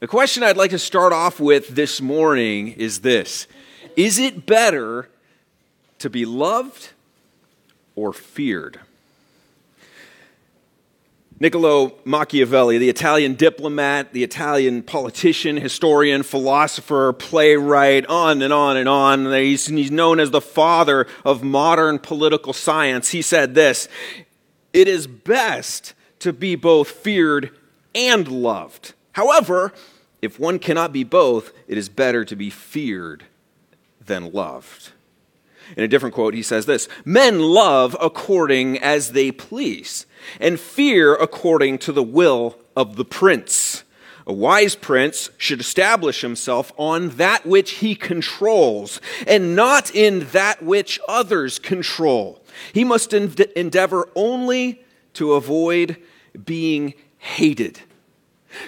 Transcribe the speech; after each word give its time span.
The 0.00 0.06
question 0.06 0.44
I'd 0.44 0.56
like 0.56 0.70
to 0.70 0.78
start 0.78 1.12
off 1.12 1.40
with 1.40 1.70
this 1.70 2.00
morning 2.00 2.68
is 2.68 3.00
this 3.00 3.48
Is 3.96 4.20
it 4.20 4.46
better 4.46 5.08
to 5.98 6.08
be 6.08 6.24
loved 6.24 6.90
or 7.96 8.12
feared? 8.12 8.78
Niccolo 11.40 11.94
Machiavelli, 12.04 12.78
the 12.78 12.88
Italian 12.88 13.34
diplomat, 13.34 14.12
the 14.12 14.24
Italian 14.24 14.82
politician, 14.82 15.56
historian, 15.56 16.24
philosopher, 16.24 17.12
playwright, 17.12 18.06
on 18.06 18.42
and 18.42 18.52
on 18.52 18.76
and 18.76 18.88
on. 18.88 19.32
He's, 19.32 19.66
he's, 19.66 19.90
known 19.92 20.18
as 20.18 20.32
the 20.32 20.40
father 20.40 21.06
of 21.24 21.44
modern 21.44 22.00
political 22.00 22.52
science. 22.52 23.10
He 23.10 23.22
said 23.22 23.56
this 23.56 23.88
It 24.72 24.86
is 24.86 25.08
best 25.08 25.94
to 26.20 26.32
be 26.32 26.54
both 26.54 26.88
feared 26.88 27.50
and 27.96 28.28
loved. 28.28 28.94
However, 29.18 29.72
if 30.22 30.38
one 30.38 30.60
cannot 30.60 30.92
be 30.92 31.02
both, 31.02 31.50
it 31.66 31.76
is 31.76 31.88
better 31.88 32.24
to 32.24 32.36
be 32.36 32.50
feared 32.50 33.24
than 34.00 34.30
loved. 34.30 34.92
In 35.76 35.82
a 35.82 35.88
different 35.88 36.14
quote, 36.14 36.34
he 36.34 36.42
says 36.44 36.66
this 36.66 36.88
Men 37.04 37.40
love 37.40 37.96
according 38.00 38.78
as 38.78 39.10
they 39.10 39.32
please, 39.32 40.06
and 40.38 40.60
fear 40.60 41.16
according 41.16 41.78
to 41.78 41.90
the 41.90 42.02
will 42.02 42.58
of 42.76 42.94
the 42.94 43.04
prince. 43.04 43.82
A 44.24 44.32
wise 44.32 44.76
prince 44.76 45.30
should 45.36 45.58
establish 45.58 46.20
himself 46.20 46.70
on 46.76 47.08
that 47.16 47.44
which 47.44 47.72
he 47.72 47.96
controls, 47.96 49.00
and 49.26 49.56
not 49.56 49.92
in 49.92 50.28
that 50.30 50.62
which 50.62 51.00
others 51.08 51.58
control. 51.58 52.40
He 52.72 52.84
must 52.84 53.12
endeavor 53.12 54.08
only 54.14 54.84
to 55.14 55.32
avoid 55.32 55.96
being 56.44 56.94
hated. 57.18 57.80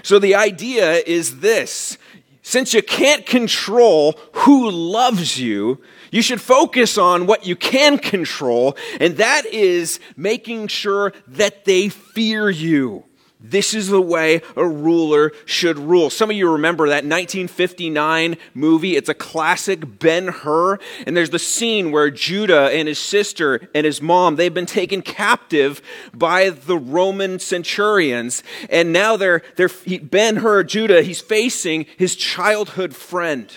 So 0.03 0.19
the 0.19 0.35
idea 0.35 1.03
is 1.07 1.41
this 1.41 1.99
since 2.43 2.75
you 2.75 2.83
can't 2.83 3.27
control 3.27 4.19
who 4.33 4.71
loves 4.71 5.39
you, 5.39 5.81
you 6.11 6.23
should 6.23 6.41
focus 6.41 6.99
on 6.99 7.27
what 7.27 7.47
you 7.47 7.55
can 7.55 7.99
control, 7.99 8.77
and 8.99 9.17
that 9.19 9.47
is 9.47 10.01
making 10.17 10.69
sure 10.69 11.13
that 11.29 11.65
they 11.65 11.89
fear 11.89 12.51
you. 12.51 13.05
This 13.43 13.73
is 13.73 13.89
the 13.89 14.03
way 14.03 14.43
a 14.55 14.67
ruler 14.67 15.33
should 15.47 15.79
rule. 15.79 16.11
Some 16.11 16.29
of 16.29 16.37
you 16.37 16.51
remember 16.51 16.89
that 16.89 17.05
1959 17.05 18.37
movie. 18.53 18.97
It's 18.97 19.09
a 19.09 19.15
classic 19.15 19.99
Ben 19.99 20.29
Hur. 20.29 20.79
And 21.07 21.17
there's 21.17 21.31
the 21.31 21.39
scene 21.39 21.91
where 21.91 22.11
Judah 22.11 22.69
and 22.71 22.87
his 22.87 22.99
sister 22.99 23.69
and 23.75 23.87
his 23.87 24.03
mom, 24.03 24.37
they've 24.37 24.53
been 24.53 24.67
taken 24.67 25.01
captive 25.01 25.81
by 26.13 26.51
the 26.51 26.77
Roman 26.77 27.39
centurions. 27.39 28.43
And 28.69 28.93
now 28.93 29.17
they're, 29.17 29.43
they're 29.57 29.71
Ben 30.03 30.37
Hur, 30.37 30.63
Judah, 30.65 31.03
he's 31.03 31.23
facing 31.23 31.87
his 31.97 32.17
childhood 32.17 32.95
friend. 32.95 33.51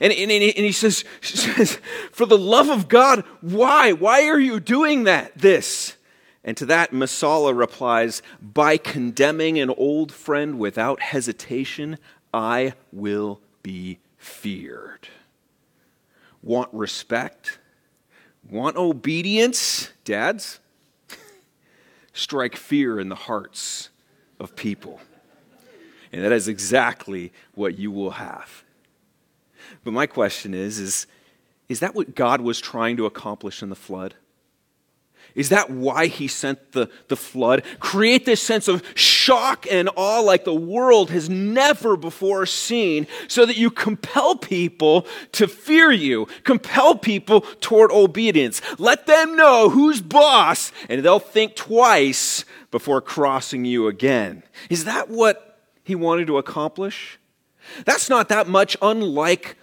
And, 0.00 0.12
and, 0.12 0.30
and 0.32 0.42
he 0.42 0.72
says, 0.72 1.04
says, 1.20 1.78
For 2.10 2.26
the 2.26 2.38
love 2.38 2.70
of 2.70 2.88
God, 2.88 3.24
why? 3.40 3.92
Why 3.92 4.26
are 4.26 4.40
you 4.40 4.58
doing 4.58 5.04
that? 5.04 5.38
This. 5.38 5.96
And 6.44 6.56
to 6.56 6.66
that, 6.66 6.90
Messala 6.90 7.56
replies, 7.56 8.22
By 8.40 8.76
condemning 8.76 9.58
an 9.58 9.70
old 9.70 10.12
friend 10.12 10.58
without 10.58 11.00
hesitation, 11.00 11.98
I 12.34 12.74
will 12.92 13.40
be 13.62 14.00
feared. 14.16 15.08
Want 16.42 16.68
respect? 16.72 17.58
Want 18.48 18.76
obedience? 18.76 19.90
Dads? 20.04 20.58
Strike 22.12 22.56
fear 22.56 22.98
in 22.98 23.08
the 23.08 23.14
hearts 23.14 23.90
of 24.40 24.56
people. 24.56 25.00
And 26.12 26.24
that 26.24 26.32
is 26.32 26.48
exactly 26.48 27.32
what 27.54 27.78
you 27.78 27.90
will 27.90 28.10
have. 28.12 28.64
But 29.84 29.92
my 29.92 30.06
question 30.06 30.52
is, 30.52 30.78
is, 30.78 31.06
is 31.68 31.80
that 31.80 31.94
what 31.94 32.14
God 32.14 32.40
was 32.40 32.60
trying 32.60 32.96
to 32.96 33.06
accomplish 33.06 33.62
in 33.62 33.70
the 33.70 33.76
flood? 33.76 34.14
Is 35.34 35.48
that 35.48 35.70
why 35.70 36.06
he 36.06 36.28
sent 36.28 36.72
the, 36.72 36.90
the 37.08 37.16
flood? 37.16 37.62
Create 37.80 38.26
this 38.26 38.42
sense 38.42 38.68
of 38.68 38.82
shock 38.94 39.66
and 39.70 39.88
awe 39.96 40.20
like 40.20 40.44
the 40.44 40.54
world 40.54 41.10
has 41.10 41.30
never 41.30 41.96
before 41.96 42.44
seen, 42.46 43.06
so 43.28 43.46
that 43.46 43.56
you 43.56 43.70
compel 43.70 44.36
people 44.36 45.06
to 45.32 45.48
fear 45.48 45.90
you, 45.90 46.26
compel 46.44 46.94
people 46.94 47.42
toward 47.60 47.90
obedience. 47.90 48.60
Let 48.78 49.06
them 49.06 49.36
know 49.36 49.70
who's 49.70 50.00
boss, 50.00 50.72
and 50.88 51.02
they'll 51.02 51.18
think 51.18 51.56
twice 51.56 52.44
before 52.70 53.00
crossing 53.00 53.64
you 53.64 53.86
again. 53.86 54.42
Is 54.68 54.84
that 54.84 55.08
what 55.08 55.60
he 55.84 55.94
wanted 55.94 56.26
to 56.26 56.38
accomplish? 56.38 57.18
That's 57.84 58.08
not 58.08 58.28
that 58.28 58.48
much 58.48 58.76
unlike 58.82 59.56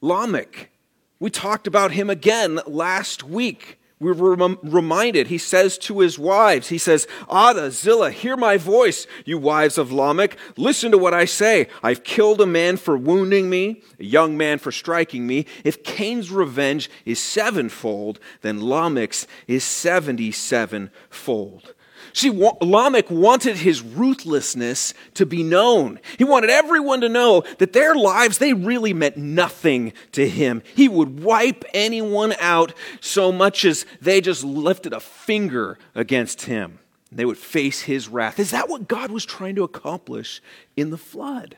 Lamech. 0.00 0.70
We 1.18 1.30
talked 1.30 1.66
about 1.66 1.92
him 1.92 2.10
again 2.10 2.60
last 2.66 3.22
week. 3.22 3.78
We 4.02 4.10
were 4.10 4.34
reminded, 4.34 5.28
he 5.28 5.38
says 5.38 5.78
to 5.78 6.00
his 6.00 6.18
wives, 6.18 6.70
he 6.70 6.78
says, 6.78 7.06
Adah, 7.30 7.70
Zillah, 7.70 8.10
hear 8.10 8.36
my 8.36 8.56
voice, 8.56 9.06
you 9.24 9.38
wives 9.38 9.78
of 9.78 9.92
Lamech. 9.92 10.36
Listen 10.56 10.90
to 10.90 10.98
what 10.98 11.14
I 11.14 11.24
say. 11.24 11.68
I've 11.84 12.02
killed 12.02 12.40
a 12.40 12.46
man 12.46 12.78
for 12.78 12.96
wounding 12.96 13.48
me, 13.48 13.80
a 14.00 14.04
young 14.04 14.36
man 14.36 14.58
for 14.58 14.72
striking 14.72 15.24
me. 15.24 15.46
If 15.62 15.84
Cain's 15.84 16.32
revenge 16.32 16.90
is 17.04 17.20
sevenfold, 17.20 18.18
then 18.40 18.60
Lamech's 18.60 19.28
is 19.46 19.62
seventy 19.62 20.32
sevenfold. 20.32 21.72
See, 22.12 22.30
Lamech 22.30 23.10
wanted 23.10 23.56
his 23.56 23.82
ruthlessness 23.82 24.94
to 25.14 25.26
be 25.26 25.42
known. 25.42 26.00
He 26.18 26.24
wanted 26.24 26.50
everyone 26.50 27.00
to 27.00 27.08
know 27.08 27.42
that 27.58 27.72
their 27.72 27.94
lives, 27.94 28.38
they 28.38 28.52
really 28.52 28.92
meant 28.92 29.16
nothing 29.16 29.92
to 30.12 30.28
him. 30.28 30.62
He 30.74 30.88
would 30.88 31.22
wipe 31.22 31.64
anyone 31.72 32.34
out 32.38 32.74
so 33.00 33.32
much 33.32 33.64
as 33.64 33.86
they 34.00 34.20
just 34.20 34.44
lifted 34.44 34.92
a 34.92 35.00
finger 35.00 35.78
against 35.94 36.42
him. 36.42 36.78
They 37.10 37.24
would 37.24 37.38
face 37.38 37.82
his 37.82 38.08
wrath. 38.08 38.38
Is 38.38 38.52
that 38.52 38.68
what 38.68 38.88
God 38.88 39.10
was 39.10 39.24
trying 39.24 39.54
to 39.56 39.64
accomplish 39.64 40.42
in 40.76 40.90
the 40.90 40.98
flood? 40.98 41.56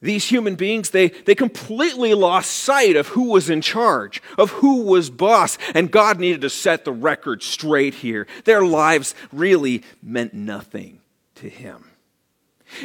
These 0.00 0.26
human 0.26 0.54
beings, 0.54 0.90
they, 0.90 1.08
they 1.08 1.34
completely 1.34 2.14
lost 2.14 2.50
sight 2.50 2.94
of 2.94 3.08
who 3.08 3.30
was 3.30 3.50
in 3.50 3.60
charge, 3.60 4.22
of 4.36 4.50
who 4.50 4.82
was 4.82 5.10
boss, 5.10 5.58
and 5.74 5.90
God 5.90 6.20
needed 6.20 6.42
to 6.42 6.50
set 6.50 6.84
the 6.84 6.92
record 6.92 7.42
straight 7.42 7.94
here. 7.94 8.28
Their 8.44 8.64
lives 8.64 9.14
really 9.32 9.82
meant 10.00 10.34
nothing 10.34 11.00
to 11.36 11.48
him. 11.48 11.84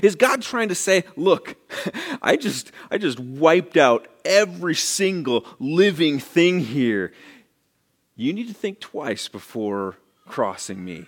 Is 0.02 0.16
God 0.16 0.42
trying 0.42 0.70
to 0.70 0.76
say, 0.76 1.04
look, 1.16 1.56
I 2.22 2.36
just, 2.36 2.72
I 2.90 2.98
just 2.98 3.20
wiped 3.20 3.78
out 3.78 4.08
every 4.26 4.76
single 4.76 5.46
living 5.60 6.20
thing 6.20 6.62
here. 6.62 7.14
You 8.16 8.34
need 8.34 8.48
to 8.48 8.54
think 8.54 8.80
twice 8.80 9.28
before 9.28 9.98
crossing 10.26 10.84
me. 10.84 11.06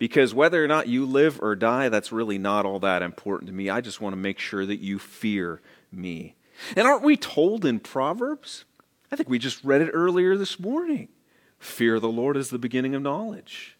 Because 0.00 0.34
whether 0.34 0.64
or 0.64 0.66
not 0.66 0.88
you 0.88 1.04
live 1.04 1.38
or 1.42 1.54
die, 1.54 1.90
that's 1.90 2.10
really 2.10 2.38
not 2.38 2.64
all 2.64 2.80
that 2.80 3.02
important 3.02 3.48
to 3.48 3.54
me. 3.54 3.68
I 3.68 3.82
just 3.82 4.00
want 4.00 4.14
to 4.14 4.16
make 4.16 4.38
sure 4.38 4.64
that 4.64 4.80
you 4.80 4.98
fear 4.98 5.60
me. 5.92 6.36
And 6.74 6.88
aren't 6.88 7.02
we 7.02 7.18
told 7.18 7.66
in 7.66 7.80
Proverbs? 7.80 8.64
I 9.12 9.16
think 9.16 9.28
we 9.28 9.38
just 9.38 9.62
read 9.62 9.82
it 9.82 9.90
earlier 9.92 10.38
this 10.38 10.58
morning. 10.58 11.08
Fear 11.58 12.00
the 12.00 12.08
Lord 12.08 12.38
is 12.38 12.48
the 12.48 12.58
beginning 12.58 12.94
of 12.94 13.02
knowledge. 13.02 13.76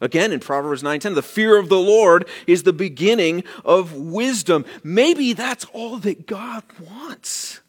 Again, 0.00 0.32
in 0.32 0.40
Proverbs 0.40 0.82
9:10, 0.82 1.14
the 1.14 1.22
fear 1.22 1.56
of 1.56 1.68
the 1.68 1.78
Lord 1.78 2.28
is 2.48 2.64
the 2.64 2.72
beginning 2.72 3.44
of 3.64 3.94
wisdom. 3.94 4.64
Maybe 4.82 5.32
that's 5.32 5.64
all 5.66 5.98
that 5.98 6.26
God 6.26 6.64
wants. 6.80 7.60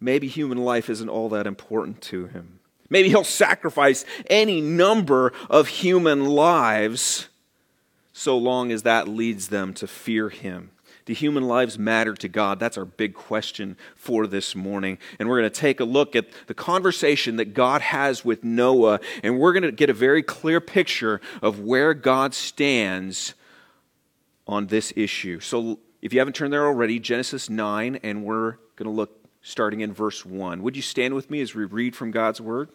Maybe 0.00 0.26
human 0.26 0.58
life 0.58 0.90
isn't 0.90 1.08
all 1.08 1.28
that 1.28 1.46
important 1.46 2.00
to 2.02 2.26
him. 2.26 2.59
Maybe 2.90 3.08
he'll 3.08 3.24
sacrifice 3.24 4.04
any 4.28 4.60
number 4.60 5.32
of 5.48 5.68
human 5.68 6.26
lives 6.26 7.28
so 8.12 8.36
long 8.36 8.72
as 8.72 8.82
that 8.82 9.08
leads 9.08 9.48
them 9.48 9.72
to 9.74 9.86
fear 9.86 10.28
him. 10.28 10.72
Do 11.06 11.14
human 11.14 11.44
lives 11.44 11.78
matter 11.78 12.14
to 12.14 12.28
God? 12.28 12.60
That's 12.60 12.76
our 12.76 12.84
big 12.84 13.14
question 13.14 13.76
for 13.96 14.26
this 14.26 14.54
morning. 14.54 14.98
And 15.18 15.28
we're 15.28 15.40
going 15.40 15.50
to 15.50 15.60
take 15.60 15.80
a 15.80 15.84
look 15.84 16.14
at 16.14 16.26
the 16.46 16.54
conversation 16.54 17.36
that 17.36 17.54
God 17.54 17.80
has 17.80 18.24
with 18.24 18.44
Noah, 18.44 19.00
and 19.22 19.38
we're 19.38 19.52
going 19.52 19.62
to 19.62 19.72
get 19.72 19.88
a 19.88 19.94
very 19.94 20.22
clear 20.22 20.60
picture 20.60 21.20
of 21.40 21.60
where 21.60 21.94
God 21.94 22.34
stands 22.34 23.34
on 24.46 24.66
this 24.66 24.92
issue. 24.96 25.40
So 25.40 25.78
if 26.02 26.12
you 26.12 26.18
haven't 26.18 26.34
turned 26.34 26.52
there 26.52 26.66
already, 26.66 26.98
Genesis 26.98 27.48
9, 27.48 28.00
and 28.02 28.24
we're 28.24 28.52
going 28.76 28.84
to 28.84 28.90
look 28.90 29.19
starting 29.42 29.80
in 29.80 29.92
verse 29.92 30.24
1. 30.24 30.62
Would 30.62 30.76
you 30.76 30.82
stand 30.82 31.14
with 31.14 31.30
me 31.30 31.40
as 31.40 31.54
we 31.54 31.64
read 31.64 31.96
from 31.96 32.10
God's 32.10 32.40
Word? 32.40 32.68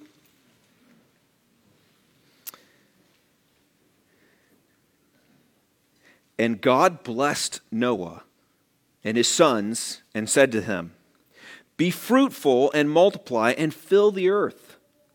And 6.37 6.59
God 6.59 7.03
blessed 7.03 7.61
Noah 7.71 8.23
and 9.03 9.15
his 9.15 9.27
sons 9.27 10.01
and 10.13 10.29
said 10.29 10.51
to 10.51 10.61
him, 10.61 10.93
Be 11.77 11.91
fruitful 11.91 12.71
and 12.73 12.89
multiply 12.89 13.51
and 13.51 13.73
fill 13.73 14.11
the 14.11 14.29
earth. 14.29 14.64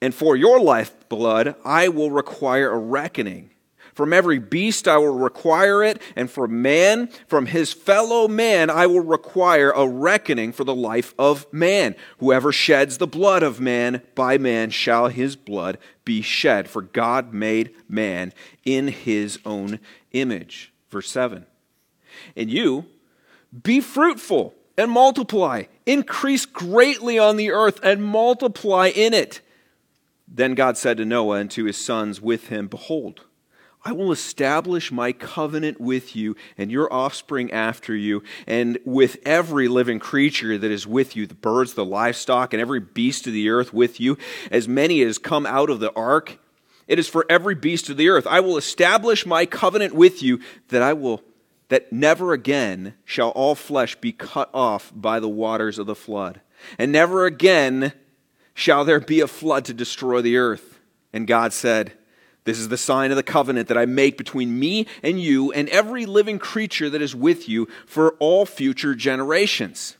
and 0.00 0.14
for 0.14 0.36
your 0.36 0.60
lifeblood, 0.60 1.54
I 1.64 1.88
will 1.88 2.10
require 2.10 2.70
a 2.70 2.78
reckoning. 2.78 3.50
From 3.94 4.12
every 4.12 4.38
beast 4.38 4.86
I 4.86 4.96
will 4.98 5.18
require 5.18 5.82
it, 5.82 6.00
and 6.14 6.30
from 6.30 6.62
man, 6.62 7.08
from 7.26 7.46
his 7.46 7.72
fellow 7.72 8.28
man, 8.28 8.70
I 8.70 8.86
will 8.86 9.00
require 9.00 9.70
a 9.70 9.88
reckoning 9.88 10.52
for 10.52 10.62
the 10.62 10.74
life 10.74 11.14
of 11.18 11.52
man. 11.52 11.96
Whoever 12.18 12.52
sheds 12.52 12.98
the 12.98 13.08
blood 13.08 13.42
of 13.42 13.60
man, 13.60 14.02
by 14.14 14.38
man 14.38 14.70
shall 14.70 15.08
his 15.08 15.34
blood 15.34 15.78
be 16.04 16.22
shed. 16.22 16.68
For 16.68 16.82
God 16.82 17.34
made 17.34 17.74
man 17.88 18.32
in 18.64 18.86
his 18.86 19.40
own 19.44 19.80
image. 20.12 20.72
Verse 20.90 21.10
7. 21.10 21.44
And 22.36 22.48
you, 22.48 22.86
be 23.64 23.80
fruitful 23.80 24.54
and 24.76 24.92
multiply, 24.92 25.64
increase 25.86 26.46
greatly 26.46 27.18
on 27.18 27.36
the 27.36 27.50
earth 27.50 27.80
and 27.82 28.04
multiply 28.04 28.92
in 28.94 29.12
it. 29.12 29.40
Then 30.30 30.54
God 30.54 30.76
said 30.76 30.96
to 30.98 31.04
Noah 31.04 31.38
and 31.38 31.50
to 31.52 31.64
his 31.64 31.76
sons 31.76 32.20
with 32.20 32.48
him, 32.48 32.68
Behold, 32.68 33.24
I 33.84 33.92
will 33.92 34.12
establish 34.12 34.92
my 34.92 35.12
covenant 35.12 35.80
with 35.80 36.14
you 36.14 36.36
and 36.58 36.70
your 36.70 36.92
offspring 36.92 37.52
after 37.52 37.94
you, 37.94 38.22
and 38.46 38.78
with 38.84 39.16
every 39.24 39.68
living 39.68 39.98
creature 39.98 40.58
that 40.58 40.70
is 40.70 40.86
with 40.86 41.16
you, 41.16 41.26
the 41.26 41.34
birds, 41.34 41.74
the 41.74 41.84
livestock, 41.84 42.52
and 42.52 42.60
every 42.60 42.80
beast 42.80 43.26
of 43.26 43.32
the 43.32 43.48
earth 43.48 43.72
with 43.72 44.00
you, 44.00 44.18
as 44.50 44.68
many 44.68 45.02
as 45.02 45.16
come 45.16 45.46
out 45.46 45.70
of 45.70 45.80
the 45.80 45.92
ark. 45.94 46.38
It 46.86 46.98
is 46.98 47.08
for 47.08 47.24
every 47.28 47.54
beast 47.54 47.88
of 47.88 47.96
the 47.96 48.08
earth. 48.08 48.26
I 48.26 48.40
will 48.40 48.56
establish 48.56 49.24
my 49.24 49.46
covenant 49.46 49.94
with 49.94 50.22
you 50.22 50.40
that 50.68 50.82
I 50.82 50.92
will 50.92 51.22
that 51.68 51.92
never 51.92 52.32
again 52.32 52.94
shall 53.04 53.28
all 53.30 53.54
flesh 53.54 53.94
be 53.96 54.10
cut 54.10 54.48
off 54.54 54.90
by 54.94 55.20
the 55.20 55.28
waters 55.28 55.78
of 55.78 55.86
the 55.86 55.94
flood, 55.94 56.40
and 56.78 56.90
never 56.90 57.26
again 57.26 57.92
shall 58.58 58.84
there 58.84 58.98
be 58.98 59.20
a 59.20 59.28
flood 59.28 59.64
to 59.64 59.72
destroy 59.72 60.20
the 60.20 60.36
earth. 60.36 60.80
And 61.12 61.28
God 61.28 61.52
said, 61.52 61.92
This 62.42 62.58
is 62.58 62.68
the 62.68 62.76
sign 62.76 63.12
of 63.12 63.16
the 63.16 63.22
covenant 63.22 63.68
that 63.68 63.78
I 63.78 63.86
make 63.86 64.18
between 64.18 64.58
me 64.58 64.88
and 65.00 65.20
you 65.20 65.52
and 65.52 65.68
every 65.68 66.06
living 66.06 66.40
creature 66.40 66.90
that 66.90 67.00
is 67.00 67.14
with 67.14 67.48
you 67.48 67.68
for 67.86 68.16
all 68.18 68.44
future 68.44 68.96
generations. 68.96 69.96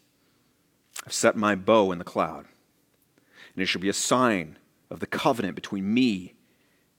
I've 1.07 1.13
set 1.13 1.37
my 1.37 1.55
bow 1.55 1.93
in 1.93 1.99
the 1.99 2.05
cloud, 2.05 2.47
and 3.55 3.63
it 3.63 3.67
shall 3.67 3.81
be 3.81 3.89
a 3.89 3.95
sign 3.95 4.59
of 4.91 4.99
the 4.99 5.07
covenant 5.07 5.55
between 5.55 5.95
me 5.95 6.35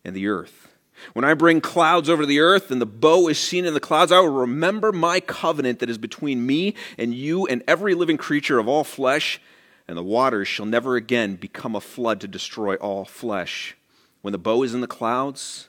and 0.06 0.16
the 0.16 0.28
earth. 0.28 0.70
When 1.12 1.26
I 1.26 1.34
bring 1.34 1.60
clouds 1.60 2.10
over 2.10 2.26
the 2.26 2.40
earth 2.40 2.72
and 2.72 2.82
the 2.82 2.86
bow 2.86 3.28
is 3.28 3.38
seen 3.38 3.66
in 3.66 3.74
the 3.74 3.82
clouds, 3.82 4.14
I 4.14 4.20
will 4.22 4.30
remember 4.30 4.94
my 4.94 5.20
covenant 5.20 5.80
that 5.80 5.90
is 5.90 5.98
between 5.98 6.46
me 6.46 6.76
and 6.98 7.14
you 7.14 7.46
and 7.48 7.64
every 7.68 7.96
living 7.96 8.18
creature 8.18 8.60
of 8.60 8.70
all 8.70 8.86
flesh 8.86 9.42
and 9.90 9.98
the 9.98 10.04
waters 10.04 10.48
shall 10.48 10.68
never 10.68 10.96
again 10.96 11.36
become 11.36 11.76
a 11.76 11.82
flood 11.82 12.22
to 12.22 12.28
destroy 12.28 12.76
all 12.76 13.06
flesh. 13.06 13.76
When 14.22 14.34
the 14.34 14.38
bow 14.38 14.62
is 14.62 14.76
in 14.76 14.82
the 14.82 14.88
clouds, 14.88 15.68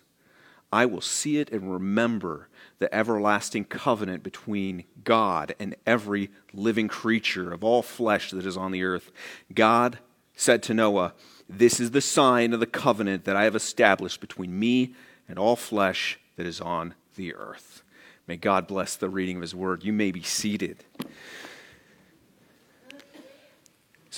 I 0.70 0.84
will 0.84 1.00
see 1.00 1.38
it 1.38 1.50
and 1.50 1.72
remember 1.72 2.48
the 2.80 2.94
everlasting 2.94 3.64
covenant 3.64 4.22
between 4.22 4.84
God 5.04 5.54
and 5.58 5.74
every 5.86 6.28
living 6.52 6.86
creature 6.86 7.50
of 7.50 7.64
all 7.64 7.80
flesh 7.80 8.30
that 8.32 8.44
is 8.44 8.58
on 8.58 8.72
the 8.72 8.84
earth. 8.84 9.10
God 9.54 10.00
said 10.36 10.62
to 10.64 10.74
Noah, 10.74 11.14
This 11.48 11.80
is 11.80 11.92
the 11.92 12.02
sign 12.02 12.52
of 12.52 12.60
the 12.60 12.66
covenant 12.66 13.24
that 13.24 13.36
I 13.36 13.44
have 13.44 13.56
established 13.56 14.20
between 14.20 14.58
me 14.58 14.94
and 15.30 15.38
all 15.38 15.56
flesh 15.56 16.20
that 16.36 16.44
is 16.44 16.60
on 16.60 16.92
the 17.16 17.34
earth. 17.34 17.82
May 18.26 18.36
God 18.36 18.66
bless 18.66 18.96
the 18.96 19.08
reading 19.08 19.36
of 19.36 19.42
his 19.42 19.54
word. 19.54 19.82
You 19.82 19.94
may 19.94 20.10
be 20.10 20.22
seated. 20.22 20.84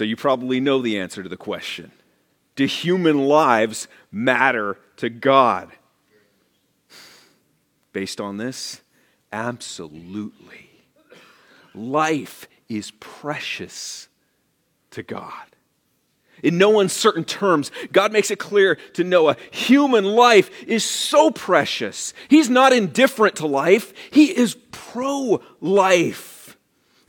So 0.02 0.04
you 0.04 0.16
probably 0.16 0.58
know 0.58 0.82
the 0.82 0.98
answer 0.98 1.22
to 1.22 1.28
the 1.28 1.36
question 1.36 1.92
Do 2.56 2.66
human 2.66 3.18
lives 3.18 3.86
matter 4.10 4.76
to 4.96 5.08
God? 5.08 5.70
Based 7.92 8.20
on 8.20 8.36
this, 8.36 8.80
absolutely. 9.32 10.70
Life 11.72 12.48
is 12.68 12.90
precious 12.98 14.08
to 14.90 15.04
God. 15.04 15.30
In 16.42 16.58
no 16.58 16.80
uncertain 16.80 17.22
terms, 17.22 17.70
God 17.92 18.12
makes 18.12 18.32
it 18.32 18.40
clear 18.40 18.74
to 18.94 19.04
Noah 19.04 19.36
human 19.52 20.04
life 20.04 20.64
is 20.64 20.82
so 20.82 21.30
precious. 21.30 22.12
He's 22.26 22.50
not 22.50 22.72
indifferent 22.72 23.36
to 23.36 23.46
life, 23.46 23.94
he 24.10 24.36
is 24.36 24.56
pro 24.72 25.40
life. 25.60 26.41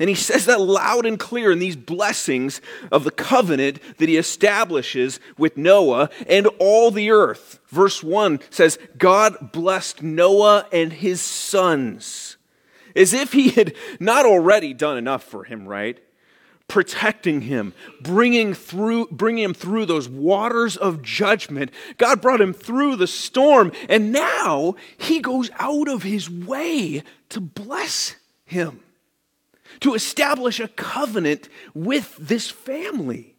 And 0.03 0.09
he 0.09 0.15
says 0.15 0.47
that 0.47 0.59
loud 0.59 1.05
and 1.05 1.17
clear 1.17 1.49
in 1.49 1.59
these 1.59 1.77
blessings 1.77 2.59
of 2.91 3.05
the 3.05 3.09
covenant 3.09 3.79
that 3.99 4.09
he 4.09 4.17
establishes 4.17 5.17
with 5.37 5.55
Noah 5.55 6.09
and 6.27 6.45
all 6.59 6.91
the 6.91 7.09
earth. 7.09 7.61
Verse 7.69 8.03
1 8.03 8.41
says, 8.49 8.77
God 8.97 9.53
blessed 9.53 10.03
Noah 10.03 10.67
and 10.73 10.91
his 10.91 11.21
sons. 11.21 12.35
As 12.93 13.13
if 13.13 13.31
he 13.31 13.51
had 13.51 13.75
not 13.97 14.25
already 14.25 14.73
done 14.73 14.97
enough 14.97 15.23
for 15.23 15.45
him, 15.45 15.65
right? 15.65 15.97
Protecting 16.67 17.39
him, 17.39 17.73
bringing, 18.01 18.53
through, 18.53 19.07
bringing 19.07 19.45
him 19.45 19.53
through 19.53 19.85
those 19.85 20.09
waters 20.09 20.75
of 20.75 21.01
judgment. 21.01 21.71
God 21.97 22.19
brought 22.21 22.41
him 22.41 22.53
through 22.53 22.97
the 22.97 23.07
storm, 23.07 23.71
and 23.87 24.11
now 24.11 24.75
he 24.97 25.21
goes 25.21 25.49
out 25.59 25.87
of 25.87 26.03
his 26.03 26.29
way 26.29 27.03
to 27.29 27.39
bless 27.39 28.17
him 28.43 28.81
to 29.83 29.93
establish 29.93 30.59
a 30.59 30.67
covenant 30.69 31.49
with 31.73 32.15
this 32.17 32.49
family. 32.49 33.35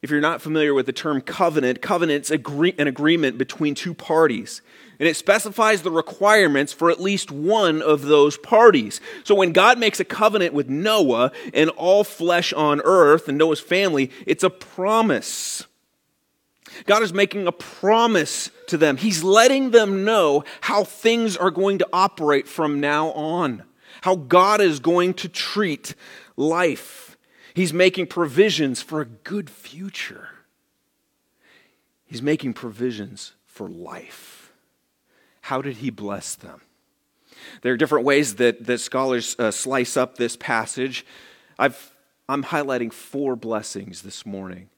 If 0.00 0.10
you're 0.10 0.20
not 0.20 0.40
familiar 0.40 0.72
with 0.72 0.86
the 0.86 0.92
term 0.92 1.20
covenant, 1.20 1.82
covenant's 1.82 2.30
agree- 2.30 2.74
an 2.78 2.86
agreement 2.86 3.36
between 3.36 3.74
two 3.74 3.92
parties. 3.92 4.62
And 4.98 5.06
it 5.06 5.16
specifies 5.16 5.82
the 5.82 5.90
requirements 5.90 6.72
for 6.72 6.90
at 6.90 7.00
least 7.00 7.30
one 7.30 7.82
of 7.82 8.02
those 8.02 8.38
parties. 8.38 9.00
So 9.24 9.34
when 9.34 9.52
God 9.52 9.78
makes 9.78 10.00
a 10.00 10.04
covenant 10.04 10.54
with 10.54 10.70
Noah 10.70 11.30
and 11.52 11.68
all 11.70 12.02
flesh 12.02 12.54
on 12.54 12.80
earth 12.82 13.28
and 13.28 13.36
Noah's 13.36 13.60
family, 13.60 14.10
it's 14.26 14.44
a 14.44 14.50
promise. 14.50 15.66
God 16.86 17.02
is 17.02 17.12
making 17.12 17.46
a 17.46 17.52
promise 17.52 18.50
to 18.68 18.78
them. 18.78 18.96
He's 18.96 19.22
letting 19.22 19.72
them 19.72 20.04
know 20.04 20.44
how 20.62 20.84
things 20.84 21.36
are 21.36 21.50
going 21.50 21.78
to 21.78 21.88
operate 21.92 22.48
from 22.48 22.80
now 22.80 23.08
on 23.12 23.62
how 24.02 24.16
God 24.16 24.60
is 24.60 24.80
going 24.80 25.14
to 25.14 25.28
treat 25.28 25.94
life. 26.36 27.16
He's 27.54 27.72
making 27.72 28.08
provisions 28.08 28.82
for 28.82 29.00
a 29.00 29.06
good 29.06 29.48
future. 29.48 30.28
He's 32.04 32.22
making 32.22 32.54
provisions 32.54 33.32
for 33.46 33.68
life. 33.68 34.52
How 35.42 35.62
did 35.62 35.76
he 35.78 35.90
bless 35.90 36.34
them? 36.34 36.60
There 37.62 37.72
are 37.72 37.76
different 37.76 38.04
ways 38.04 38.36
that, 38.36 38.64
that 38.66 38.78
scholars 38.78 39.36
uh, 39.38 39.50
slice 39.50 39.96
up 39.96 40.16
this 40.16 40.36
passage. 40.36 41.06
I've, 41.58 41.94
I'm 42.28 42.44
highlighting 42.44 42.92
four 42.92 43.36
blessings 43.36 44.02
this 44.02 44.26
morning 44.26 44.68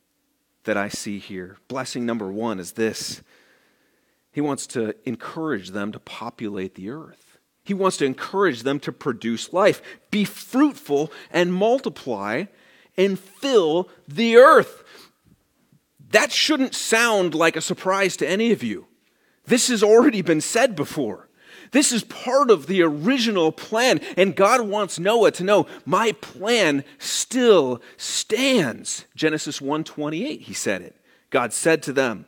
that 0.65 0.77
I 0.77 0.89
see 0.89 1.19
here. 1.19 1.57
Blessing 1.67 2.05
number 2.05 2.31
one 2.31 2.61
is 2.61 2.73
this 2.73 3.23
He 4.33 4.41
wants 4.41 4.67
to 4.69 4.95
encourage 5.05 5.71
them 5.71 5.93
to 5.93 5.99
populate 5.99 6.75
the 6.75 6.91
earth. 6.91 7.28
He 7.69 7.75
wants 7.75 7.99
to 7.99 8.07
encourage 8.07 8.63
them 8.63 8.81
to 8.81 8.93
produce 8.93 9.53
life. 9.53 9.83
Be 10.11 10.25
fruitful 10.25 11.13
and 11.31 11.53
multiply 11.53 12.45
and 12.97 13.19
fill 13.19 13.91
the 14.09 14.37
earth. 14.37 14.83
That 16.13 16.33
shouldn't 16.33 16.75
sound 16.75 17.35
like 17.35 17.57
a 17.57 17.61
surprise 17.61 18.17
to 18.17 18.27
any 18.27 18.53
of 18.53 18.63
you. 18.63 18.87
This 19.45 19.69
has 19.69 19.83
already 19.83 20.23
been 20.23 20.41
said 20.41 20.77
before. 20.77 21.29
This 21.73 21.93
is 21.93 22.05
part 22.05 22.51
of 22.51 22.69
the 22.69 22.81
original 22.81 23.53
plan, 23.53 24.01
and 24.17 24.35
God 24.35 24.63
wants 24.63 24.99
Noah 24.99 25.33
to 25.33 25.45
know 25.45 25.67
my 25.85 26.13
plan 26.13 26.85
still 26.97 27.83
stands. 27.99 29.05
Genesis 29.15 29.61
1:28 29.61 30.41
he 30.41 30.55
said 30.55 30.81
it. 30.81 30.97
God 31.29 31.53
said 31.53 31.83
to 31.83 31.93
them, 31.93 32.25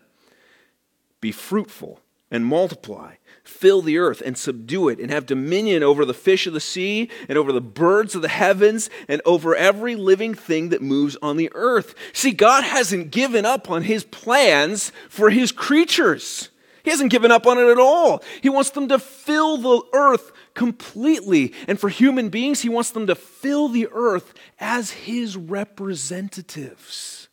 "Be 1.23 1.33
fruitful 1.33 2.03
and 2.31 2.45
multiply 2.45 3.15
fill 3.51 3.83
the 3.83 3.99
earth 3.99 4.23
and 4.25 4.39
subdue 4.39 4.89
it 4.89 4.99
and 4.99 5.11
have 5.11 5.27
dominion 5.27 5.83
over 5.83 6.05
the 6.05 6.15
fish 6.15 6.47
of 6.47 6.53
the 6.53 6.61
sea 6.61 7.11
and 7.29 7.37
over 7.37 7.53
the 7.53 7.61
birds 7.61 8.15
of 8.15 8.23
the 8.23 8.29
heavens 8.29 8.89
and 9.09 9.21
over 9.25 9.55
every 9.55 9.97
living 9.97 10.35
thing 10.35 10.69
that 10.71 10.81
moves 10.81 11.17
on 11.21 11.37
the 11.37 11.51
earth. 11.55 11.95
See, 12.13 12.33
God 12.33 12.65
hasn't 12.65 13.11
given 13.11 13.45
up 13.45 13.71
on 13.71 13.83
his 13.83 14.05
plans 14.05 14.93
for 15.09 15.31
his 15.31 15.53
creatures. 15.53 16.51
He 16.83 16.91
hasn't 16.91 17.11
given 17.11 17.31
up 17.31 17.47
on 17.47 17.59
it 17.59 17.69
at 17.69 17.79
all. 17.79 18.23
He 18.41 18.49
wants 18.49 18.71
them 18.71 18.89
to 18.89 18.99
fill 18.99 19.59
the 19.59 19.83
earth 19.93 20.33
completely. 20.55 21.53
And 21.69 21.79
for 21.79 21.89
human 21.89 22.31
beings, 22.31 22.63
He 22.63 22.69
wants 22.69 22.91
them 22.91 23.07
to 23.07 23.15
fill 23.15 23.69
the 23.69 23.89
earth 23.93 24.33
as 24.59 24.91
His 24.91 25.37
representatives, 25.37 27.29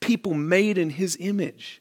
people 0.00 0.34
made 0.34 0.76
in 0.78 0.90
His 0.90 1.16
image. 1.18 1.80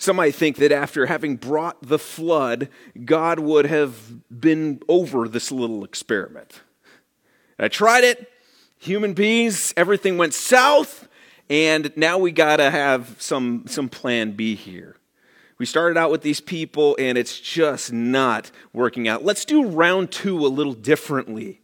Some 0.00 0.16
might 0.16 0.34
think 0.34 0.56
that 0.56 0.72
after 0.72 1.04
having 1.04 1.36
brought 1.36 1.82
the 1.82 1.98
flood, 1.98 2.70
God 3.04 3.38
would 3.38 3.66
have 3.66 3.94
been 4.40 4.80
over 4.88 5.28
this 5.28 5.52
little 5.52 5.84
experiment. 5.84 6.62
I 7.58 7.68
tried 7.68 8.04
it, 8.04 8.32
human 8.78 9.12
beings, 9.12 9.74
everything 9.76 10.16
went 10.16 10.32
south, 10.32 11.06
and 11.50 11.92
now 11.96 12.16
we 12.16 12.32
got 12.32 12.56
to 12.56 12.70
have 12.70 13.14
some, 13.18 13.64
some 13.66 13.90
plan 13.90 14.32
B 14.32 14.54
here. 14.54 14.96
We 15.58 15.66
started 15.66 15.98
out 15.98 16.10
with 16.10 16.22
these 16.22 16.40
people, 16.40 16.96
and 16.98 17.18
it's 17.18 17.38
just 17.38 17.92
not 17.92 18.50
working 18.72 19.06
out. 19.06 19.22
Let's 19.22 19.44
do 19.44 19.66
round 19.66 20.10
two 20.12 20.46
a 20.46 20.48
little 20.48 20.72
differently. 20.72 21.60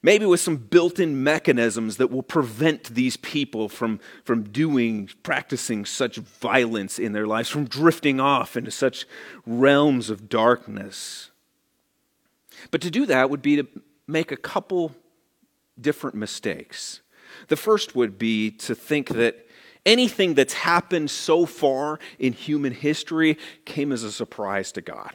Maybe 0.00 0.26
with 0.26 0.40
some 0.40 0.56
built 0.56 1.00
in 1.00 1.24
mechanisms 1.24 1.96
that 1.96 2.10
will 2.10 2.22
prevent 2.22 2.84
these 2.94 3.16
people 3.16 3.68
from, 3.68 3.98
from 4.22 4.44
doing, 4.44 5.10
practicing 5.24 5.84
such 5.84 6.16
violence 6.16 7.00
in 7.00 7.12
their 7.12 7.26
lives, 7.26 7.48
from 7.48 7.64
drifting 7.64 8.20
off 8.20 8.56
into 8.56 8.70
such 8.70 9.06
realms 9.44 10.08
of 10.08 10.28
darkness. 10.28 11.30
But 12.70 12.80
to 12.82 12.90
do 12.90 13.06
that 13.06 13.28
would 13.28 13.42
be 13.42 13.56
to 13.56 13.66
make 14.06 14.30
a 14.30 14.36
couple 14.36 14.94
different 15.80 16.16
mistakes. 16.16 17.00
The 17.48 17.56
first 17.56 17.96
would 17.96 18.18
be 18.18 18.52
to 18.52 18.74
think 18.74 19.08
that 19.10 19.46
anything 19.84 20.34
that's 20.34 20.54
happened 20.54 21.10
so 21.10 21.44
far 21.44 21.98
in 22.20 22.32
human 22.32 22.72
history 22.72 23.36
came 23.64 23.90
as 23.90 24.04
a 24.04 24.12
surprise 24.12 24.70
to 24.72 24.80
God. 24.80 25.12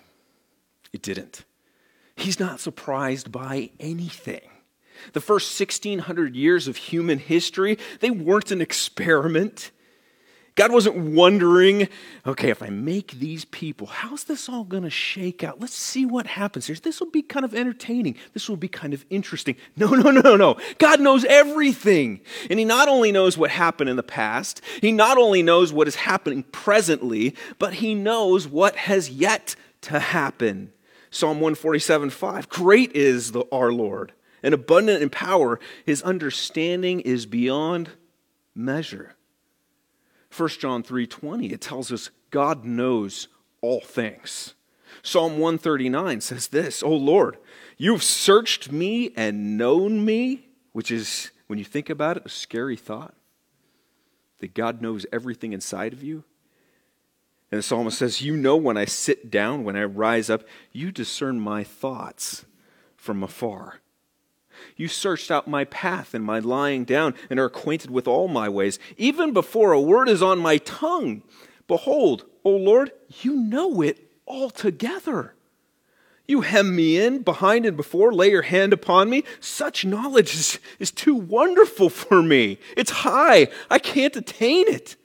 It 0.91 1.01
didn't. 1.01 1.45
He's 2.15 2.39
not 2.39 2.59
surprised 2.59 3.31
by 3.31 3.71
anything. 3.79 4.41
The 5.11 5.21
first 5.21 5.59
1600 5.59 6.35
years 6.35 6.67
of 6.67 6.77
human 6.77 7.19
history, 7.19 7.77
they 7.99 8.09
weren't 8.09 8.51
an 8.51 8.61
experiment. 8.61 9.71
God 10.55 10.71
wasn't 10.71 10.95
wondering, 10.95 11.87
okay, 12.27 12.51
if 12.51 12.61
I 12.61 12.69
make 12.69 13.13
these 13.13 13.43
people, 13.43 13.87
how's 13.87 14.25
this 14.25 14.47
all 14.47 14.63
going 14.63 14.83
to 14.83 14.89
shake 14.89 15.43
out? 15.43 15.59
Let's 15.59 15.73
see 15.73 16.05
what 16.05 16.27
happens 16.27 16.67
here. 16.67 16.75
This 16.75 16.99
will 16.99 17.09
be 17.09 17.23
kind 17.23 17.43
of 17.43 17.55
entertaining. 17.55 18.17
This 18.33 18.47
will 18.47 18.57
be 18.57 18.67
kind 18.67 18.93
of 18.93 19.03
interesting. 19.09 19.55
No, 19.75 19.87
no, 19.89 20.11
no, 20.11 20.35
no. 20.35 20.57
God 20.77 21.01
knows 21.01 21.25
everything. 21.25 22.21
And 22.51 22.59
He 22.59 22.65
not 22.65 22.87
only 22.87 23.11
knows 23.11 23.35
what 23.35 23.49
happened 23.49 23.89
in 23.89 23.95
the 23.95 24.03
past, 24.03 24.61
He 24.79 24.91
not 24.91 25.17
only 25.17 25.41
knows 25.41 25.73
what 25.73 25.87
is 25.87 25.95
happening 25.95 26.43
presently, 26.43 27.35
but 27.57 27.75
He 27.75 27.95
knows 27.95 28.47
what 28.47 28.75
has 28.75 29.09
yet 29.09 29.55
to 29.81 29.99
happen. 29.99 30.71
Psalm 31.09 31.37
147 31.37 32.11
5. 32.11 32.49
Great 32.49 32.95
is 32.95 33.31
the, 33.31 33.43
our 33.51 33.71
Lord 33.71 34.13
and 34.43 34.53
abundant 34.53 35.01
in 35.01 35.09
power. 35.09 35.59
His 35.85 36.03
understanding 36.03 36.99
is 36.99 37.25
beyond 37.25 37.89
measure. 38.53 39.15
1 40.29 40.59
John 40.59 40.83
3:20 40.83 41.51
it 41.51 41.61
tells 41.61 41.91
us 41.91 42.09
God 42.29 42.65
knows 42.65 43.29
all 43.61 43.81
things. 43.81 44.53
Psalm 45.01 45.39
139 45.39 46.21
says 46.21 46.49
this, 46.49 46.83
"O 46.83 46.93
Lord, 46.93 47.37
you've 47.77 48.03
searched 48.03 48.71
me 48.71 49.11
and 49.15 49.57
known 49.57 50.05
me," 50.05 50.49
which 50.71 50.91
is 50.91 51.31
when 51.47 51.59
you 51.59 51.65
think 51.65 51.89
about 51.89 52.17
it 52.17 52.25
a 52.25 52.29
scary 52.29 52.75
thought. 52.75 53.15
That 54.39 54.53
God 54.53 54.81
knows 54.81 55.05
everything 55.11 55.53
inside 55.53 55.93
of 55.93 56.03
you. 56.03 56.23
And 57.53 57.59
the 57.59 57.61
psalmist 57.61 57.99
says, 57.99 58.23
You 58.23 58.35
know 58.35 58.55
when 58.55 58.77
I 58.77 58.85
sit 58.85 59.29
down, 59.29 59.63
when 59.63 59.75
I 59.75 59.83
rise 59.83 60.27
up, 60.27 60.43
you 60.71 60.91
discern 60.91 61.39
my 61.39 61.63
thoughts 61.63 62.45
from 62.97 63.21
afar. 63.21 63.82
You 64.75 64.87
searched 64.87 65.31
out 65.31 65.47
my 65.47 65.65
path 65.65 66.13
and 66.13 66.23
my 66.23 66.39
lying 66.39 66.83
down, 66.85 67.13
and 67.29 67.39
are 67.39 67.45
acquainted 67.45 67.91
with 67.91 68.07
all 68.07 68.27
my 68.27 68.49
ways. 68.49 68.79
Even 68.97 69.33
before 69.33 69.71
a 69.71 69.81
word 69.81 70.09
is 70.09 70.21
on 70.21 70.39
my 70.39 70.57
tongue, 70.57 71.23
behold, 71.67 72.25
O 72.43 72.51
Lord, 72.51 72.91
you 73.21 73.35
know 73.35 73.81
it 73.81 74.09
altogether. 74.27 75.33
You 76.27 76.41
hem 76.41 76.75
me 76.75 76.97
in 76.97 77.21
behind 77.21 77.65
and 77.65 77.75
before, 77.75 78.13
lay 78.13 78.31
your 78.31 78.43
hand 78.43 78.71
upon 78.71 79.09
me. 79.09 79.23
Such 79.39 79.83
knowledge 79.83 80.33
is, 80.33 80.59
is 80.79 80.91
too 80.91 81.15
wonderful 81.15 81.89
for 81.89 82.23
me. 82.23 82.59
It's 82.77 82.91
high, 82.91 83.47
I 83.69 83.79
can't 83.79 84.15
attain 84.15 84.67
it. 84.67 84.95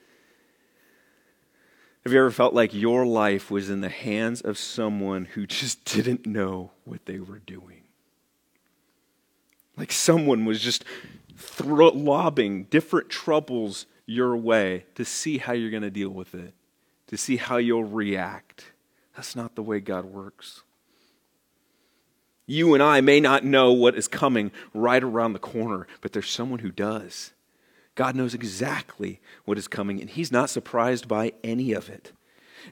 Have 2.04 2.12
you 2.12 2.20
ever 2.20 2.30
felt 2.30 2.54
like 2.54 2.72
your 2.72 3.04
life 3.04 3.50
was 3.50 3.68
in 3.68 3.80
the 3.80 3.88
hands 3.88 4.40
of 4.40 4.56
someone 4.56 5.26
who 5.26 5.46
just 5.46 5.84
didn't 5.96 6.24
know 6.24 6.70
what 6.84 7.04
they 7.06 7.18
were 7.18 7.40
doing? 7.40 7.77
Like 9.78 9.92
someone 9.92 10.44
was 10.44 10.60
just 10.60 10.84
thro- 11.36 11.88
lobbing 11.90 12.64
different 12.64 13.08
troubles 13.08 13.86
your 14.06 14.36
way 14.36 14.84
to 14.96 15.04
see 15.04 15.38
how 15.38 15.52
you're 15.52 15.70
going 15.70 15.82
to 15.82 15.90
deal 15.90 16.10
with 16.10 16.34
it, 16.34 16.54
to 17.06 17.16
see 17.16 17.36
how 17.36 17.58
you'll 17.58 17.84
react. 17.84 18.72
That's 19.14 19.36
not 19.36 19.54
the 19.54 19.62
way 19.62 19.80
God 19.80 20.04
works. 20.04 20.62
You 22.46 22.72
and 22.72 22.82
I 22.82 23.02
may 23.02 23.20
not 23.20 23.44
know 23.44 23.72
what 23.72 23.94
is 23.94 24.08
coming 24.08 24.50
right 24.72 25.04
around 25.04 25.34
the 25.34 25.38
corner, 25.38 25.86
but 26.00 26.12
there's 26.12 26.30
someone 26.30 26.60
who 26.60 26.70
does. 26.70 27.32
God 27.94 28.16
knows 28.16 28.32
exactly 28.32 29.20
what 29.44 29.58
is 29.58 29.68
coming, 29.68 30.00
and 30.00 30.08
He's 30.08 30.32
not 30.32 30.48
surprised 30.48 31.06
by 31.06 31.34
any 31.44 31.72
of 31.72 31.90
it. 31.90 32.12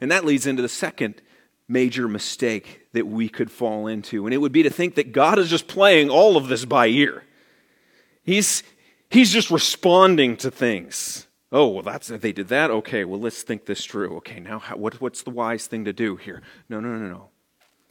And 0.01 0.11
that 0.11 0.25
leads 0.25 0.47
into 0.47 0.63
the 0.63 0.69
second 0.69 1.21
major 1.69 2.09
mistake 2.09 2.87
that 2.93 3.07
we 3.07 3.29
could 3.29 3.51
fall 3.51 3.87
into. 3.87 4.27
And 4.27 4.35
it 4.35 4.39
would 4.39 4.53
be 4.53 4.63
to 4.63 4.71
think 4.71 4.95
that 4.95 5.13
God 5.13 5.39
is 5.39 5.51
just 5.51 5.67
playing 5.67 6.11
all 6.11 6.37
of 6.37 6.49
this 6.49 6.65
by 6.65 6.87
ear. 6.87 7.25
He's, 8.23 8.63
he's 9.11 9.33
just 9.33 9.51
responding 9.51 10.37
to 10.39 10.51
things. 10.51 11.27
Oh, 11.53 11.69
well, 11.69 11.83
that's 11.83 12.09
they 12.09 12.33
did 12.33 12.49
that. 12.49 12.71
Okay, 12.71 13.05
well, 13.05 13.21
let's 13.21 13.43
think 13.43 13.67
this 13.67 13.85
through. 13.85 14.17
Okay, 14.19 14.41
now 14.41 14.59
how, 14.59 14.77
what, 14.77 15.01
what's 15.01 15.23
the 15.23 15.31
wise 15.31 15.67
thing 15.67 15.85
to 15.85 15.93
do 15.93 16.17
here? 16.17 16.43
No, 16.69 16.81
no, 16.81 16.97
no, 16.97 17.09
no. 17.09 17.29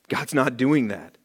God's 0.08 0.34
not 0.34 0.58
doing 0.58 0.90
that. 0.90 1.18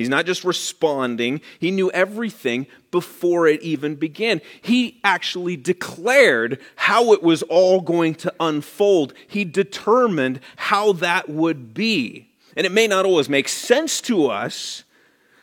He's 0.00 0.08
not 0.08 0.24
just 0.24 0.44
responding, 0.44 1.42
he 1.58 1.70
knew 1.70 1.90
everything 1.90 2.66
before 2.90 3.46
it 3.46 3.60
even 3.60 3.96
began. 3.96 4.40
He 4.62 4.98
actually 5.04 5.58
declared 5.58 6.58
how 6.76 7.12
it 7.12 7.22
was 7.22 7.42
all 7.42 7.82
going 7.82 8.14
to 8.14 8.32
unfold. 8.40 9.12
He 9.28 9.44
determined 9.44 10.40
how 10.56 10.92
that 10.94 11.28
would 11.28 11.74
be. 11.74 12.30
And 12.56 12.64
it 12.64 12.72
may 12.72 12.86
not 12.86 13.04
always 13.04 13.28
make 13.28 13.46
sense 13.46 14.00
to 14.00 14.28
us, 14.28 14.84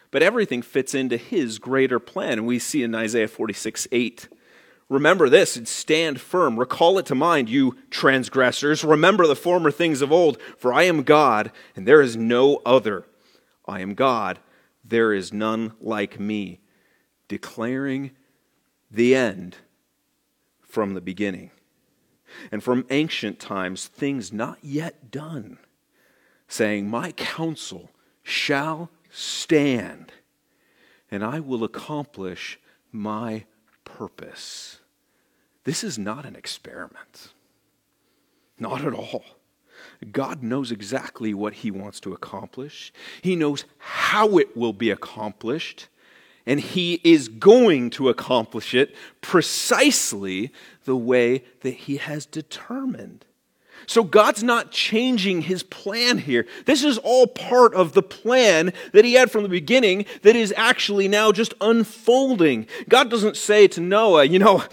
but 0.10 0.24
everything 0.24 0.64
fits 0.64 0.96
into 0.96 1.18
his 1.18 1.60
greater 1.60 2.00
plan. 2.00 2.40
And 2.40 2.48
we 2.48 2.58
see 2.58 2.82
in 2.82 2.96
Isaiah 2.96 3.28
46 3.28 3.88
8. 3.92 4.28
Remember 4.90 5.30
this 5.30 5.56
and 5.56 5.68
stand 5.68 6.20
firm. 6.20 6.58
Recall 6.58 6.98
it 6.98 7.06
to 7.06 7.14
mind, 7.14 7.48
you 7.48 7.78
transgressors. 7.92 8.84
Remember 8.84 9.28
the 9.28 9.36
former 9.36 9.70
things 9.70 10.02
of 10.02 10.12
old, 10.12 10.42
for 10.58 10.74
I 10.74 10.86
am 10.86 11.04
God, 11.04 11.52
and 11.76 11.88
there 11.88 12.02
is 12.02 12.18
no 12.18 12.64
other. 12.66 13.06
I 13.68 13.82
am 13.82 13.94
God, 13.94 14.40
there 14.90 15.14
is 15.14 15.34
none 15.34 15.74
like 15.82 16.20
me, 16.20 16.60
declaring 17.28 18.12
the 18.90 19.16
end 19.16 19.58
from 20.62 20.94
the 20.94 21.02
beginning, 21.02 21.52
and 22.52 22.64
from 22.64 22.86
ancient 22.90 23.40
times 23.40 23.88
things 23.88 24.32
not 24.32 24.58
yet 24.62 25.12
done, 25.12 25.58
saying, 26.48 26.90
My 26.90 27.12
counsel 27.12 27.92
shall 28.24 28.90
stand, 29.10 30.12
and 31.10 31.24
I 31.24 31.40
will 31.40 31.64
accomplish 31.64 32.60
my 32.92 33.46
purpose. 33.84 34.80
This 35.64 35.84
is 35.84 35.98
not 35.98 36.26
an 36.26 36.36
experiment. 36.36 37.34
Not 38.60 38.86
at 38.86 38.94
all. 38.94 39.24
God 40.12 40.44
knows 40.44 40.72
exactly 40.72 41.34
what 41.34 41.54
He 41.54 41.72
wants 41.72 42.00
to 42.02 42.14
accomplish, 42.14 42.94
He 43.22 43.36
knows 43.36 43.66
how 43.78 44.38
it 44.38 44.56
will 44.56 44.74
be 44.74 44.90
accomplished, 44.90 45.88
and 46.46 46.60
He 46.60 47.02
is 47.04 47.28
going 47.28 47.90
to 47.92 48.10
accomplish 48.10 48.74
it 48.74 48.96
precisely 49.22 50.52
the 50.86 50.98
way 50.98 51.44
that 51.62 51.74
He 51.74 51.98
has 51.98 52.26
determined. 52.26 53.26
So 53.86 54.04
God's 54.04 54.44
not 54.44 54.72
changing 54.72 55.44
his 55.44 55.64
plan 55.64 56.18
here. 56.18 56.46
This 56.66 56.84
is 56.84 56.98
all 56.98 57.28
part 57.28 57.74
of 57.76 57.94
the 57.94 58.02
plan 58.02 58.74
that 58.92 59.06
he 59.06 59.14
had 59.14 59.32
from 59.32 59.44
the 59.44 59.50
beginning 59.50 60.06
that 60.24 60.36
is 60.36 60.54
actually 60.58 61.08
now 61.08 61.32
just 61.32 61.54
unfolding. 61.62 62.68
God 62.90 63.10
doesn't 63.10 63.38
say 63.38 63.68
to 63.70 63.82
Noah, 63.82 64.26
you 64.26 64.40
know, 64.40 64.64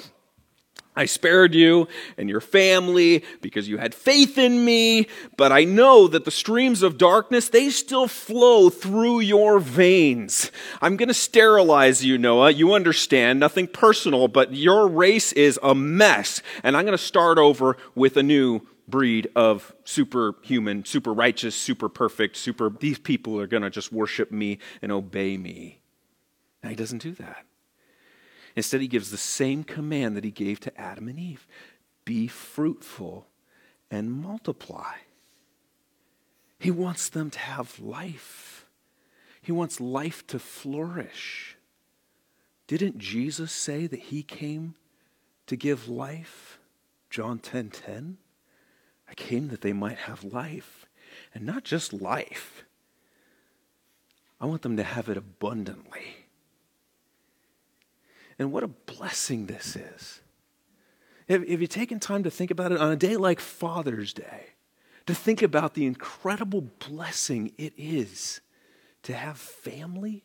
I 0.97 1.07
spared 1.07 1.55
you 1.55 1.89
and 2.17 2.29
your 2.29 2.41
family 2.41 3.25
because 3.41 3.69
you 3.69 3.79
had 3.79 3.95
faith 3.95 4.39
in 4.39 4.65
me, 4.65 5.09
but 5.37 5.51
I 5.51 5.65
know 5.65 6.07
that 6.07 6.25
the 6.25 6.31
streams 6.31 6.83
of 6.83 6.99
darkness, 6.99 7.49
they 7.49 7.71
still 7.71 8.07
flow 8.07 8.71
through 8.71 9.21
your 9.21 9.59
veins. 9.59 10.53
I'm 10.81 10.97
going 10.97 11.09
to 11.09 11.15
sterilize 11.15 12.05
you, 12.05 12.17
Noah. 12.17 12.51
You 12.51 12.75
understand, 12.75 13.41
nothing 13.41 13.67
personal, 13.67 14.29
but 14.29 14.53
your 14.53 14.87
race 14.87 15.33
is 15.33 15.59
a 15.63 15.75
mess, 15.75 16.43
and 16.63 16.77
I'm 16.77 16.85
going 16.85 16.97
to 16.97 17.05
start 17.05 17.39
over 17.39 17.77
with 17.97 18.17
a 18.17 18.23
new 18.23 18.61
breed 18.87 19.29
of 19.35 19.75
superhuman, 19.85 20.85
super 20.85 21.13
righteous, 21.13 21.55
super 21.55 21.89
perfect, 21.89 22.37
super, 22.37 22.71
these 22.71 22.99
people 22.99 23.41
are 23.41 23.47
going 23.47 23.63
to 23.63 23.71
just 23.71 23.93
worship 23.93 24.31
me 24.31 24.59
and 24.83 24.93
obey 24.93 25.37
me. 25.37 25.81
Now, 26.63 26.71
he 26.71 26.77
doesn't 26.77 27.03
do 27.03 27.13
that. 27.13 27.47
Instead, 28.57 28.81
he 28.81 28.89
gives 28.89 29.11
the 29.11 29.17
same 29.17 29.65
command 29.65 30.17
that 30.17 30.25
he 30.25 30.31
gave 30.31 30.61
to 30.61 30.81
Adam 30.81 31.09
and 31.09 31.19
Eve 31.19 31.47
be 32.05 32.29
fruitful 32.29 33.27
and 33.91 34.13
multiply. 34.13 34.95
He 36.59 36.71
wants 36.71 37.09
them 37.09 37.31
to 37.31 37.39
have 37.39 37.79
life, 37.81 38.67
he 39.43 39.53
wants 39.53 39.81
life 39.81 40.27
to 40.29 40.39
flourish. 40.39 41.57
Didn't 42.67 42.97
Jesus 42.97 43.53
say 43.53 43.87
that 43.87 44.01
he 44.01 44.23
came 44.23 44.75
to 45.47 45.55
give 45.55 45.87
life? 45.87 46.59
John 47.11 47.39
10 47.39 47.71
10. 47.71 48.17
I 49.09 49.15
came 49.15 49.49
that 49.49 49.61
they 49.61 49.75
might 49.75 49.99
have 49.99 50.25
life. 50.25 50.87
And 51.35 51.45
not 51.45 51.63
just 51.63 51.93
life, 51.93 52.65
I 54.41 54.47
want 54.47 54.63
them 54.63 54.77
to 54.77 54.83
have 54.83 55.09
it 55.09 55.17
abundantly. 55.17 56.24
And 58.39 58.53
what 58.53 58.63
a 58.63 58.69
blessing 58.69 59.47
this 59.47 59.77
is. 59.77 60.21
Have, 61.29 61.49
you 61.49 61.67
taken 61.67 62.01
time 62.01 62.25
to 62.25 62.31
think 62.31 62.51
about 62.51 62.73
it 62.73 62.81
on 62.81 62.93
a 62.93 62.97
day 62.97 63.17
like 63.17 63.41
Father's 63.41 64.13
Day? 64.13 64.51
To 65.07 65.15
think 65.15 65.43
about 65.43 65.75
the 65.75 65.87
incredible 65.87 66.63
blessing 66.89 67.53
it 67.59 67.73
is 67.77 68.41
to 69.03 69.13
have 69.13 69.39
family 69.39 70.25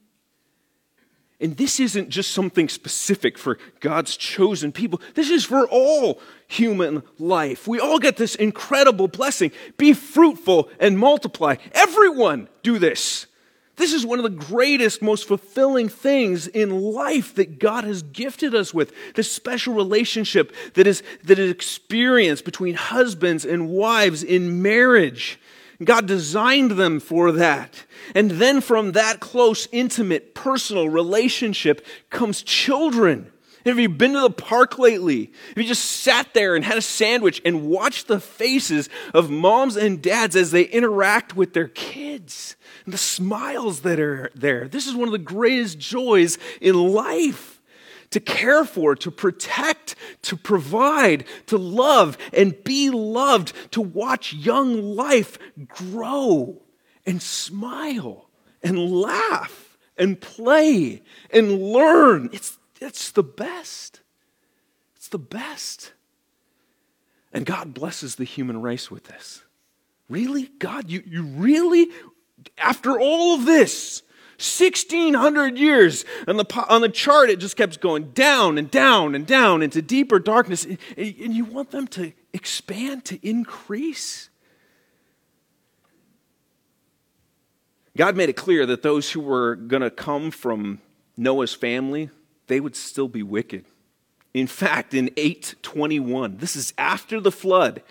and 1.42 1.56
this 1.56 1.80
isn't 1.80 2.10
just 2.10 2.32
something 2.32 2.68
specific 2.68 3.38
for 3.38 3.58
God's 3.80 4.18
chosen 4.18 4.74
people. 4.74 5.02
This 5.16 5.30
is 5.30 5.46
for 5.46 5.68
all 5.70 6.20
human 6.48 7.02
life. 7.18 7.66
We 7.66 7.80
all 7.80 7.98
get 7.98 8.18
this 8.18 8.36
incredible 8.36 9.08
blessing. 9.08 9.52
Be 9.78 9.94
fruitful 9.94 10.70
and 10.80 11.00
multiply. 11.00 11.56
Everyone 11.72 12.50
do 12.62 12.78
this. 12.78 13.26
This 13.80 13.94
is 13.94 14.06
one 14.06 14.20
of 14.20 14.24
the 14.24 14.46
greatest, 14.46 15.02
most 15.02 15.26
fulfilling 15.26 15.88
things 15.88 16.48
in 16.48 16.82
life 16.82 17.34
that 17.36 17.60
God 17.60 17.86
has 17.86 18.04
gifted 18.04 18.54
us 18.54 18.74
with. 18.74 18.94
This 19.16 19.32
special 19.32 19.74
relationship 19.74 20.54
that 20.74 20.86
is, 20.86 21.02
that 21.24 21.40
is 21.40 21.50
experienced 21.50 22.44
between 22.44 22.76
husbands 22.76 23.46
and 23.46 23.70
wives 23.70 24.22
in 24.22 24.62
marriage. 24.62 25.40
God 25.82 26.08
designed 26.08 26.72
them 26.72 27.00
for 27.00 27.32
that. 27.32 27.86
And 28.14 28.32
then 28.32 28.60
from 28.60 28.92
that 28.92 29.22
close, 29.22 29.66
intimate, 29.72 30.36
personal 30.36 30.90
relationship 30.90 31.86
comes 32.10 32.44
children. 32.44 33.32
Have 33.66 33.80
you 33.80 33.90
been 33.90 34.14
to 34.14 34.22
the 34.22 34.30
park 34.30 34.80
lately? 34.80 35.32
Have 35.50 35.58
you 35.58 35.64
just 35.64 35.84
sat 35.84 36.34
there 36.34 36.56
and 36.56 36.64
had 36.64 36.78
a 36.78 36.82
sandwich 36.82 37.42
and 37.44 37.68
watched 37.68 38.08
the 38.08 38.20
faces 38.20 38.90
of 39.14 39.30
moms 39.30 39.76
and 39.76 40.02
dads 40.02 40.36
as 40.36 40.52
they 40.52 40.64
interact 40.64 41.36
with 41.36 41.54
their 41.54 41.68
kids 41.68 42.56
and 42.86 42.94
the 42.94 42.98
smiles 42.98 43.82
that 43.82 44.00
are 44.00 44.32
there? 44.34 44.68
This 44.68 44.88
is 44.88 44.96
one 44.96 45.08
of 45.08 45.12
the 45.12 45.18
greatest 45.18 45.78
joys 45.78 46.38
in 46.62 46.76
life 46.76 47.62
to 48.12 48.20
care 48.20 48.66
for, 48.66 48.96
to 48.96 49.12
protect, 49.12 49.96
to 50.24 50.36
provide, 50.36 51.26
to 51.48 51.58
love 51.58 52.18
and 52.34 52.64
be 52.64 52.90
loved, 52.90 53.54
to 53.72 53.82
watch 53.82 54.34
young 54.34 54.96
life 54.96 55.38
grow 55.68 56.62
and 57.06 57.22
smile 57.22 58.30
and 58.64 58.92
laugh 58.92 59.78
and 59.98 60.20
play 60.20 61.02
and 61.32 61.62
learn. 61.62 62.30
It's, 62.32 62.59
it's 62.80 63.12
the 63.12 63.24
best. 63.24 64.02
It's 64.96 65.08
the 65.08 65.20
best. 65.20 65.94
And 67.32 67.46
God 67.46 67.74
blesses 67.74 68.16
the 68.16 68.24
human 68.24 68.62
race 68.62 68.90
with 68.90 69.06
this. 69.06 69.44
Really? 70.10 70.50
God, 70.60 70.90
you, 70.90 71.04
you 71.06 71.24
really, 71.24 71.90
after 72.58 73.00
all 73.00 73.36
of 73.36 73.46
this, 73.46 74.02
1600 74.40 75.58
years. 75.58 76.06
On 76.26 76.38
the, 76.38 76.66
on 76.70 76.80
the 76.80 76.88
chart, 76.88 77.30
it 77.30 77.40
just 77.40 77.58
kept 77.58 77.82
going 77.82 78.12
down 78.12 78.58
and 78.58 78.72
down 78.72 79.14
and 79.14 79.28
down 79.28 79.62
into 79.62 79.82
deeper 79.82 80.18
darkness. 80.18 80.66
And 80.66 80.78
you 81.34 81.44
want 81.44 81.72
them 81.72 81.88
to 81.90 82.14
expand, 82.32 83.04
to 83.06 83.28
increase. 83.28 84.30
God 87.98 88.16
made 88.16 88.30
it 88.30 88.38
clear 88.38 88.66
that 88.66 88.82
those 88.82 89.12
who 89.12 89.20
were 89.20 89.58
going 89.58 89.82
to 89.82 89.92
come 89.92 90.32
from 90.32 90.80
Noah's 91.18 91.54
family, 91.54 92.10
they 92.50 92.60
would 92.60 92.76
still 92.76 93.08
be 93.08 93.24
wicked. 93.24 93.64
In 94.34 94.46
fact, 94.46 94.94
in 94.94 95.10
821, 95.18 96.38
this 96.38 96.56
is 96.56 96.74
after 96.78 97.20
the 97.20 97.32
flood, 97.32 97.82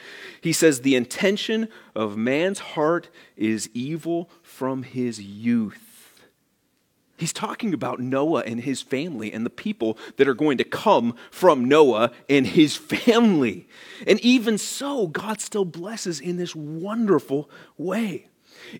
he 0.40 0.53
says, 0.53 0.81
The 0.81 0.94
intention 0.94 1.68
of 1.97 2.16
man's 2.16 2.61
heart 2.61 3.09
is 3.37 3.71
evil 3.75 4.31
from 4.42 4.85
his 4.85 5.21
youth. 5.21 5.85
He's 7.16 7.33
talking 7.33 7.75
about 7.75 7.99
Noah 7.99 8.44
and 8.47 8.61
his 8.61 8.81
family 8.81 9.33
and 9.33 9.44
the 9.44 9.51
people 9.51 9.99
that 10.16 10.29
are 10.29 10.35
going 10.35 10.59
to 10.59 10.64
come 10.64 11.16
from 11.33 11.64
Noah 11.64 12.12
and 12.29 12.47
his 12.47 12.77
family. 12.77 13.66
And 14.07 14.21
even 14.21 14.57
so, 14.57 15.09
God 15.09 15.40
still 15.40 15.64
blesses 15.64 16.21
in 16.21 16.37
this 16.37 16.55
wonderful 16.55 17.51
way. 17.77 18.29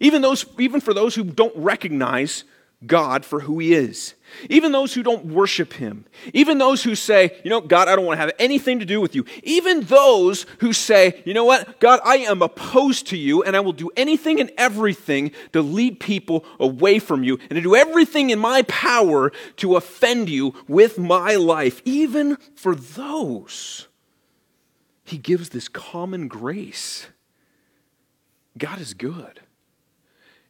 Even, 0.01 0.23
those, 0.23 0.47
even 0.61 0.81
for 0.81 0.95
those 0.95 1.17
who 1.17 1.25
don't 1.25 1.57
recognize 1.57 2.45
God 2.87 3.25
for 3.25 3.41
who 3.41 3.59
he 3.59 3.75
is. 3.75 4.15
Even 4.49 4.71
those 4.71 4.95
who 4.95 5.03
don't 5.03 5.27
worship 5.27 5.73
him. 5.73 6.05
Even 6.33 6.59
those 6.59 6.85
who 6.85 6.95
say, 6.95 7.37
you 7.43 7.51
know, 7.51 7.61
God, 7.61 7.89
I 7.89 7.97
don't 7.97 8.05
want 8.05 8.19
to 8.19 8.21
have 8.21 8.33
anything 8.39 8.79
to 8.79 8.85
do 8.85 9.01
with 9.01 9.17
you. 9.17 9.25
Even 9.43 9.81
those 9.81 10.47
who 10.61 10.73
say, 10.73 11.21
you 11.25 11.35
know 11.35 11.45
what, 11.45 11.81
God, 11.81 11.99
I 12.05 12.19
am 12.19 12.41
opposed 12.41 13.09
to 13.09 13.17
you 13.17 13.43
and 13.43 13.57
I 13.57 13.61
will 13.61 13.73
do 13.73 13.91
anything 13.97 14.41
and 14.41 14.53
everything 14.57 15.33
to 15.53 15.61
lead 15.61 15.99
people 15.99 16.45
away 16.61 17.01
from 17.01 17.25
you 17.25 17.39
and 17.51 17.57
to 17.57 17.61
do 17.61 17.75
everything 17.75 18.31
in 18.31 18.39
my 18.39 18.63
power 18.63 19.33
to 19.57 19.75
offend 19.75 20.29
you 20.29 20.55
with 20.69 20.99
my 20.99 21.35
life. 21.35 21.83
Even 21.85 22.37
for 22.55 22.77
those, 22.77 23.89
he 25.05 25.19
gives 25.19 25.49
this 25.49 25.69
common 25.69 26.29
grace. 26.29 27.09
God 28.57 28.81
is 28.81 28.95
good. 28.95 29.41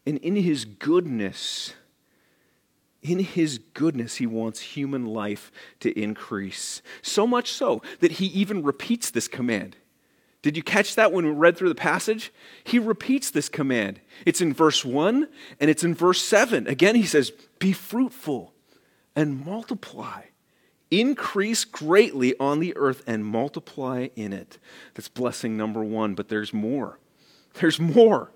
And 0.05 0.19
in 0.19 0.37
his 0.37 0.65
goodness, 0.65 1.75
in 3.03 3.21
his 3.21 3.59
goodness, 3.75 4.17
he 4.17 4.27
wants 4.27 4.61
human 4.61 5.07
life 5.07 5.53
to 5.81 5.99
increase. 5.99 6.83
So 7.03 7.27
much 7.27 7.53
so 7.53 7.83
that 8.01 8.13
he 8.13 8.27
even 8.27 8.63
repeats 8.63 9.11
this 9.11 9.29
command. 9.29 9.77
Did 10.43 10.57
you 10.57 10.63
catch 10.63 10.95
that 10.95 11.13
when 11.13 11.25
we 11.25 11.33
read 11.33 11.57
through 11.57 11.69
the 11.69 11.75
passage? 11.75 12.33
He 12.65 12.79
repeats 12.79 13.31
this 13.31 13.49
command. 13.49 14.01
It's 14.25 14.41
in 14.41 14.53
verse 14.53 14.85
1 14.85 15.29
and 15.61 15.71
it's 15.71 15.85
in 15.85 15.95
verse 15.95 16.23
7. 16.23 16.67
Again, 16.67 16.95
he 16.95 17.07
says, 17.07 17.33
Be 17.59 17.73
fruitful 17.73 18.53
and 19.17 19.45
multiply. 19.45 20.23
Increase 20.91 21.65
greatly 21.65 22.35
on 22.39 22.61
the 22.61 22.77
earth 22.77 23.03
and 23.07 23.25
multiply 23.25 24.09
in 24.17 24.33
it. 24.33 24.59
That's 24.95 25.09
blessing 25.09 25.57
number 25.57 25.85
one, 25.85 26.15
but 26.15 26.29
there's 26.29 26.55
more. 26.55 26.99
There's 27.55 27.79
more. 27.81 28.31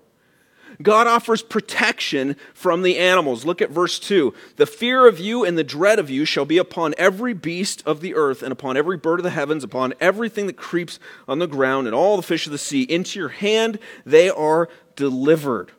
God 0.81 1.07
offers 1.07 1.41
protection 1.41 2.35
from 2.53 2.81
the 2.81 2.97
animals. 2.97 3.45
Look 3.45 3.61
at 3.61 3.69
verse 3.69 3.99
2. 3.99 4.33
The 4.55 4.65
fear 4.65 5.07
of 5.07 5.19
you 5.19 5.45
and 5.45 5.57
the 5.57 5.63
dread 5.63 5.99
of 5.99 6.09
you 6.09 6.25
shall 6.25 6.45
be 6.45 6.57
upon 6.57 6.93
every 6.97 7.33
beast 7.33 7.83
of 7.85 8.01
the 8.01 8.15
earth, 8.15 8.41
and 8.41 8.51
upon 8.51 8.77
every 8.77 8.97
bird 8.97 9.19
of 9.19 9.23
the 9.23 9.29
heavens, 9.29 9.63
upon 9.63 9.93
everything 9.99 10.47
that 10.47 10.57
creeps 10.57 10.99
on 11.27 11.39
the 11.39 11.47
ground, 11.47 11.87
and 11.87 11.95
all 11.95 12.17
the 12.17 12.23
fish 12.23 12.45
of 12.45 12.51
the 12.51 12.57
sea. 12.57 12.83
Into 12.83 13.19
your 13.19 13.29
hand 13.29 13.79
they 14.05 14.29
are 14.29 14.69
delivered. 14.95 15.71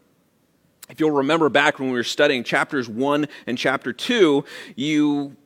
If 0.88 1.00
you'll 1.00 1.10
remember 1.10 1.48
back 1.48 1.78
when 1.78 1.88
we 1.88 1.96
were 1.96 2.04
studying 2.04 2.44
chapters 2.44 2.88
1 2.88 3.26
and 3.46 3.56
chapter 3.56 3.92
2, 3.92 4.44
you 4.76 5.36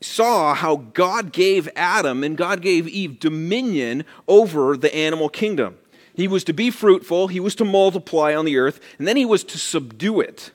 saw 0.00 0.54
how 0.54 0.76
God 0.76 1.32
gave 1.32 1.68
Adam 1.76 2.24
and 2.24 2.36
God 2.36 2.62
gave 2.62 2.88
Eve 2.88 3.18
dominion 3.18 4.04
over 4.28 4.76
the 4.76 4.94
animal 4.94 5.28
kingdom. 5.28 5.78
He 6.14 6.28
was 6.28 6.44
to 6.44 6.52
be 6.52 6.70
fruitful, 6.70 7.28
he 7.28 7.40
was 7.40 7.54
to 7.56 7.64
multiply 7.64 8.34
on 8.34 8.44
the 8.44 8.56
earth, 8.56 8.80
and 8.98 9.08
then 9.08 9.16
he 9.16 9.24
was 9.24 9.44
to 9.44 9.58
subdue 9.58 10.20
it, 10.20 10.52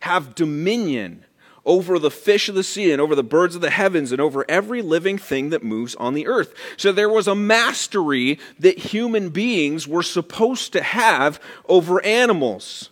have 0.00 0.34
dominion 0.34 1.24
over 1.64 1.98
the 1.98 2.10
fish 2.10 2.48
of 2.48 2.54
the 2.54 2.64
sea 2.64 2.90
and 2.90 3.00
over 3.00 3.14
the 3.14 3.22
birds 3.22 3.54
of 3.54 3.60
the 3.60 3.70
heavens 3.70 4.12
and 4.12 4.20
over 4.20 4.44
every 4.48 4.82
living 4.82 5.18
thing 5.18 5.50
that 5.50 5.62
moves 5.62 5.94
on 5.96 6.14
the 6.14 6.26
earth. 6.26 6.54
So 6.76 6.90
there 6.90 7.08
was 7.08 7.28
a 7.28 7.34
mastery 7.34 8.38
that 8.58 8.78
human 8.78 9.28
beings 9.28 9.86
were 9.86 10.02
supposed 10.02 10.72
to 10.72 10.82
have 10.82 11.40
over 11.68 12.04
animals. 12.04 12.90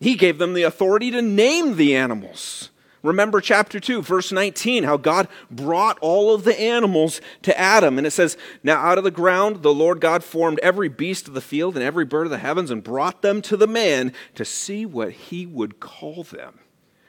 He 0.00 0.14
gave 0.14 0.38
them 0.38 0.54
the 0.54 0.62
authority 0.62 1.10
to 1.10 1.22
name 1.22 1.76
the 1.76 1.96
animals. 1.96 2.70
Remember 3.04 3.42
chapter 3.42 3.78
2, 3.78 4.00
verse 4.00 4.32
19, 4.32 4.84
how 4.84 4.96
God 4.96 5.28
brought 5.50 5.98
all 6.00 6.34
of 6.34 6.44
the 6.44 6.58
animals 6.58 7.20
to 7.42 7.56
Adam. 7.56 7.98
And 7.98 8.06
it 8.06 8.12
says, 8.12 8.38
Now 8.62 8.78
out 8.78 8.96
of 8.96 9.04
the 9.04 9.10
ground 9.10 9.62
the 9.62 9.74
Lord 9.74 10.00
God 10.00 10.24
formed 10.24 10.58
every 10.60 10.88
beast 10.88 11.28
of 11.28 11.34
the 11.34 11.42
field 11.42 11.76
and 11.76 11.84
every 11.84 12.06
bird 12.06 12.26
of 12.26 12.30
the 12.30 12.38
heavens 12.38 12.70
and 12.70 12.82
brought 12.82 13.20
them 13.20 13.42
to 13.42 13.58
the 13.58 13.66
man 13.66 14.14
to 14.36 14.44
see 14.46 14.86
what 14.86 15.12
he 15.12 15.44
would 15.44 15.80
call 15.80 16.22
them. 16.22 16.60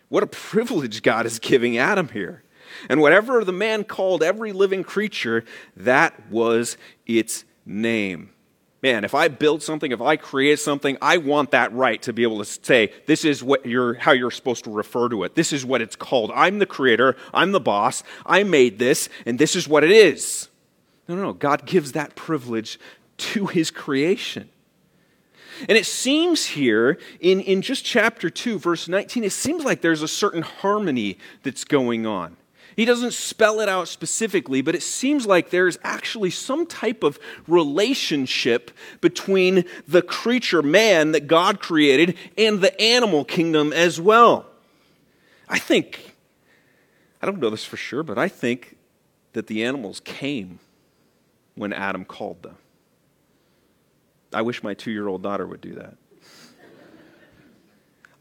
What 0.10 0.21
a 0.21 0.27
privilege 0.27 1.01
God 1.01 1.25
is 1.25 1.39
giving 1.39 1.77
Adam 1.77 2.10
here. 2.10 2.43
And 2.89 2.99
whatever 2.99 3.45
the 3.45 3.53
man 3.53 3.86
called 3.86 4.21
every 4.21 4.51
living 4.51 4.84
creature, 4.84 5.45
that 5.77 6.29
was 6.29 6.75
its 7.05 7.45
name. 7.65 8.34
Man, 8.85 9.03
if 9.03 9.15
I 9.15 9.29
build 9.29 9.63
something, 9.63 9.91
if 9.91 9.99
I 9.99 10.15
create 10.15 10.59
something, 10.59 10.95
I 11.01 11.17
want 11.17 11.49
that 11.51 11.73
right 11.73 11.99
to 12.03 12.13
be 12.13 12.21
able 12.21 12.37
to 12.37 12.45
say, 12.45 12.93
this 13.07 13.25
is 13.25 13.41
what 13.41 13.65
you're, 13.65 13.95
how 13.95 14.11
you're 14.11 14.29
supposed 14.29 14.63
to 14.65 14.69
refer 14.69 15.09
to 15.09 15.23
it. 15.23 15.33
This 15.33 15.51
is 15.51 15.65
what 15.65 15.81
it's 15.81 15.95
called. 15.95 16.31
I'm 16.35 16.59
the 16.59 16.67
creator. 16.67 17.15
I'm 17.33 17.51
the 17.51 17.59
boss. 17.59 18.03
I 18.27 18.43
made 18.43 18.77
this, 18.77 19.09
and 19.25 19.39
this 19.39 19.55
is 19.55 19.67
what 19.67 19.83
it 19.83 19.89
is. 19.89 20.49
No, 21.07 21.15
no, 21.15 21.23
no. 21.23 21.33
God 21.33 21.65
gives 21.65 21.93
that 21.93 22.15
privilege 22.15 22.79
to 23.17 23.47
his 23.47 23.71
creation. 23.71 24.51
And 25.67 25.79
it 25.79 25.87
seems 25.87 26.45
here 26.45 26.99
in, 27.19 27.39
in 27.39 27.63
just 27.63 27.83
chapter 27.83 28.29
2, 28.29 28.59
verse 28.59 28.87
19, 28.87 29.23
it 29.23 29.31
seems 29.31 29.63
like 29.63 29.81
there's 29.81 30.03
a 30.03 30.07
certain 30.07 30.43
harmony 30.43 31.17
that's 31.41 31.63
going 31.63 32.05
on. 32.05 32.37
He 32.75 32.83
doesn't 32.83 33.13
spell 33.13 33.61
it 33.61 33.69
out 33.69 33.88
specifically, 33.88 34.61
but 34.61 34.75
it 34.75 34.83
seems 34.83 35.25
like 35.25 35.49
there's 35.49 35.77
actually 35.83 36.29
some 36.29 36.65
type 36.65 37.03
of 37.03 37.17
relationship 37.47 38.71
between 38.99 39.63
the 39.88 40.01
creature 40.01 40.61
man 40.61 41.13
that 41.13 41.27
God 41.27 41.61
created 41.61 42.17
and 42.38 42.59
the 42.59 42.79
animal 42.81 43.23
kingdom 43.23 43.71
as 43.71 44.01
well. 44.01 44.45
I 45.47 45.57
think, 45.57 46.15
I 47.21 47.25
don't 47.25 47.39
know 47.39 47.49
this 47.49 47.63
for 47.63 47.77
sure, 47.77 48.03
but 48.03 48.17
I 48.17 48.27
think 48.27 48.75
that 49.33 49.47
the 49.47 49.63
animals 49.63 50.01
came 50.01 50.59
when 51.55 51.71
Adam 51.71 52.03
called 52.03 52.43
them. 52.43 52.57
I 54.33 54.41
wish 54.41 54.63
my 54.63 54.73
two 54.73 54.91
year 54.91 55.07
old 55.07 55.23
daughter 55.23 55.47
would 55.47 55.61
do 55.61 55.75
that. 55.75 55.95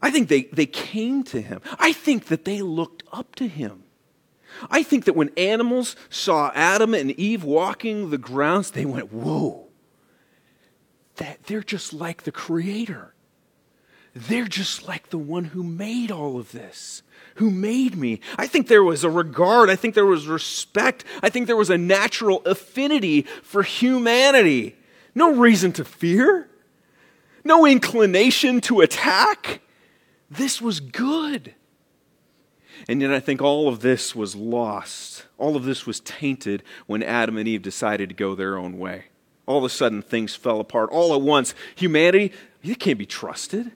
I 0.01 0.11
think 0.11 0.29
they, 0.29 0.43
they 0.43 0.67
came 0.67 1.23
to 1.25 1.41
him. 1.41 1.61
I 1.79 1.91
think 1.91 2.27
that 2.27 2.45
they 2.45 2.61
looked 2.61 3.03
up 3.11 3.35
to 3.35 3.47
him. 3.47 3.84
I 4.69 4.83
think 4.83 5.05
that 5.05 5.15
when 5.15 5.31
animals 5.37 5.95
saw 6.09 6.51
Adam 6.53 6.93
and 6.93 7.11
Eve 7.11 7.43
walking 7.43 8.09
the 8.09 8.17
grounds, 8.17 8.71
they 8.71 8.85
went, 8.85 9.11
Whoa, 9.11 9.67
that 11.17 11.43
they're 11.43 11.63
just 11.63 11.93
like 11.93 12.23
the 12.23 12.31
Creator. 12.31 13.13
They're 14.13 14.47
just 14.47 14.87
like 14.87 15.09
the 15.09 15.17
one 15.17 15.45
who 15.45 15.61
made 15.61 16.09
all 16.09 16.39
of 16.39 16.53
this, 16.53 17.03
who 17.35 17.51
made 17.51 17.97
me. 17.97 18.21
I 18.37 18.47
think 18.47 18.67
there 18.67 18.83
was 18.83 19.03
a 19.03 19.09
regard. 19.09 19.69
I 19.69 19.75
think 19.75 19.93
there 19.93 20.05
was 20.05 20.25
respect. 20.25 21.03
I 21.21 21.29
think 21.29 21.47
there 21.47 21.57
was 21.57 21.69
a 21.69 21.77
natural 21.77 22.41
affinity 22.45 23.23
for 23.43 23.61
humanity. 23.61 24.77
No 25.13 25.33
reason 25.33 25.73
to 25.73 25.83
fear, 25.83 26.49
no 27.43 27.65
inclination 27.65 28.61
to 28.61 28.79
attack. 28.79 29.61
This 30.29 30.61
was 30.61 30.79
good. 30.79 31.53
And 32.87 33.01
yet, 33.01 33.11
I 33.11 33.19
think 33.19 33.41
all 33.41 33.67
of 33.67 33.79
this 33.79 34.15
was 34.15 34.35
lost. 34.35 35.25
All 35.37 35.55
of 35.55 35.65
this 35.65 35.85
was 35.85 35.99
tainted 36.01 36.63
when 36.85 37.01
Adam 37.01 37.37
and 37.37 37.47
Eve 37.47 37.61
decided 37.61 38.09
to 38.09 38.15
go 38.15 38.35
their 38.35 38.57
own 38.57 38.77
way. 38.77 39.05
All 39.47 39.57
of 39.57 39.63
a 39.63 39.69
sudden, 39.69 40.01
things 40.01 40.35
fell 40.35 40.59
apart. 40.59 40.89
All 40.91 41.13
at 41.13 41.21
once, 41.21 41.55
humanity, 41.75 42.31
you 42.61 42.75
can't 42.75 42.99
be 42.99 43.05
trusted. 43.05 43.71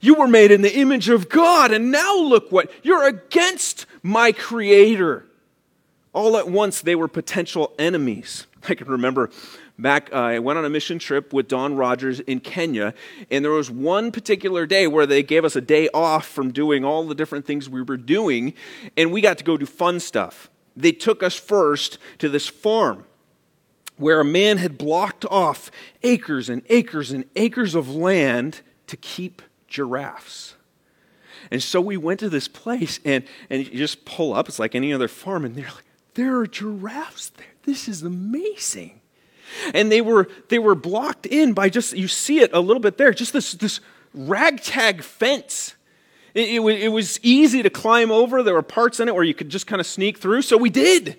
You 0.00 0.14
were 0.14 0.26
made 0.26 0.50
in 0.50 0.62
the 0.62 0.76
image 0.76 1.08
of 1.08 1.28
God, 1.28 1.70
and 1.70 1.92
now 1.92 2.18
look 2.18 2.50
what 2.50 2.70
you're 2.82 3.06
against 3.06 3.86
my 4.02 4.32
Creator. 4.32 5.24
All 6.12 6.36
at 6.36 6.48
once, 6.48 6.80
they 6.80 6.96
were 6.96 7.08
potential 7.08 7.72
enemies. 7.78 8.46
I 8.68 8.74
can 8.74 8.88
remember 8.88 9.30
back, 9.78 10.10
uh, 10.12 10.16
I 10.16 10.38
went 10.38 10.58
on 10.58 10.64
a 10.64 10.70
mission 10.70 10.98
trip 10.98 11.32
with 11.32 11.48
Don 11.48 11.76
Rogers 11.76 12.20
in 12.20 12.40
Kenya, 12.40 12.94
and 13.30 13.44
there 13.44 13.52
was 13.52 13.70
one 13.70 14.12
particular 14.12 14.66
day 14.66 14.86
where 14.86 15.06
they 15.06 15.22
gave 15.22 15.44
us 15.44 15.56
a 15.56 15.60
day 15.60 15.88
off 15.92 16.26
from 16.26 16.52
doing 16.52 16.84
all 16.84 17.04
the 17.04 17.14
different 17.14 17.46
things 17.46 17.68
we 17.68 17.82
were 17.82 17.96
doing, 17.96 18.54
and 18.96 19.12
we 19.12 19.20
got 19.20 19.38
to 19.38 19.44
go 19.44 19.56
do 19.56 19.66
fun 19.66 20.00
stuff. 20.00 20.50
They 20.76 20.92
took 20.92 21.22
us 21.22 21.34
first 21.34 21.98
to 22.18 22.28
this 22.28 22.48
farm 22.48 23.04
where 23.96 24.20
a 24.20 24.24
man 24.24 24.58
had 24.58 24.78
blocked 24.78 25.24
off 25.26 25.70
acres 26.02 26.48
and 26.48 26.62
acres 26.68 27.12
and 27.12 27.24
acres 27.36 27.74
of 27.74 27.94
land 27.94 28.62
to 28.86 28.96
keep 28.96 29.42
giraffes. 29.68 30.54
And 31.50 31.62
so 31.62 31.80
we 31.80 31.96
went 31.96 32.20
to 32.20 32.30
this 32.30 32.48
place, 32.48 32.98
and, 33.04 33.24
and 33.50 33.66
you 33.66 33.78
just 33.78 34.04
pull 34.04 34.32
up, 34.32 34.48
it's 34.48 34.58
like 34.58 34.74
any 34.74 34.92
other 34.92 35.08
farm, 35.08 35.44
and 35.44 35.54
they're 35.54 35.66
like, 35.66 35.84
there 36.14 36.36
are 36.38 36.46
giraffes 36.46 37.30
there. 37.30 37.46
This 37.64 37.88
is 37.88 38.02
amazing 38.02 39.01
and 39.74 39.90
they 39.90 40.00
were 40.00 40.28
they 40.48 40.58
were 40.58 40.74
blocked 40.74 41.26
in 41.26 41.52
by 41.52 41.68
just 41.68 41.96
you 41.96 42.08
see 42.08 42.40
it 42.40 42.50
a 42.52 42.60
little 42.60 42.80
bit 42.80 42.96
there 42.96 43.12
just 43.12 43.32
this 43.32 43.52
this 43.52 43.80
ragtag 44.14 45.02
fence 45.02 45.74
it, 46.34 46.48
it, 46.48 46.60
it 46.60 46.88
was 46.88 47.20
easy 47.22 47.62
to 47.62 47.70
climb 47.70 48.10
over 48.10 48.42
there 48.42 48.54
were 48.54 48.62
parts 48.62 49.00
in 49.00 49.08
it 49.08 49.14
where 49.14 49.24
you 49.24 49.34
could 49.34 49.48
just 49.48 49.66
kind 49.66 49.80
of 49.80 49.86
sneak 49.86 50.18
through 50.18 50.42
so 50.42 50.56
we 50.56 50.70
did 50.70 51.18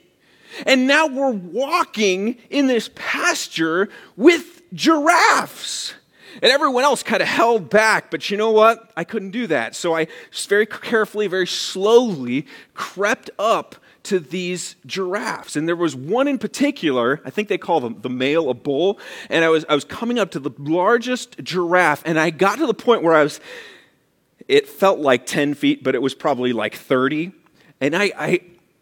and 0.66 0.86
now 0.86 1.08
we're 1.08 1.32
walking 1.32 2.38
in 2.50 2.68
this 2.68 2.90
pasture 2.96 3.90
with 4.16 4.62
giraffes 4.74 5.94
and 6.42 6.52
everyone 6.52 6.84
else 6.84 7.04
kind 7.04 7.22
of 7.22 7.28
held 7.28 7.70
back, 7.70 8.10
but 8.10 8.30
you 8.30 8.38
know 8.38 8.52
what? 8.52 8.92
I 8.98 9.04
couldn't 9.04 9.32
do 9.32 9.48
that. 9.48 9.76
So 9.76 9.96
I 9.96 10.08
just 10.32 10.50
very 10.50 10.66
carefully, 10.66 11.28
very 11.28 11.48
slowly 11.48 12.48
crept 12.74 13.30
up 13.38 13.76
to 14.04 14.20
these 14.20 14.76
giraffes. 14.86 15.56
And 15.56 15.68
there 15.68 15.76
was 15.76 15.96
one 15.96 16.28
in 16.28 16.38
particular, 16.38 17.22
I 17.26 17.30
think 17.30 17.48
they 17.48 17.58
call 17.58 17.80
them 17.80 18.02
the 18.02 18.10
male 18.10 18.50
a 18.50 18.54
bull. 18.54 19.00
And 19.30 19.46
I 19.46 19.50
was, 19.50 19.66
I 19.70 19.76
was 19.76 19.86
coming 19.86 20.20
up 20.20 20.32
to 20.32 20.40
the 20.40 20.52
largest 20.58 21.42
giraffe, 21.44 22.04
and 22.06 22.20
I 22.20 22.30
got 22.30 22.58
to 22.60 22.68
the 22.68 22.74
point 22.74 23.02
where 23.02 23.14
I 23.14 23.24
was, 23.24 23.40
it 24.48 24.68
felt 24.68 25.00
like 25.00 25.26
10 25.26 25.54
feet, 25.54 25.84
but 25.84 25.96
it 25.96 26.02
was 26.02 26.14
probably 26.14 26.52
like 26.52 26.76
30. 26.76 27.32
And 27.80 27.96
I, 27.96 28.12
I, 28.18 28.40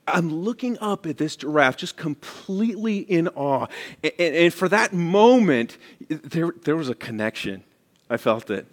I'm 0.08 0.34
looking 0.34 0.78
up 0.80 1.06
at 1.06 1.18
this 1.18 1.36
giraffe 1.36 1.78
just 1.78 1.98
completely 1.98 2.98
in 2.98 3.28
awe. 3.30 3.68
And, 4.04 4.14
and, 4.20 4.54
for 4.54 4.68
that 4.70 4.92
moment, 4.94 5.78
there, 6.10 6.52
there 6.64 6.76
was 6.76 6.90
a 6.90 6.96
connection. 6.96 7.64
I 8.10 8.18
felt 8.18 8.50
it. 8.50 8.66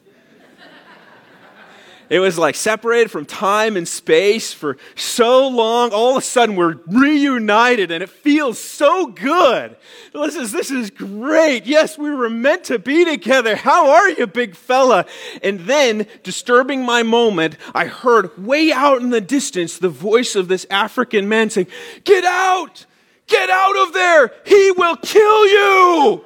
It 2.11 2.21
was 2.21 2.39
like 2.39 2.55
separated 2.55 3.11
from 3.11 3.27
time 3.27 3.77
and 3.77 3.87
space 3.87 4.53
for 4.53 4.79
so 4.95 5.47
long. 5.47 5.93
All 5.93 6.13
of 6.13 6.17
a 6.17 6.27
sudden, 6.27 6.57
we're 6.57 6.77
reunited 6.87 7.91
and 7.91 8.03
it 8.03 8.09
feels 8.09 8.59
so 8.59 9.09
good. 9.09 9.77
This 10.15 10.35
is, 10.35 10.51
this 10.53 10.71
is 10.71 10.89
great. 10.91 11.67
Yes, 11.67 11.99
we 11.99 12.11
were 12.11 12.31
meant 12.31 12.65
to 12.65 12.79
be 12.79 13.05
together. 13.05 13.57
How 13.57 13.91
are 13.91 14.09
you, 14.09 14.27
big 14.27 14.57
fella? 14.57 15.05
And 15.43 15.61
then, 15.61 16.07
disturbing 16.23 16.83
my 16.83 17.03
moment, 17.03 17.57
I 17.75 17.85
heard 17.85 18.43
way 18.43 18.73
out 18.73 19.03
in 19.03 19.11
the 19.11 19.21
distance 19.21 19.77
the 19.77 19.91
voice 19.91 20.35
of 20.35 20.49
this 20.49 20.67
African 20.71 21.29
man 21.29 21.51
saying, 21.51 21.69
Get 22.05 22.25
out! 22.25 22.87
Get 23.27 23.51
out 23.51 23.77
of 23.77 23.93
there! 23.93 24.33
He 24.47 24.73
will 24.73 24.97
kill 24.97 25.47
you! 25.47 26.25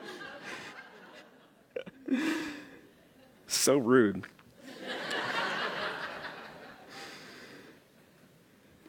so 3.49 3.77
rude. 3.77 4.27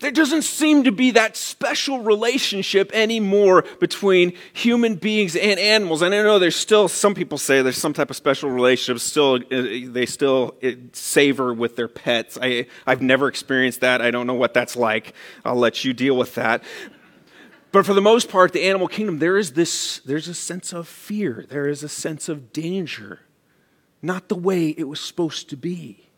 There 0.03 0.11
doesn't 0.11 0.41
seem 0.41 0.83
to 0.83 0.91
be 0.91 1.11
that 1.11 1.37
special 1.37 1.99
relationship 1.99 2.91
anymore 2.93 3.63
between 3.79 4.33
human 4.51 4.95
beings 4.95 5.33
and 5.33 5.57
animals. 5.57 6.01
And 6.01 6.13
I 6.13 6.21
know 6.21 6.39
there's 6.39 6.57
still, 6.57 6.89
some 6.89 7.15
people 7.15 7.37
say 7.37 7.61
there's 7.61 7.77
some 7.77 7.93
type 7.93 8.09
of 8.09 8.17
special 8.17 8.49
relationship, 8.49 9.01
still, 9.01 9.35
uh, 9.35 9.39
they 9.49 10.05
still 10.05 10.55
uh, 10.61 10.71
savor 10.91 11.53
with 11.53 11.77
their 11.77 11.87
pets. 11.87 12.37
I, 12.41 12.67
I've 12.85 13.01
never 13.01 13.29
experienced 13.29 13.79
that. 13.79 14.01
I 14.01 14.11
don't 14.11 14.27
know 14.27 14.33
what 14.33 14.53
that's 14.53 14.75
like. 14.75 15.13
I'll 15.45 15.55
let 15.55 15.85
you 15.85 15.93
deal 15.93 16.17
with 16.17 16.35
that. 16.35 16.65
But 17.71 17.85
for 17.85 17.93
the 17.93 18.01
most 18.01 18.27
part, 18.27 18.51
the 18.51 18.63
animal 18.65 18.89
kingdom, 18.89 19.19
there 19.19 19.37
is 19.37 19.53
this, 19.53 19.99
there's 19.99 20.27
a 20.27 20.33
sense 20.33 20.73
of 20.73 20.85
fear. 20.85 21.45
There 21.47 21.69
is 21.69 21.81
a 21.81 21.87
sense 21.87 22.27
of 22.27 22.51
danger. 22.51 23.21
Not 24.01 24.27
the 24.27 24.35
way 24.35 24.71
it 24.71 24.89
was 24.89 24.99
supposed 24.99 25.49
to 25.51 25.55
be. 25.55 26.09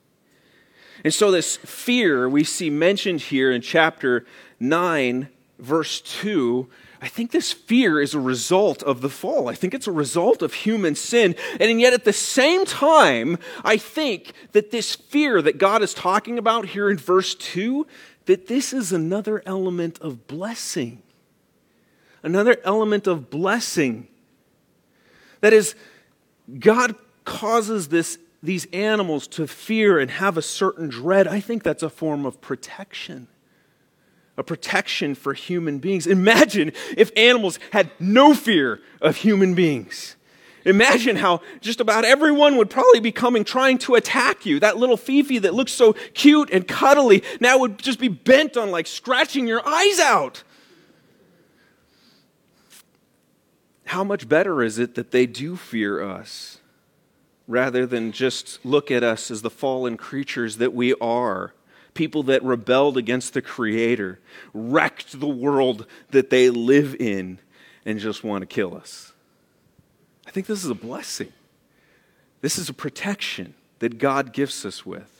And 1.05 1.13
so, 1.13 1.29
this 1.29 1.57
fear 1.57 2.27
we 2.27 2.43
see 2.43 2.71
mentioned 2.71 3.21
here 3.21 3.51
in 3.51 3.61
chapter 3.61 4.25
9, 4.59 5.29
verse 5.59 6.01
2, 6.01 6.67
I 6.99 7.07
think 7.07 7.29
this 7.29 7.53
fear 7.53 8.01
is 8.01 8.15
a 8.15 8.19
result 8.19 8.81
of 8.81 9.01
the 9.01 9.09
fall. 9.09 9.47
I 9.47 9.53
think 9.53 9.75
it's 9.75 9.85
a 9.85 9.91
result 9.91 10.41
of 10.41 10.55
human 10.55 10.95
sin. 10.95 11.35
And 11.59 11.79
yet, 11.79 11.93
at 11.93 12.05
the 12.05 12.11
same 12.11 12.65
time, 12.65 13.37
I 13.63 13.77
think 13.77 14.33
that 14.53 14.71
this 14.71 14.95
fear 14.95 15.43
that 15.43 15.59
God 15.59 15.83
is 15.83 15.93
talking 15.93 16.39
about 16.39 16.69
here 16.69 16.89
in 16.89 16.97
verse 16.97 17.35
2, 17.35 17.85
that 18.25 18.47
this 18.47 18.73
is 18.73 18.91
another 18.91 19.43
element 19.45 19.99
of 19.99 20.25
blessing. 20.25 21.03
Another 22.23 22.57
element 22.63 23.05
of 23.05 23.29
blessing. 23.29 24.07
That 25.41 25.53
is, 25.53 25.75
God 26.57 26.95
causes 27.25 27.89
this 27.89 28.17
these 28.45 28.65
animals 28.73 29.27
to 29.29 29.47
fear 29.47 29.99
and 29.99 30.09
have 30.11 30.37
a 30.37 30.41
certain 30.41 30.89
dread, 30.89 31.27
I 31.27 31.39
think 31.39 31.63
that's 31.63 31.83
a 31.83 31.89
form 31.89 32.25
of 32.25 32.41
protection. 32.41 33.27
A 34.37 34.43
protection 34.43 35.15
for 35.15 35.33
human 35.33 35.79
beings. 35.79 36.07
Imagine 36.07 36.71
if 36.97 37.11
animals 37.15 37.59
had 37.71 37.89
no 37.99 38.33
fear 38.33 38.81
of 39.01 39.17
human 39.17 39.55
beings. 39.55 40.15
Imagine 40.65 41.15
how 41.15 41.41
just 41.61 41.79
about 41.79 42.05
everyone 42.05 42.57
would 42.57 42.69
probably 42.69 42.99
be 42.99 43.11
coming 43.11 43.43
trying 43.43 43.77
to 43.79 43.95
attack 43.95 44.45
you. 44.45 44.59
That 44.59 44.77
little 44.77 44.97
Fifi 44.97 45.39
that 45.39 45.53
looks 45.53 45.71
so 45.71 45.93
cute 46.13 46.49
and 46.51 46.67
cuddly 46.67 47.23
now 47.39 47.59
would 47.59 47.77
just 47.77 47.99
be 47.99 48.07
bent 48.07 48.57
on 48.57 48.71
like 48.71 48.87
scratching 48.87 49.47
your 49.47 49.65
eyes 49.65 49.99
out. 49.99 50.43
how 53.85 54.03
much 54.03 54.27
better 54.27 54.61
is 54.61 54.79
it 54.79 54.95
that 54.95 55.11
they 55.11 55.25
do 55.25 55.55
fear 55.55 56.03
us 56.03 56.59
rather 57.47 57.85
than 57.85 58.11
just 58.11 58.65
look 58.65 58.89
at 58.91 59.03
us 59.03 59.29
as 59.29 59.41
the 59.41 59.49
fallen 59.49 59.97
creatures 59.97 60.57
that 60.57 60.73
we 60.73 60.93
are? 60.95 61.53
People 61.93 62.23
that 62.23 62.43
rebelled 62.43 62.97
against 62.97 63.33
the 63.33 63.41
Creator, 63.41 64.19
wrecked 64.53 65.19
the 65.19 65.27
world 65.27 65.85
that 66.11 66.29
they 66.29 66.49
live 66.49 66.95
in, 66.99 67.39
and 67.85 67.99
just 67.99 68.23
want 68.23 68.41
to 68.41 68.45
kill 68.45 68.75
us. 68.75 69.13
I 70.27 70.31
think 70.31 70.47
this 70.47 70.63
is 70.63 70.69
a 70.69 70.75
blessing. 70.75 71.31
This 72.41 72.57
is 72.57 72.67
a 72.67 72.73
protection 72.73 73.53
that 73.79 73.97
God 73.97 74.33
gives 74.33 74.65
us 74.65 74.85
with. 74.85 75.14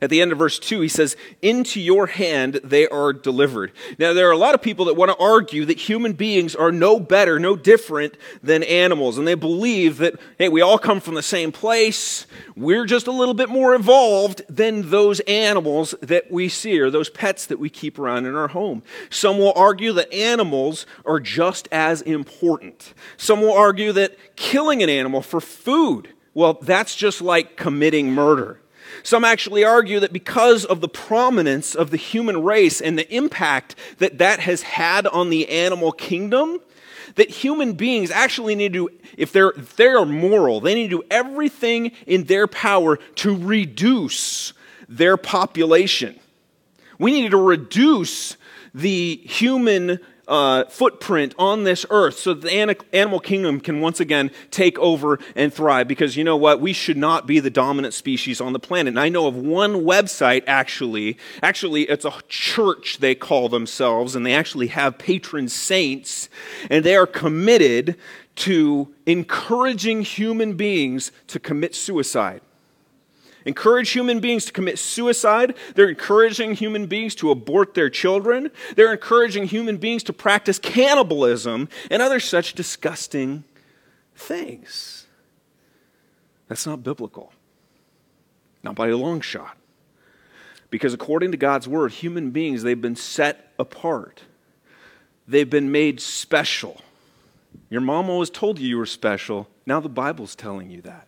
At 0.00 0.10
the 0.10 0.20
end 0.20 0.32
of 0.32 0.38
verse 0.38 0.58
2, 0.58 0.80
he 0.80 0.88
says, 0.88 1.16
Into 1.42 1.80
your 1.80 2.06
hand 2.06 2.60
they 2.62 2.86
are 2.88 3.12
delivered. 3.12 3.72
Now, 3.98 4.12
there 4.12 4.28
are 4.28 4.32
a 4.32 4.38
lot 4.38 4.54
of 4.54 4.62
people 4.62 4.84
that 4.86 4.94
want 4.94 5.10
to 5.10 5.16
argue 5.16 5.64
that 5.64 5.78
human 5.78 6.12
beings 6.12 6.54
are 6.54 6.72
no 6.72 7.00
better, 7.00 7.38
no 7.38 7.56
different 7.56 8.16
than 8.42 8.62
animals. 8.62 9.18
And 9.18 9.26
they 9.26 9.34
believe 9.34 9.98
that, 9.98 10.14
hey, 10.38 10.48
we 10.48 10.60
all 10.60 10.78
come 10.78 11.00
from 11.00 11.14
the 11.14 11.22
same 11.22 11.52
place. 11.52 12.26
We're 12.56 12.86
just 12.86 13.06
a 13.06 13.12
little 13.12 13.34
bit 13.34 13.48
more 13.48 13.74
evolved 13.74 14.42
than 14.48 14.90
those 14.90 15.20
animals 15.20 15.94
that 16.00 16.30
we 16.30 16.48
see 16.48 16.78
or 16.78 16.90
those 16.90 17.10
pets 17.10 17.46
that 17.46 17.58
we 17.58 17.68
keep 17.68 17.98
around 17.98 18.26
in 18.26 18.36
our 18.36 18.48
home. 18.48 18.82
Some 19.10 19.38
will 19.38 19.52
argue 19.54 19.92
that 19.94 20.12
animals 20.12 20.86
are 21.04 21.20
just 21.20 21.68
as 21.72 22.02
important. 22.02 22.94
Some 23.16 23.40
will 23.40 23.52
argue 23.52 23.92
that 23.92 24.36
killing 24.36 24.82
an 24.82 24.88
animal 24.88 25.22
for 25.22 25.40
food, 25.40 26.10
well, 26.34 26.54
that's 26.54 26.94
just 26.94 27.20
like 27.20 27.56
committing 27.56 28.12
murder. 28.12 28.60
Some 29.02 29.24
actually 29.24 29.64
argue 29.64 30.00
that 30.00 30.12
because 30.12 30.64
of 30.64 30.80
the 30.80 30.88
prominence 30.88 31.74
of 31.74 31.90
the 31.90 31.96
human 31.96 32.42
race 32.42 32.80
and 32.80 32.98
the 32.98 33.12
impact 33.14 33.74
that 33.98 34.18
that 34.18 34.40
has 34.40 34.62
had 34.62 35.06
on 35.06 35.30
the 35.30 35.48
animal 35.48 35.92
kingdom, 35.92 36.60
that 37.16 37.30
human 37.30 37.72
beings 37.72 38.10
actually 38.10 38.54
need 38.54 38.72
to, 38.72 38.90
if 39.16 39.32
they're, 39.32 39.50
if 39.50 39.76
they're 39.76 40.04
moral, 40.04 40.60
they 40.60 40.74
need 40.74 40.90
to 40.90 41.00
do 41.00 41.06
everything 41.10 41.92
in 42.06 42.24
their 42.24 42.46
power 42.46 42.96
to 43.16 43.36
reduce 43.36 44.52
their 44.88 45.16
population. 45.16 46.18
We 46.98 47.12
need 47.12 47.30
to 47.30 47.38
reduce 47.38 48.36
the 48.74 49.16
human 49.24 50.00
uh, 50.30 50.64
footprint 50.66 51.34
on 51.38 51.64
this 51.64 51.84
earth 51.90 52.16
so 52.16 52.32
that 52.32 52.42
the 52.42 52.76
animal 52.92 53.20
kingdom 53.20 53.60
can 53.60 53.80
once 53.80 54.00
again 54.00 54.30
take 54.50 54.78
over 54.78 55.18
and 55.34 55.52
thrive. 55.52 55.88
Because 55.88 56.16
you 56.16 56.24
know 56.24 56.36
what? 56.36 56.60
We 56.60 56.72
should 56.72 56.96
not 56.96 57.26
be 57.26 57.40
the 57.40 57.50
dominant 57.50 57.92
species 57.92 58.40
on 58.40 58.52
the 58.52 58.60
planet. 58.60 58.92
And 58.92 59.00
I 59.00 59.08
know 59.08 59.26
of 59.26 59.36
one 59.36 59.82
website 59.82 60.44
actually, 60.46 61.18
actually, 61.42 61.82
it's 61.82 62.04
a 62.04 62.12
church 62.28 62.98
they 62.98 63.14
call 63.14 63.48
themselves, 63.48 64.14
and 64.14 64.24
they 64.24 64.34
actually 64.34 64.68
have 64.68 64.96
patron 64.96 65.48
saints, 65.48 66.28
and 66.70 66.84
they 66.84 66.94
are 66.94 67.06
committed 67.06 67.96
to 68.36 68.94
encouraging 69.06 70.02
human 70.02 70.54
beings 70.54 71.10
to 71.26 71.40
commit 71.40 71.74
suicide 71.74 72.40
encourage 73.44 73.90
human 73.90 74.20
beings 74.20 74.44
to 74.46 74.52
commit 74.52 74.78
suicide. 74.78 75.54
They're 75.74 75.88
encouraging 75.88 76.54
human 76.54 76.86
beings 76.86 77.14
to 77.16 77.30
abort 77.30 77.74
their 77.74 77.90
children. 77.90 78.50
They're 78.76 78.92
encouraging 78.92 79.44
human 79.46 79.76
beings 79.76 80.02
to 80.04 80.12
practice 80.12 80.58
cannibalism 80.58 81.68
and 81.90 82.02
other 82.02 82.20
such 82.20 82.54
disgusting 82.54 83.44
things. 84.14 85.06
That's 86.48 86.66
not 86.66 86.82
biblical. 86.82 87.32
Not 88.62 88.74
by 88.74 88.88
a 88.88 88.96
long 88.96 89.20
shot. 89.20 89.56
Because 90.68 90.94
according 90.94 91.32
to 91.32 91.36
God's 91.36 91.66
word, 91.66 91.92
human 91.92 92.30
beings, 92.30 92.62
they've 92.62 92.80
been 92.80 92.96
set 92.96 93.52
apart. 93.58 94.22
They've 95.26 95.48
been 95.48 95.72
made 95.72 96.00
special. 96.00 96.80
Your 97.68 97.80
mom 97.80 98.10
always 98.10 98.30
told 98.30 98.58
you 98.58 98.68
you 98.68 98.78
were 98.78 98.86
special. 98.86 99.48
Now 99.66 99.80
the 99.80 99.88
Bible's 99.88 100.34
telling 100.34 100.70
you 100.70 100.82
that. 100.82 101.06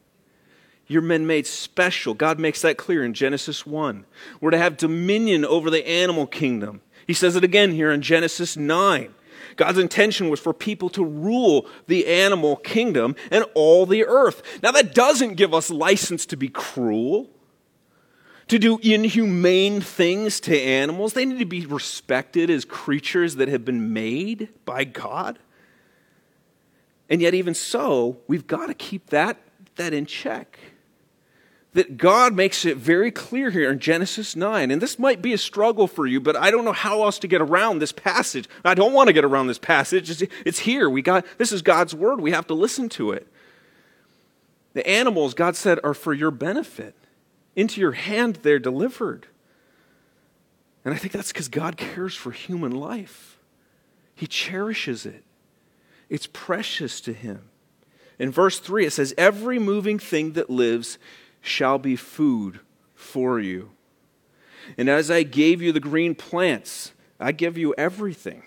You're 0.92 1.00
men 1.00 1.26
made 1.26 1.46
special. 1.46 2.12
God 2.12 2.38
makes 2.38 2.60
that 2.60 2.76
clear 2.76 3.02
in 3.02 3.14
Genesis 3.14 3.64
1. 3.64 4.04
We're 4.42 4.50
to 4.50 4.58
have 4.58 4.76
dominion 4.76 5.42
over 5.42 5.70
the 5.70 5.88
animal 5.88 6.26
kingdom. 6.26 6.82
He 7.06 7.14
says 7.14 7.34
it 7.34 7.42
again 7.42 7.72
here 7.72 7.90
in 7.90 8.02
Genesis 8.02 8.58
9. 8.58 9.14
God's 9.56 9.78
intention 9.78 10.28
was 10.28 10.38
for 10.38 10.52
people 10.52 10.90
to 10.90 11.02
rule 11.02 11.66
the 11.86 12.06
animal 12.06 12.56
kingdom 12.56 13.16
and 13.30 13.46
all 13.54 13.86
the 13.86 14.04
earth. 14.04 14.42
Now, 14.62 14.70
that 14.72 14.94
doesn't 14.94 15.36
give 15.36 15.54
us 15.54 15.70
license 15.70 16.26
to 16.26 16.36
be 16.36 16.48
cruel, 16.48 17.30
to 18.48 18.58
do 18.58 18.78
inhumane 18.82 19.80
things 19.80 20.40
to 20.40 20.60
animals. 20.60 21.14
They 21.14 21.24
need 21.24 21.38
to 21.38 21.46
be 21.46 21.64
respected 21.64 22.50
as 22.50 22.66
creatures 22.66 23.36
that 23.36 23.48
have 23.48 23.64
been 23.64 23.94
made 23.94 24.50
by 24.66 24.84
God. 24.84 25.38
And 27.08 27.22
yet, 27.22 27.32
even 27.32 27.54
so, 27.54 28.18
we've 28.28 28.46
got 28.46 28.66
to 28.66 28.74
keep 28.74 29.08
that, 29.08 29.38
that 29.76 29.94
in 29.94 30.04
check 30.04 30.58
that 31.74 31.96
God 31.96 32.34
makes 32.34 32.64
it 32.64 32.76
very 32.76 33.10
clear 33.10 33.50
here 33.50 33.70
in 33.70 33.78
Genesis 33.78 34.36
9. 34.36 34.70
And 34.70 34.80
this 34.80 34.98
might 34.98 35.22
be 35.22 35.32
a 35.32 35.38
struggle 35.38 35.86
for 35.86 36.06
you, 36.06 36.20
but 36.20 36.36
I 36.36 36.50
don't 36.50 36.64
know 36.64 36.72
how 36.72 37.02
else 37.02 37.18
to 37.20 37.28
get 37.28 37.40
around 37.40 37.78
this 37.78 37.92
passage. 37.92 38.46
I 38.64 38.74
don't 38.74 38.92
want 38.92 39.06
to 39.06 39.12
get 39.12 39.24
around 39.24 39.46
this 39.46 39.58
passage. 39.58 40.22
It's, 40.44 40.58
here. 40.58 40.90
We 40.90 41.00
got 41.00 41.24
this 41.38 41.50
is 41.50 41.62
God's 41.62 41.94
word. 41.94 42.20
We 42.20 42.32
have 42.32 42.46
to 42.48 42.54
listen 42.54 42.88
to 42.90 43.12
it. 43.12 43.26
The 44.74 44.86
animals, 44.86 45.34
God 45.34 45.56
said, 45.56 45.78
are 45.82 45.94
for 45.94 46.12
your 46.12 46.30
benefit. 46.30 46.94
Into 47.56 47.80
your 47.80 47.92
hand 47.92 48.36
they're 48.42 48.58
delivered. 48.58 49.26
And 50.84 50.92
I 50.92 50.96
think 50.96 51.12
that's 51.12 51.32
because 51.32 51.48
God 51.48 51.76
cares 51.76 52.14
for 52.14 52.32
human 52.32 52.72
life. 52.72 53.38
He 54.14 54.26
cherishes 54.26 55.06
it. 55.06 55.24
It's 56.10 56.26
precious 56.26 57.00
to 57.02 57.12
him. 57.12 57.48
In 58.18 58.30
verse 58.30 58.58
3, 58.58 58.86
it 58.86 58.92
says, 58.92 59.14
Every 59.16 59.58
moving 59.58 59.98
thing 59.98 60.32
that 60.32 60.50
lives 60.50 60.98
shall 61.42 61.78
be 61.78 61.96
food 61.96 62.60
for 62.94 63.38
you. 63.38 63.70
And 64.78 64.88
as 64.88 65.10
I 65.10 65.24
gave 65.24 65.60
you 65.60 65.72
the 65.72 65.80
green 65.80 66.14
plants, 66.14 66.92
I 67.20 67.32
give 67.32 67.58
you 67.58 67.74
everything. 67.76 68.44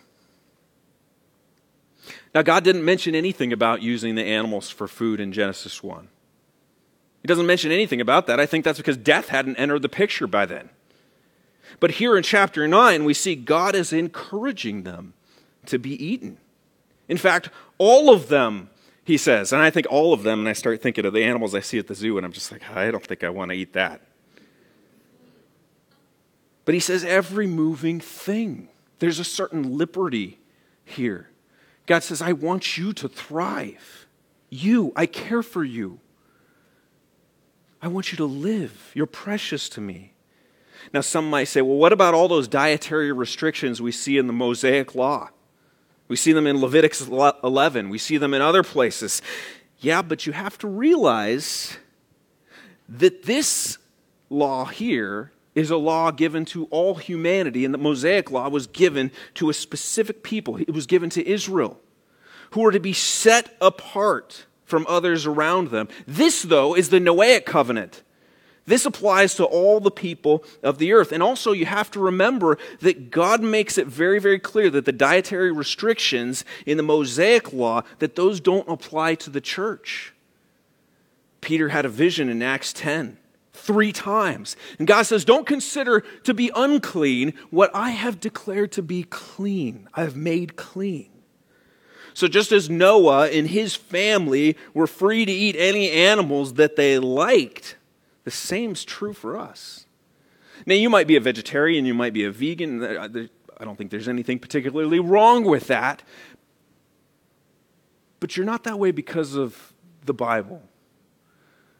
Now, 2.34 2.42
God 2.42 2.64
didn't 2.64 2.84
mention 2.84 3.16
anything 3.16 3.54
about 3.54 3.82
using 3.82 4.16
the 4.16 4.24
animals 4.24 4.70
for 4.70 4.88
food 4.88 5.20
in 5.20 5.32
Genesis 5.32 5.84
1. 5.84 6.08
He 7.22 7.28
doesn't 7.28 7.46
mention 7.46 7.72
anything 7.72 8.02
about 8.02 8.28
that. 8.28 8.40
I 8.40 8.46
think 8.46 8.66
that's 8.66 8.78
because 8.78 8.98
death 8.98 9.30
hadn't 9.30 9.56
entered 9.56 9.82
the 9.82 9.90
picture 9.90 10.28
by 10.28 10.46
then. 10.46 10.70
But 11.80 11.92
here 11.92 12.16
in 12.16 12.24
chapter 12.24 12.68
9, 12.68 13.04
we 13.04 13.14
see 13.14 13.36
God 13.36 13.76
is 13.76 13.92
encouraging 13.92 14.84
them 14.84 15.14
to 15.66 15.80
be 15.80 15.92
eaten. 16.04 16.38
In 17.08 17.18
fact, 17.18 17.50
all 17.78 18.14
of 18.14 18.28
them 18.28 18.70
he 19.06 19.18
says. 19.18 19.54
And 19.54 19.62
I 19.62 19.70
think 19.70 19.86
all 19.90 20.12
of 20.12 20.24
them, 20.24 20.40
and 20.40 20.50
I 20.50 20.54
start 20.54 20.82
thinking 20.82 21.06
of 21.06 21.14
the 21.14 21.24
animals 21.24 21.56
I 21.56 21.62
see 21.62 21.78
at 21.78 21.88
the 21.88 21.96
zoo, 21.96 22.18
and 22.18 22.26
I'm 22.26 22.34
just 22.34 22.52
like, 22.52 22.70
I 22.70 22.92
don't 22.92 23.06
think 23.06 23.24
I 23.24 23.30
want 23.30 23.52
to 23.52 23.56
eat 23.56 23.72
that. 23.74 24.02
But 26.66 26.74
he 26.74 26.80
says, 26.80 27.06
every 27.06 27.48
moving 27.48 28.00
thing. 28.00 28.68
There's 29.00 29.20
a 29.20 29.24
certain 29.24 29.78
liberty 29.78 30.40
here. 30.84 31.30
God 31.86 32.02
says, 32.02 32.22
I 32.22 32.34
want 32.34 32.78
you 32.78 32.92
to 32.94 33.08
thrive. 33.08 34.08
You, 34.50 34.92
I 34.96 35.06
care 35.06 35.44
for 35.44 35.64
you. 35.64 36.00
I 37.82 37.88
want 37.88 38.12
you 38.12 38.18
to 38.18 38.26
live. 38.26 38.92
You're 38.96 39.06
precious 39.06 39.70
to 39.70 39.82
me. 39.82 40.14
Now, 40.92 41.02
some 41.02 41.30
might 41.30 41.44
say, 41.46 41.62
well, 41.62 41.78
what 41.78 41.94
about 41.94 42.16
all 42.16 42.28
those 42.28 42.48
dietary 42.48 43.12
restrictions 43.12 43.82
we 43.82 43.92
see 43.92 44.18
in 44.18 44.26
the 44.26 44.34
Mosaic 44.34 44.96
Law? 44.96 45.30
We 46.08 46.16
see 46.16 46.34
them 46.34 46.46
in 46.48 46.62
Leviticus 46.62 47.08
11. 47.08 47.90
We 47.90 47.98
see 47.98 48.18
them 48.18 48.34
in 48.34 48.42
other 48.42 48.64
places. 48.64 49.22
Yeah, 49.80 50.02
but 50.02 50.26
you 50.26 50.34
have 50.34 50.58
to 50.60 50.68
realize 50.68 51.78
that 52.88 53.24
this 53.24 53.78
law 54.30 54.66
here 54.66 55.32
is 55.56 55.72
a 55.72 55.78
law 55.78 56.12
given 56.12 56.46
to 56.46 56.66
all 56.66 56.96
humanity, 56.96 57.66
and 57.66 57.74
the 57.74 57.80
Mosaic 57.80 58.30
law 58.30 58.50
was 58.50 58.68
given 58.68 59.12
to 59.36 59.50
a 59.50 59.54
specific 59.54 60.22
people. 60.22 60.58
It 60.58 60.74
was 60.74 60.86
given 60.86 61.10
to 61.12 61.28
Israel, 61.28 61.80
who 62.52 62.62
were 62.62 62.72
to 62.72 62.80
be 62.80 62.94
set 62.94 63.56
apart 63.60 64.46
from 64.66 64.86
others 64.88 65.26
around 65.26 65.70
them. 65.70 65.88
This, 66.06 66.44
though, 66.44 66.76
is 66.76 66.90
the 66.90 67.00
Noahic 67.00 67.46
covenant. 67.46 68.04
This 68.68 68.86
applies 68.86 69.36
to 69.36 69.46
all 69.46 69.80
the 69.80 69.92
people 69.92 70.44
of 70.64 70.80
the 70.80 70.92
earth. 70.94 71.12
And 71.12 71.22
also, 71.22 71.52
you 71.52 71.68
have 71.68 71.92
to 71.92 72.00
remember 72.00 72.58
that 72.80 73.12
God 73.12 73.42
makes 73.42 73.78
it 73.78 73.86
very, 73.86 74.20
very 74.20 74.40
clear 74.40 74.72
that 74.72 74.86
the 74.86 74.92
dietary 74.92 75.52
restrictions 75.52 76.44
in 76.66 76.78
the 76.78 76.84
Mosaic 76.84 77.54
law, 77.54 77.84
that 78.00 78.16
those 78.16 78.40
don't 78.40 78.68
apply 78.68 79.16
to 79.16 79.30
the 79.30 79.42
church. 79.42 80.14
Peter 81.42 81.70
had 81.70 81.86
a 81.86 81.90
vision 81.90 82.28
in 82.28 82.42
Acts 82.42 82.74
10 82.74 83.18
three 83.54 83.92
times. 83.92 84.56
And 84.78 84.88
God 84.88 85.04
says, 85.04 85.26
Don't 85.26 85.48
consider 85.48 86.02
to 86.24 86.34
be 86.34 86.52
unclean 86.56 87.34
what 87.50 87.72
I 87.74 87.92
have 87.92 88.20
declared 88.20 88.72
to 88.74 88.82
be 88.82 89.04
clean. 89.04 89.88
I 89.94 90.02
have 90.02 90.16
made 90.16 90.56
clean. 90.56 91.10
So, 92.14 92.28
just 92.28 92.52
as 92.52 92.70
Noah 92.70 93.30
and 93.30 93.48
his 93.48 93.76
family 93.76 94.58
were 94.74 94.88
free 94.88 95.26
to 95.26 95.32
eat 95.32 95.56
any 95.58 95.92
animals 95.92 96.54
that 96.54 96.76
they 96.76 96.98
liked, 96.98 97.76
the 98.26 98.32
same's 98.32 98.84
true 98.84 99.14
for 99.14 99.40
us. 99.40 99.86
Now, 100.66 100.76
you 100.76 100.90
might 100.90 101.08
be 101.08 101.16
a 101.16 101.22
vegetarian, 101.22 101.86
you 101.86 101.94
might 101.94 102.14
be 102.14 102.26
a 102.26 102.32
vegan. 102.32 102.84
Uh, 102.84 102.88
uh, 102.88 103.28
I 103.58 103.64
don't 103.64 103.78
think 103.78 103.92
there's 103.92 104.10
anything 104.10 104.40
particularly 104.40 105.00
wrong 105.00 105.46
with 105.46 105.68
that. 105.68 106.04
But 108.20 108.36
you're 108.36 108.46
not 108.46 108.64
that 108.64 108.80
way 108.80 108.92
because 108.92 109.36
of 109.36 109.74
the 110.06 110.14
Bible. 110.14 110.64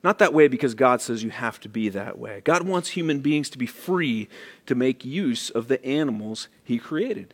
Not 0.04 0.20
that 0.20 0.34
way 0.34 0.48
because 0.48 0.76
God 0.76 1.02
says 1.02 1.24
you 1.24 1.32
have 1.32 1.60
to 1.62 1.70
be 1.70 1.90
that 1.90 2.20
way. 2.20 2.42
God 2.44 2.68
wants 2.68 2.90
human 2.90 3.22
beings 3.22 3.50
to 3.50 3.58
be 3.58 3.66
free 3.66 4.30
to 4.68 4.76
make 4.76 5.04
use 5.04 5.50
of 5.50 5.68
the 5.68 5.84
animals 5.84 6.48
He 6.64 6.78
created. 6.78 7.34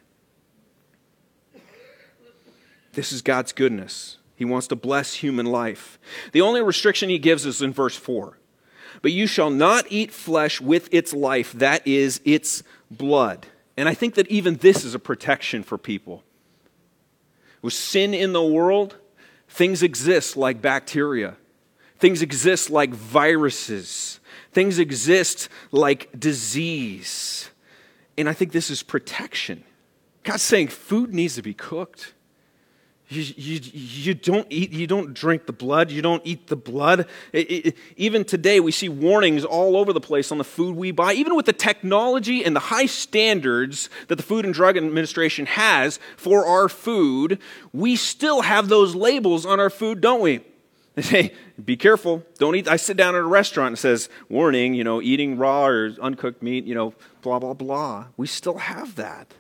This 2.94 3.12
is 3.12 3.22
God's 3.22 3.52
goodness. 3.52 4.18
He 4.36 4.46
wants 4.46 4.68
to 4.68 4.76
bless 4.76 5.16
human 5.16 5.46
life. 5.46 6.00
The 6.32 6.42
only 6.42 6.62
restriction 6.62 7.10
He 7.10 7.20
gives 7.20 7.46
is 7.46 7.62
in 7.62 7.74
verse 7.74 7.98
4. 7.98 8.38
But 9.02 9.12
you 9.12 9.28
shall 9.28 9.50
not 9.50 9.86
eat 9.90 10.12
flesh 10.12 10.62
with 10.62 10.94
its 10.94 11.14
life, 11.14 11.54
that 11.54 11.86
is, 11.88 12.22
its 12.24 12.64
blood. 12.90 13.48
And 13.78 13.90
I 13.90 13.94
think 13.94 14.16
that 14.16 14.28
even 14.28 14.58
this 14.58 14.84
is 14.84 14.94
a 14.94 15.00
protection 15.00 15.64
for 15.64 15.78
people. 15.78 16.24
With 17.62 17.74
sin 17.74 18.14
in 18.14 18.34
the 18.34 18.44
world, 18.44 18.98
things 19.48 19.84
exist 19.84 20.38
like 20.38 20.62
bacteria, 20.62 21.36
things 22.00 22.22
exist 22.22 22.70
like 22.70 22.92
viruses, 22.92 24.20
things 24.52 24.80
exist 24.80 25.50
like 25.72 26.20
disease. 26.20 27.50
And 28.18 28.30
I 28.30 28.34
think 28.34 28.52
this 28.52 28.70
is 28.70 28.84
protection. 28.84 29.64
God's 30.24 30.44
saying 30.44 30.68
food 30.68 31.14
needs 31.14 31.36
to 31.36 31.42
be 31.42 31.54
cooked. 31.54 32.14
You, 33.12 33.34
you, 33.36 33.60
you, 33.74 34.14
don't 34.14 34.48
eat, 34.50 34.72
you 34.72 34.88
don't 34.88 35.14
drink 35.14 35.46
the 35.46 35.52
blood, 35.52 35.92
you 35.92 36.02
don't 36.02 36.22
eat 36.26 36.48
the 36.48 36.56
blood. 36.56 37.08
It, 37.34 37.52
it, 37.52 37.78
even 37.98 38.24
today, 38.24 38.62
we 38.62 38.72
see 38.72 38.88
warnings 38.88 39.44
all 39.44 39.76
over 39.76 39.92
the 39.92 40.00
place 40.00 40.32
on 40.32 40.38
the 40.38 40.46
food 40.46 40.78
we 40.78 40.92
buy. 40.92 41.12
Even 41.12 41.36
with 41.36 41.46
the 41.46 41.52
technology 41.52 42.46
and 42.46 42.56
the 42.56 42.62
high 42.62 42.86
standards 42.86 43.90
that 44.08 44.16
the 44.16 44.24
Food 44.24 44.46
and 44.46 44.54
Drug 44.54 44.78
Administration 44.78 45.46
has 45.46 46.00
for 46.16 46.46
our 46.46 46.70
food, 46.70 47.38
we 47.74 47.98
still 47.98 48.44
have 48.44 48.70
those 48.70 48.96
labels 48.96 49.46
on 49.46 49.60
our 49.60 49.70
food, 49.70 50.00
don't 50.00 50.22
we? 50.22 50.40
They 50.96 51.02
say, 51.02 51.34
be 51.64 51.76
careful, 51.76 52.24
don't 52.38 52.56
eat. 52.56 52.70
I 52.70 52.78
sit 52.78 52.96
down 52.96 53.16
at 53.16 53.22
a 53.22 53.26
restaurant 53.26 53.68
and 53.68 53.80
says, 53.80 54.08
warning, 54.30 54.74
you 54.74 54.86
know, 54.86 55.02
eating 55.02 55.38
raw 55.38 55.66
or 55.66 55.92
uncooked 56.02 56.42
meat, 56.42 56.64
you 56.64 56.76
know, 56.76 56.94
blah, 57.22 57.40
blah, 57.40 57.56
blah. 57.56 58.06
We 58.16 58.28
still 58.28 58.58
have 58.58 58.96
that. 58.96 59.34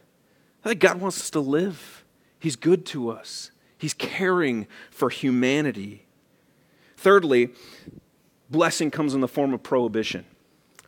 I 0.65 0.69
think 0.69 0.81
God 0.81 0.99
wants 0.99 1.21
us 1.21 1.29
to 1.29 1.39
live. 1.39 2.03
He's 2.37 2.57
good 2.57 2.85
to 2.87 3.11
us. 3.11 3.51
He's 3.81 3.95
caring 3.95 4.67
for 4.91 5.09
humanity. 5.09 6.05
Thirdly, 6.97 7.49
blessing 8.47 8.91
comes 8.91 9.15
in 9.15 9.21
the 9.21 9.27
form 9.27 9.55
of 9.55 9.63
prohibition. 9.63 10.25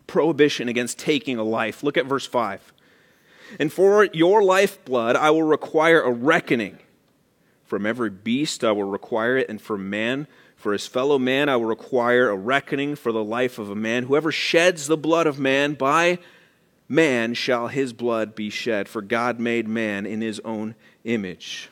Prohibition 0.05 0.69
against 0.69 0.99
taking 0.99 1.39
a 1.39 1.43
life. 1.43 1.81
Look 1.81 1.97
at 1.97 2.05
verse 2.05 2.27
5. 2.27 2.71
And 3.59 3.73
for 3.73 4.05
your 4.13 4.43
lifeblood 4.43 5.15
I 5.15 5.31
will 5.31 5.41
require 5.41 6.03
a 6.03 6.11
reckoning. 6.11 6.77
From 7.63 7.87
every 7.87 8.11
beast 8.11 8.63
I 8.63 8.71
will 8.73 8.83
require 8.83 9.37
it, 9.37 9.49
and 9.49 9.59
for 9.59 9.75
man, 9.75 10.27
for 10.55 10.71
his 10.71 10.85
fellow 10.85 11.17
man, 11.17 11.49
I 11.49 11.55
will 11.55 11.65
require 11.65 12.29
a 12.29 12.35
reckoning 12.35 12.95
for 12.95 13.11
the 13.11 13.23
life 13.23 13.57
of 13.57 13.71
a 13.71 13.75
man. 13.75 14.03
Whoever 14.03 14.31
sheds 14.31 14.85
the 14.85 14.97
blood 14.97 15.25
of 15.25 15.39
man, 15.39 15.73
by 15.73 16.19
man 16.87 17.33
shall 17.33 17.69
his 17.69 17.91
blood 17.91 18.35
be 18.35 18.51
shed, 18.51 18.87
for 18.87 19.01
God 19.01 19.39
made 19.39 19.67
man 19.67 20.05
in 20.05 20.21
his 20.21 20.39
own 20.45 20.75
image. 21.03 21.71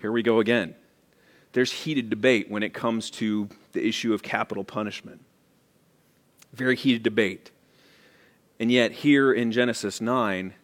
Here 0.00 0.12
we 0.12 0.22
go 0.22 0.40
again. 0.40 0.74
There's 1.52 1.72
heated 1.72 2.10
debate 2.10 2.50
when 2.50 2.62
it 2.62 2.74
comes 2.74 3.10
to 3.12 3.48
the 3.72 3.86
issue 3.86 4.12
of 4.12 4.22
capital 4.22 4.64
punishment. 4.64 5.24
Very 6.52 6.76
heated 6.76 7.02
debate. 7.02 7.50
And 8.60 8.70
yet, 8.70 8.92
here 8.92 9.32
in 9.32 9.52
Genesis 9.52 10.00
9, 10.00 10.54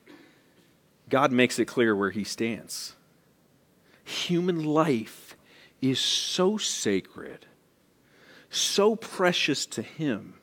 God 1.09 1.33
makes 1.33 1.59
it 1.59 1.67
clear 1.67 1.95
where 1.95 2.11
he 2.11 2.25
stands. 2.25 2.95
Human 4.05 4.65
life 4.65 5.37
is 5.81 5.99
so 5.99 6.57
sacred, 6.57 7.47
so 8.51 8.97
precious 8.97 9.67
to 9.67 9.83
him, 9.83 10.35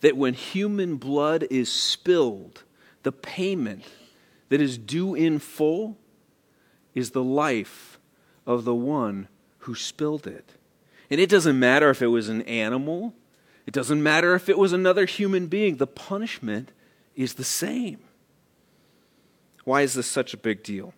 that 0.00 0.16
when 0.16 0.34
human 0.34 0.96
blood 0.96 1.46
is 1.50 1.70
spilled, 1.70 2.62
the 3.02 3.12
payment 3.12 3.84
that 4.48 4.60
is 4.60 4.78
due 4.78 5.14
in 5.14 5.38
full 5.38 5.96
is 6.94 7.10
the 7.10 7.22
life 7.22 7.95
of 8.46 8.64
the 8.64 8.74
one 8.74 9.28
who 9.60 9.74
spilled 9.74 10.26
it. 10.26 10.52
And 11.10 11.20
it 11.20 11.28
doesn't 11.28 11.58
matter 11.58 11.90
if 11.90 12.02
it 12.02 12.08
was 12.08 12.28
an 12.28 12.42
animal, 12.42 13.14
it 13.66 13.74
doesn't 13.74 14.02
matter 14.02 14.34
if 14.34 14.48
it 14.48 14.58
was 14.58 14.72
another 14.72 15.06
human 15.06 15.46
being, 15.46 15.76
the 15.76 15.86
punishment 15.86 16.70
is 17.14 17.34
the 17.34 17.44
same. 17.44 17.98
Why 19.64 19.82
is 19.82 19.94
this 19.94 20.06
such 20.06 20.32
a 20.32 20.36
big 20.36 20.62
deal? 20.62 20.94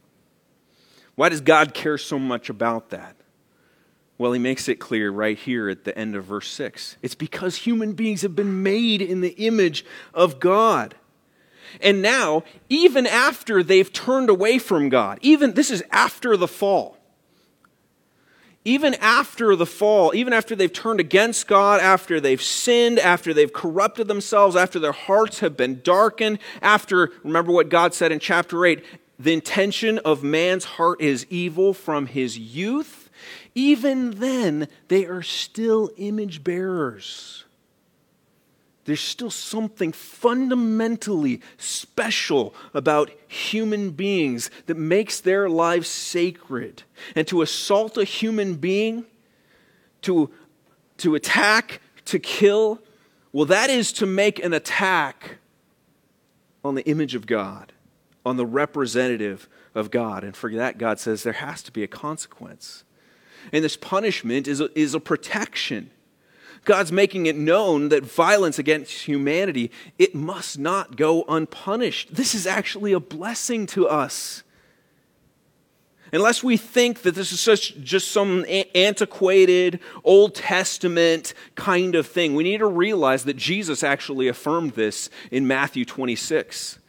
Why 1.15 1.31
does 1.31 1.41
God 1.41 1.73
care 1.73 1.99
so 1.99 2.19
much 2.19 2.51
about 2.51 2.91
that? 2.91 3.17
Well, 4.19 4.33
he 4.33 4.39
makes 4.39 4.69
it 4.69 4.77
clear 4.77 5.11
right 5.11 5.39
here 5.39 5.69
at 5.69 5.85
the 5.85 5.97
end 5.97 6.15
of 6.17 6.25
verse 6.25 6.51
6. 6.51 6.97
It's 7.03 7.15
because 7.15 7.57
human 7.57 7.93
beings 7.95 8.23
have 8.23 8.37
been 8.37 8.63
made 8.63 9.01
in 9.01 9.21
the 9.21 9.35
image 9.47 9.85
of 10.13 10.39
God. 10.39 10.97
And 11.81 12.03
now, 12.03 12.43
even 12.69 13.07
after 13.07 13.63
they've 13.63 13.93
turned 13.93 14.29
away 14.29 14.59
from 14.59 14.89
God, 14.89 15.19
even 15.23 15.55
this 15.55 15.71
is 15.71 15.83
after 15.91 16.37
the 16.37 16.49
fall, 16.49 16.98
even 18.69 18.93
after 18.97 19.57
the 19.57 19.65
fall, 19.65 20.15
even 20.15 20.35
after 20.35 20.55
they've 20.55 20.73
turned 20.73 21.01
against 21.01 21.47
God, 21.47 21.81
after 21.81 22.21
they've 22.21 22.43
sinned, 22.43 22.99
after 22.99 23.33
they've 23.33 23.53
corrupted 23.53 24.09
themselves, 24.09 24.57
after 24.57 24.79
their 24.79 24.93
hearts 24.93 25.41
have 25.41 25.57
been 25.57 25.81
darkened, 25.83 26.39
after, 26.61 27.11
remember 27.25 27.51
what 27.51 27.71
God 27.71 27.95
said 27.95 28.13
in 28.13 28.19
chapter 28.19 28.67
8, 28.67 28.85
the 29.19 29.33
intention 29.33 29.99
of 30.01 30.23
man's 30.23 30.67
heart 30.67 31.01
is 31.01 31.27
evil 31.31 31.73
from 31.73 32.05
his 32.05 32.39
youth, 32.39 33.09
even 33.55 34.11
then 34.11 34.69
they 34.89 35.07
are 35.07 35.23
still 35.23 35.91
image 35.97 36.45
bearers 36.45 37.47
there's 38.89 39.01
still 39.01 39.31
something 39.31 39.93
fundamentally 39.93 41.43
special 41.59 42.55
about 42.73 43.11
human 43.27 43.91
beings 43.91 44.51
that 44.65 44.79
makes 44.79 45.21
their 45.21 45.47
lives 45.47 45.89
sacred. 45.89 46.85
And 47.15 47.27
to 47.27 47.43
assault 47.43 47.99
a 47.99 48.05
human 48.05 48.55
being, 48.55 49.05
to, 50.03 50.31
to 50.97 51.15
attack, 51.15 51.83
to 52.07 52.19
kill, 52.19 52.81
well, 53.31 53.45
that 53.45 53.69
is 53.69 53.93
to 53.93 54.07
make 54.07 54.43
an 54.43 54.55
attack 54.55 55.37
on 56.65 56.75
the 56.75 56.87
image 56.87 57.15
of 57.15 57.27
God, 57.27 57.75
on 58.25 58.39
the 58.39 58.47
representative 58.47 59.51
of 59.75 59.91
God. 59.91 60.25
And 60.25 60.35
for 60.35 60.51
that, 60.55 60.79
God 60.79 60.99
says 60.99 61.25
there 61.25 61.35
has 61.35 61.63
to 61.65 61.73
be 61.73 61.83
a 61.83 61.89
consequence. 61.89 62.85
And 63.53 63.63
this 63.63 63.77
punishment 63.77 64.49
is 64.49 64.63
a, 64.63 64.71
is 64.79 64.95
a 64.95 65.01
protection. 65.01 65.91
God's 66.69 66.93
making 66.93 67.25
it 67.25 67.35
known 67.35 67.89
that 67.89 68.05
violence 68.05 68.59
against 68.59 68.93
humanity, 69.09 69.71
it 69.99 70.15
must 70.15 70.59
not 70.59 70.97
go 70.97 71.25
unpunished. 71.27 72.15
This 72.15 72.35
is 72.35 72.47
actually 72.47 72.93
a 72.93 73.01
blessing 73.01 73.65
to 73.69 73.89
us. 73.89 74.43
Unless 76.13 76.45
we 76.45 76.59
think 76.59 77.01
that 77.03 77.15
this 77.15 77.33
is 77.33 77.41
such, 77.41 77.81
just 77.81 78.13
some 78.13 78.45
antiquated 78.75 79.81
Old 80.05 80.35
Testament 80.35 81.33
kind 81.55 81.95
of 81.95 82.07
thing, 82.07 82.35
we 82.35 82.45
need 82.45 82.59
to 82.59 82.67
realize 82.67 83.25
that 83.25 83.39
Jesus 83.39 83.83
actually 83.83 84.29
affirmed 84.29 84.73
this 84.73 85.09
in 85.31 85.47
Matthew 85.47 85.87
26. 85.87 86.81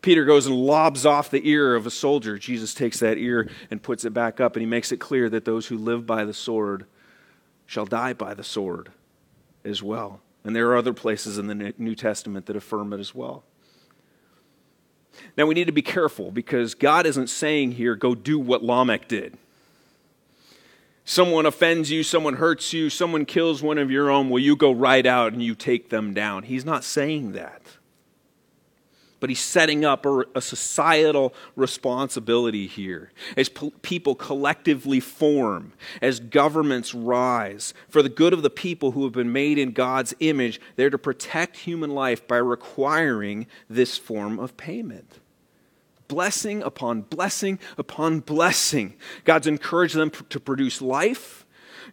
Peter 0.00 0.24
goes 0.24 0.46
and 0.46 0.56
lobs 0.56 1.04
off 1.04 1.28
the 1.28 1.46
ear 1.46 1.74
of 1.74 1.86
a 1.86 1.90
soldier. 1.90 2.38
Jesus 2.38 2.72
takes 2.72 2.98
that 3.00 3.18
ear 3.18 3.50
and 3.70 3.82
puts 3.82 4.06
it 4.06 4.14
back 4.14 4.40
up, 4.40 4.56
and 4.56 4.62
he 4.62 4.66
makes 4.66 4.90
it 4.90 5.00
clear 5.00 5.28
that 5.28 5.44
those 5.44 5.66
who 5.66 5.76
live 5.76 6.06
by 6.06 6.24
the 6.24 6.32
sword 6.32 6.86
shall 7.66 7.84
die 7.84 8.14
by 8.14 8.32
the 8.32 8.42
sword 8.42 8.90
as 9.68 9.82
well. 9.82 10.20
And 10.44 10.54
there 10.56 10.68
are 10.70 10.76
other 10.76 10.92
places 10.92 11.38
in 11.38 11.46
the 11.46 11.74
New 11.78 11.94
Testament 11.94 12.46
that 12.46 12.56
affirm 12.56 12.92
it 12.92 13.00
as 13.00 13.14
well. 13.14 13.44
Now 15.36 15.46
we 15.46 15.54
need 15.54 15.66
to 15.66 15.72
be 15.72 15.82
careful 15.82 16.30
because 16.30 16.74
God 16.74 17.06
isn't 17.06 17.28
saying 17.28 17.72
here, 17.72 17.94
go 17.94 18.14
do 18.14 18.38
what 18.38 18.62
Lamech 18.62 19.08
did. 19.08 19.36
Someone 21.04 21.46
offends 21.46 21.90
you, 21.90 22.02
someone 22.02 22.34
hurts 22.34 22.72
you, 22.72 22.90
someone 22.90 23.24
kills 23.24 23.62
one 23.62 23.78
of 23.78 23.90
your 23.90 24.10
own, 24.10 24.28
will 24.28 24.40
you 24.40 24.54
go 24.54 24.70
right 24.70 25.06
out 25.06 25.32
and 25.32 25.42
you 25.42 25.54
take 25.54 25.88
them 25.88 26.12
down? 26.12 26.42
He's 26.42 26.66
not 26.66 26.84
saying 26.84 27.32
that 27.32 27.77
but 29.20 29.28
he's 29.30 29.40
setting 29.40 29.84
up 29.84 30.06
a, 30.06 30.24
a 30.34 30.40
societal 30.40 31.34
responsibility 31.56 32.66
here. 32.66 33.12
As 33.36 33.48
po- 33.48 33.72
people 33.82 34.14
collectively 34.14 35.00
form, 35.00 35.72
as 36.00 36.20
governments 36.20 36.94
rise, 36.94 37.74
for 37.88 38.02
the 38.02 38.08
good 38.08 38.32
of 38.32 38.42
the 38.42 38.50
people 38.50 38.92
who 38.92 39.04
have 39.04 39.12
been 39.12 39.32
made 39.32 39.58
in 39.58 39.72
God's 39.72 40.14
image, 40.20 40.60
they're 40.76 40.90
to 40.90 40.98
protect 40.98 41.56
human 41.56 41.90
life 41.90 42.26
by 42.26 42.36
requiring 42.36 43.46
this 43.68 43.96
form 43.96 44.38
of 44.38 44.56
payment. 44.56 45.20
Blessing 46.06 46.62
upon 46.62 47.02
blessing 47.02 47.58
upon 47.76 48.20
blessing. 48.20 48.94
God's 49.24 49.46
encouraged 49.46 49.94
them 49.94 50.10
to 50.10 50.40
produce 50.40 50.80
life 50.80 51.44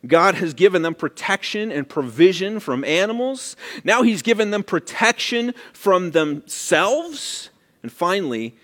God 0.07 0.35
has 0.35 0.53
given 0.53 0.81
them 0.81 0.95
protection 0.95 1.71
and 1.71 1.87
provision 1.87 2.59
from 2.59 2.83
animals. 2.83 3.55
Now 3.83 4.03
he's 4.03 4.21
given 4.21 4.51
them 4.51 4.63
protection 4.63 5.53
from 5.73 6.11
themselves. 6.11 7.49
And 7.81 7.91
finally, 7.91 8.55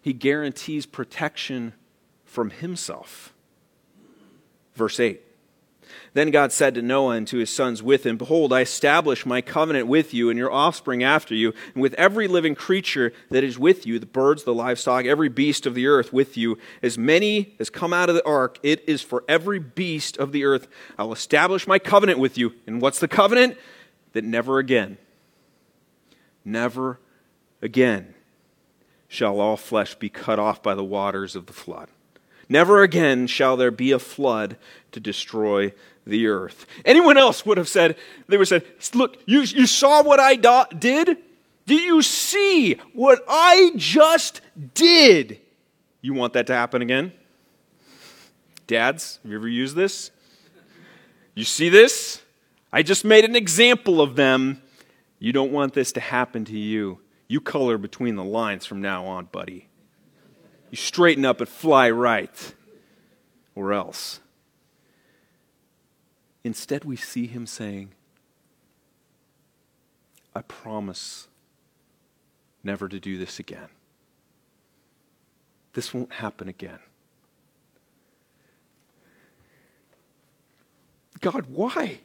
he 0.00 0.12
guarantees 0.12 0.86
protection 0.86 1.74
from 2.24 2.50
himself. 2.50 3.32
Verse 4.74 5.00
8. 5.00 5.20
Then 6.14 6.30
God 6.30 6.52
said 6.52 6.74
to 6.74 6.82
Noah 6.82 7.16
and 7.16 7.26
to 7.28 7.38
his 7.38 7.50
sons 7.50 7.82
with 7.82 8.04
him, 8.04 8.16
Behold, 8.16 8.52
I 8.52 8.60
establish 8.60 9.24
my 9.24 9.40
covenant 9.40 9.86
with 9.86 10.12
you 10.12 10.30
and 10.30 10.38
your 10.38 10.52
offspring 10.52 11.02
after 11.02 11.34
you, 11.34 11.52
and 11.74 11.82
with 11.82 11.94
every 11.94 12.28
living 12.28 12.54
creature 12.54 13.12
that 13.30 13.44
is 13.44 13.58
with 13.58 13.86
you, 13.86 13.98
the 13.98 14.06
birds, 14.06 14.44
the 14.44 14.54
livestock, 14.54 15.04
every 15.04 15.28
beast 15.28 15.66
of 15.66 15.74
the 15.74 15.86
earth 15.86 16.12
with 16.12 16.36
you, 16.36 16.58
as 16.82 16.98
many 16.98 17.54
as 17.58 17.70
come 17.70 17.92
out 17.92 18.08
of 18.08 18.14
the 18.14 18.26
ark, 18.26 18.58
it 18.62 18.82
is 18.88 19.02
for 19.02 19.24
every 19.28 19.58
beast 19.58 20.16
of 20.16 20.32
the 20.32 20.44
earth. 20.44 20.68
I 20.98 21.04
will 21.04 21.12
establish 21.12 21.66
my 21.66 21.78
covenant 21.78 22.18
with 22.18 22.38
you. 22.38 22.54
And 22.66 22.80
what's 22.80 22.98
the 22.98 23.08
covenant? 23.08 23.56
That 24.12 24.24
never 24.24 24.58
again, 24.58 24.98
never 26.44 26.98
again 27.60 28.14
shall 29.08 29.40
all 29.40 29.56
flesh 29.56 29.94
be 29.94 30.08
cut 30.08 30.38
off 30.38 30.62
by 30.62 30.74
the 30.74 30.84
waters 30.84 31.34
of 31.34 31.46
the 31.46 31.52
flood. 31.52 31.88
Never 32.48 32.82
again 32.82 33.26
shall 33.26 33.56
there 33.56 33.70
be 33.70 33.92
a 33.92 33.98
flood 33.98 34.56
to 34.92 35.00
destroy 35.00 35.72
the 36.06 36.26
earth. 36.26 36.66
Anyone 36.84 37.18
else 37.18 37.44
would 37.44 37.58
have 37.58 37.68
said, 37.68 37.96
they 38.26 38.36
would 38.38 38.48
have 38.48 38.62
said, 38.62 38.94
Look, 38.94 39.18
you, 39.26 39.40
you 39.42 39.66
saw 39.66 40.02
what 40.02 40.18
I 40.18 40.36
do- 40.36 40.78
did? 40.78 41.18
Did 41.66 41.82
you 41.82 42.00
see 42.00 42.74
what 42.94 43.22
I 43.28 43.72
just 43.76 44.40
did? 44.74 45.38
You 46.00 46.14
want 46.14 46.32
that 46.32 46.46
to 46.46 46.54
happen 46.54 46.80
again? 46.80 47.12
Dads, 48.66 49.18
have 49.22 49.30
you 49.30 49.36
ever 49.36 49.48
used 49.48 49.76
this? 49.76 50.10
You 51.34 51.44
see 51.44 51.68
this? 51.68 52.22
I 52.72 52.82
just 52.82 53.04
made 53.04 53.24
an 53.24 53.36
example 53.36 54.00
of 54.00 54.16
them. 54.16 54.62
You 55.18 55.32
don't 55.32 55.52
want 55.52 55.74
this 55.74 55.92
to 55.92 56.00
happen 56.00 56.44
to 56.46 56.58
you. 56.58 57.00
You 57.28 57.40
color 57.40 57.76
between 57.76 58.16
the 58.16 58.24
lines 58.24 58.64
from 58.64 58.80
now 58.80 59.04
on, 59.06 59.26
buddy. 59.26 59.67
You 60.70 60.76
straighten 60.76 61.24
up 61.24 61.40
and 61.40 61.48
fly 61.48 61.90
right, 61.90 62.54
or 63.54 63.72
else. 63.72 64.20
Instead, 66.44 66.84
we 66.84 66.96
see 66.96 67.26
him 67.26 67.46
saying, 67.46 67.90
I 70.34 70.42
promise 70.42 71.28
never 72.62 72.88
to 72.88 73.00
do 73.00 73.18
this 73.18 73.38
again. 73.38 73.68
This 75.72 75.92
won't 75.92 76.12
happen 76.12 76.48
again. 76.48 76.78
God, 81.20 81.46
why? 81.48 82.00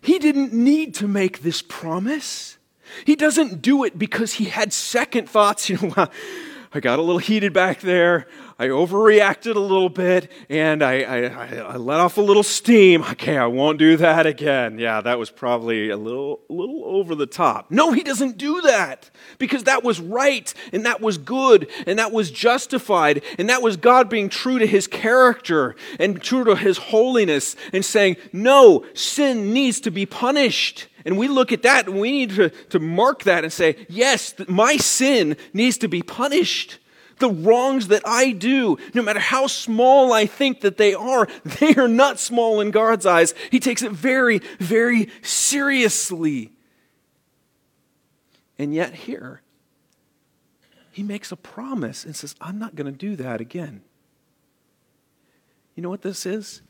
He 0.00 0.18
didn't 0.18 0.52
need 0.52 0.94
to 0.96 1.08
make 1.08 1.42
this 1.42 1.62
promise. 1.62 2.58
He 3.04 3.16
doesn't 3.16 3.62
do 3.62 3.84
it 3.84 3.98
because 3.98 4.34
he 4.34 4.46
had 4.46 4.72
second 4.72 5.28
thoughts. 5.28 5.68
You 5.70 5.92
know, 5.96 6.08
I 6.72 6.78
got 6.78 7.00
a 7.00 7.02
little 7.02 7.18
heated 7.18 7.52
back 7.52 7.80
there. 7.80 8.28
I 8.56 8.68
overreacted 8.68 9.56
a 9.56 9.60
little 9.60 9.88
bit 9.88 10.30
and 10.48 10.84
I, 10.84 11.00
I, 11.00 11.56
I, 11.56 11.76
let 11.76 11.98
off 11.98 12.16
a 12.16 12.20
little 12.20 12.44
steam. 12.44 13.02
Okay, 13.02 13.36
I 13.36 13.46
won't 13.46 13.76
do 13.76 13.96
that 13.96 14.24
again. 14.24 14.78
Yeah, 14.78 15.00
that 15.00 15.18
was 15.18 15.30
probably 15.30 15.90
a 15.90 15.96
little, 15.96 16.42
a 16.48 16.52
little 16.52 16.84
over 16.84 17.16
the 17.16 17.26
top. 17.26 17.72
No, 17.72 17.90
he 17.90 18.04
doesn't 18.04 18.38
do 18.38 18.60
that 18.60 19.10
because 19.38 19.64
that 19.64 19.82
was 19.82 19.98
right 19.98 20.54
and 20.72 20.86
that 20.86 21.00
was 21.00 21.18
good 21.18 21.68
and 21.88 21.98
that 21.98 22.12
was 22.12 22.30
justified 22.30 23.24
and 23.36 23.48
that 23.48 23.62
was 23.62 23.76
God 23.76 24.08
being 24.08 24.28
true 24.28 24.60
to 24.60 24.66
his 24.66 24.86
character 24.86 25.74
and 25.98 26.22
true 26.22 26.44
to 26.44 26.54
his 26.54 26.78
holiness 26.78 27.56
and 27.72 27.84
saying, 27.84 28.16
no, 28.32 28.84
sin 28.94 29.52
needs 29.52 29.80
to 29.80 29.90
be 29.90 30.06
punished. 30.06 30.86
And 31.04 31.16
we 31.16 31.28
look 31.28 31.52
at 31.52 31.62
that 31.62 31.86
and 31.86 32.00
we 32.00 32.10
need 32.10 32.30
to, 32.30 32.50
to 32.70 32.78
mark 32.78 33.24
that 33.24 33.44
and 33.44 33.52
say, 33.52 33.86
yes, 33.88 34.34
my 34.48 34.76
sin 34.76 35.36
needs 35.52 35.78
to 35.78 35.88
be 35.88 36.02
punished. 36.02 36.78
The 37.18 37.30
wrongs 37.30 37.88
that 37.88 38.02
I 38.06 38.32
do, 38.32 38.78
no 38.94 39.02
matter 39.02 39.20
how 39.20 39.46
small 39.46 40.12
I 40.12 40.26
think 40.26 40.62
that 40.62 40.78
they 40.78 40.94
are, 40.94 41.28
they 41.60 41.74
are 41.74 41.88
not 41.88 42.18
small 42.18 42.60
in 42.60 42.70
God's 42.70 43.06
eyes. 43.06 43.34
He 43.50 43.60
takes 43.60 43.82
it 43.82 43.92
very, 43.92 44.38
very 44.58 45.08
seriously. 45.22 46.52
And 48.58 48.74
yet, 48.74 48.94
here, 48.94 49.40
he 50.90 51.02
makes 51.02 51.32
a 51.32 51.36
promise 51.36 52.04
and 52.04 52.14
says, 52.14 52.34
I'm 52.40 52.58
not 52.58 52.74
going 52.74 52.90
to 52.90 52.98
do 52.98 53.16
that 53.16 53.40
again. 53.40 53.82
You 55.74 55.82
know 55.82 55.88
what 55.88 56.02
this 56.02 56.26
is? 56.26 56.60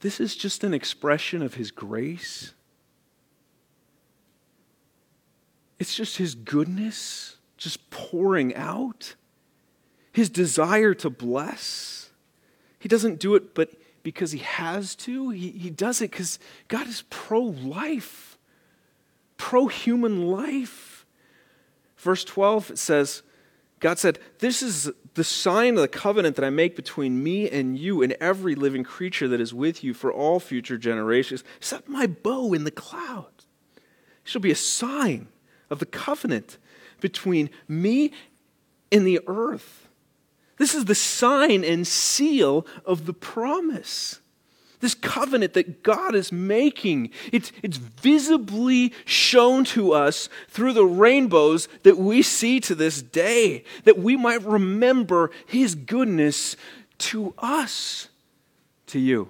This 0.00 0.20
is 0.20 0.36
just 0.36 0.62
an 0.62 0.72
expression 0.72 1.42
of 1.42 1.54
his 1.54 1.70
grace 1.70 2.54
It's 5.80 5.94
just 5.94 6.18
His 6.18 6.36
goodness 6.36 7.38
just 7.56 7.90
pouring 7.90 8.54
out, 8.54 9.16
His 10.12 10.30
desire 10.30 10.94
to 10.94 11.10
bless. 11.10 12.10
He 12.78 12.88
doesn't 12.88 13.18
do 13.18 13.34
it 13.34 13.54
but 13.54 13.70
because 14.02 14.30
He 14.30 14.38
has 14.38 14.94
to, 14.96 15.30
He, 15.30 15.50
he 15.50 15.70
does 15.70 16.00
it 16.00 16.10
because 16.12 16.38
God 16.68 16.86
is 16.86 17.02
pro 17.10 17.40
life, 17.40 18.38
pro 19.36 19.66
human 19.66 20.26
life. 20.28 21.06
Verse 21.96 22.24
12 22.24 22.72
it 22.72 22.78
says, 22.78 23.22
God 23.80 23.98
said, 23.98 24.18
This 24.38 24.62
is 24.62 24.90
the 25.14 25.24
sign 25.24 25.76
of 25.76 25.80
the 25.80 25.88
covenant 25.88 26.36
that 26.36 26.44
I 26.44 26.50
make 26.50 26.76
between 26.76 27.22
me 27.22 27.48
and 27.48 27.78
you 27.78 28.02
and 28.02 28.12
every 28.20 28.54
living 28.54 28.84
creature 28.84 29.28
that 29.28 29.40
is 29.40 29.54
with 29.54 29.82
you 29.82 29.94
for 29.94 30.12
all 30.12 30.40
future 30.40 30.76
generations. 30.76 31.42
Set 31.58 31.88
my 31.88 32.06
bow 32.06 32.52
in 32.52 32.64
the 32.64 32.70
clouds. 32.70 33.46
It 33.76 34.28
shall 34.30 34.42
be 34.42 34.50
a 34.50 34.56
sign 34.56 35.28
of 35.70 35.78
the 35.78 35.86
covenant 35.86 36.58
between 37.00 37.50
me 37.68 38.12
and 38.92 39.06
the 39.06 39.20
earth. 39.26 39.88
This 40.58 40.74
is 40.74 40.84
the 40.84 40.94
sign 40.94 41.64
and 41.64 41.86
seal 41.86 42.66
of 42.84 43.06
the 43.06 43.14
promise. 43.14 44.20
This 44.80 44.94
covenant 44.94 45.52
that 45.54 45.82
God 45.82 46.14
is 46.14 46.32
making, 46.32 47.10
it's, 47.32 47.52
it's 47.62 47.76
visibly 47.76 48.92
shown 49.04 49.64
to 49.66 49.92
us 49.92 50.28
through 50.48 50.72
the 50.72 50.86
rainbows 50.86 51.68
that 51.82 51.98
we 51.98 52.22
see 52.22 52.60
to 52.60 52.74
this 52.74 53.02
day, 53.02 53.64
that 53.84 53.98
we 53.98 54.16
might 54.16 54.42
remember 54.42 55.30
His 55.46 55.74
goodness 55.74 56.56
to 56.98 57.34
us, 57.38 58.08
to 58.86 58.98
you. 58.98 59.28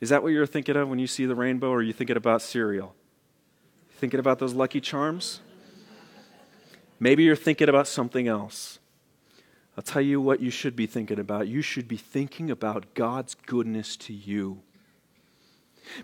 Is 0.00 0.08
that 0.08 0.22
what 0.22 0.32
you're 0.32 0.46
thinking 0.46 0.76
of 0.76 0.88
when 0.88 0.98
you 0.98 1.06
see 1.06 1.26
the 1.26 1.34
rainbow, 1.34 1.70
or 1.70 1.78
are 1.78 1.82
you 1.82 1.92
thinking 1.92 2.16
about 2.16 2.42
cereal? 2.42 2.95
Thinking 3.96 4.20
about 4.20 4.38
those 4.38 4.52
lucky 4.52 4.80
charms? 4.80 5.40
Maybe 7.00 7.24
you're 7.24 7.36
thinking 7.36 7.68
about 7.68 7.88
something 7.88 8.28
else. 8.28 8.78
I'll 9.76 9.82
tell 9.82 10.02
you 10.02 10.20
what 10.20 10.40
you 10.40 10.50
should 10.50 10.76
be 10.76 10.86
thinking 10.86 11.18
about. 11.18 11.48
You 11.48 11.62
should 11.62 11.88
be 11.88 11.96
thinking 11.96 12.50
about 12.50 12.94
God's 12.94 13.34
goodness 13.34 13.96
to 13.98 14.12
you. 14.12 14.60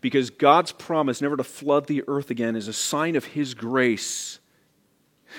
Because 0.01 0.31
God's 0.31 0.73
promise 0.73 1.21
never 1.21 1.37
to 1.37 1.45
flood 1.45 1.87
the 1.87 2.03
earth 2.09 2.31
again 2.31 2.57
is 2.57 2.69
a 2.69 2.73
sign 2.73 3.15
of 3.15 3.27
His 3.27 3.53
grace. 3.53 4.39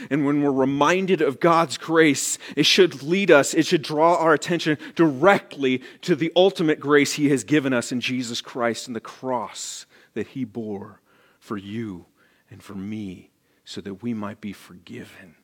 And 0.10 0.26
when 0.26 0.42
we're 0.42 0.52
reminded 0.52 1.22
of 1.22 1.40
God's 1.40 1.78
grace, 1.78 2.38
it 2.56 2.66
should 2.66 3.02
lead 3.04 3.32
us, 3.32 3.54
it 3.54 3.66
should 3.66 3.84
draw 3.84 4.16
our 4.16 4.34
attention 4.34 4.78
directly 4.96 5.82
to 6.02 6.16
the 6.16 6.32
ultimate 6.36 6.80
grace 6.80 7.14
He 7.14 7.30
has 7.30 7.44
given 7.44 7.74
us 7.74 7.92
in 7.92 8.00
Jesus 8.00 8.42
Christ 8.42 8.88
and 8.88 8.96
the 8.96 9.00
cross 9.00 9.86
that 10.14 10.28
He 10.28 10.46
bore 10.46 11.00
for 11.40 11.58
you 11.58 12.06
and 12.54 12.64
for 12.64 12.76
me 12.76 13.32
so 13.66 13.82
that 13.82 14.04
we 14.04 14.14
might 14.14 14.40
be 14.40 14.54
forgiven. 14.54 15.36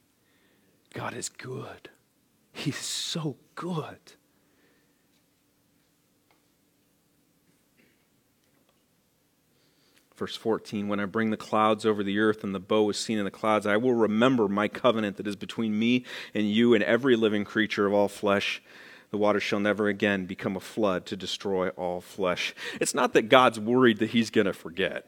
God 0.94 1.16
is 1.16 1.28
good. 1.28 1.90
He 2.54 2.70
is 2.70 2.78
so 2.78 3.36
good. 3.56 3.98
Verse 10.16 10.36
14 10.36 10.88
When 10.88 11.00
I 11.00 11.06
bring 11.06 11.32
the 11.32 11.38
clouds 11.38 11.86
over 11.86 12.04
the 12.04 12.20
earth 12.20 12.44
and 12.44 12.54
the 12.54 12.60
bow 12.60 12.90
is 12.90 12.98
seen 12.98 13.18
in 13.18 13.26
the 13.26 13.32
clouds, 13.32 13.66
I 13.66 13.78
will 13.78 13.96
remember 13.96 14.48
my 14.48 14.68
covenant 14.68 15.18
that 15.18 15.28
is 15.28 15.36
between 15.36 15.80
me 15.80 16.06
and 16.36 16.50
you 16.50 16.76
and 16.76 16.84
every 16.84 17.16
living 17.16 17.44
creature 17.44 17.88
of 17.88 17.94
all 17.94 18.08
flesh. 18.08 18.62
The 19.10 19.18
water 19.18 19.40
shall 19.40 19.60
never 19.60 19.88
again 19.88 20.28
become 20.28 20.56
a 20.56 20.60
flood 20.60 21.08
to 21.08 21.16
destroy 21.16 21.70
all 21.70 22.02
flesh. 22.02 22.54
It's 22.80 22.94
not 22.94 23.14
that 23.14 23.30
God's 23.30 23.60
worried 23.60 23.98
that 23.98 24.12
he's 24.12 24.30
going 24.30 24.46
to 24.46 24.54
forget. 24.54 25.08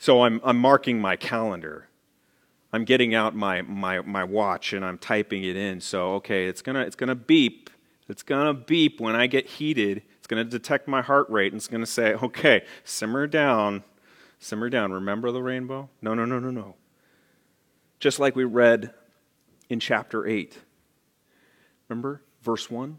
So 0.00 0.22
I'm, 0.22 0.40
I'm 0.42 0.56
marking 0.56 0.98
my 0.98 1.14
calendar. 1.14 1.86
I'm 2.72 2.84
getting 2.86 3.14
out 3.14 3.36
my, 3.36 3.60
my, 3.60 4.00
my 4.00 4.24
watch 4.24 4.72
and 4.72 4.82
I'm 4.82 4.96
typing 4.96 5.44
it 5.44 5.56
in. 5.56 5.82
So, 5.82 6.14
okay, 6.14 6.46
it's 6.46 6.62
going 6.62 6.76
to 6.76 6.80
it's 6.80 6.96
gonna 6.96 7.14
beep. 7.14 7.68
It's 8.08 8.22
going 8.22 8.46
to 8.46 8.54
beep 8.54 8.98
when 8.98 9.14
I 9.14 9.26
get 9.26 9.46
heated. 9.46 10.02
It's 10.16 10.26
going 10.26 10.42
to 10.42 10.50
detect 10.50 10.88
my 10.88 11.02
heart 11.02 11.28
rate 11.28 11.52
and 11.52 11.58
it's 11.58 11.68
going 11.68 11.82
to 11.82 11.86
say, 11.86 12.14
okay, 12.14 12.64
simmer 12.82 13.26
down. 13.26 13.84
Simmer 14.38 14.70
down. 14.70 14.90
Remember 14.90 15.30
the 15.30 15.42
rainbow? 15.42 15.90
No, 16.00 16.14
no, 16.14 16.24
no, 16.24 16.38
no, 16.38 16.50
no. 16.50 16.76
Just 17.98 18.18
like 18.18 18.34
we 18.34 18.44
read 18.44 18.94
in 19.68 19.80
chapter 19.80 20.26
8. 20.26 20.58
Remember 21.90 22.22
verse 22.40 22.70
1? 22.70 22.98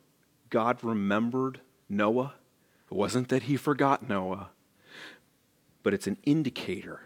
God 0.52 0.84
remembered 0.84 1.62
Noah. 1.90 2.36
It 2.92 2.94
wasn't 2.94 3.30
that 3.30 3.44
he 3.44 3.58
forgot 3.58 4.08
Noah 4.08 4.52
but 5.84 5.94
it's 5.94 6.08
an 6.08 6.18
indicator 6.24 7.02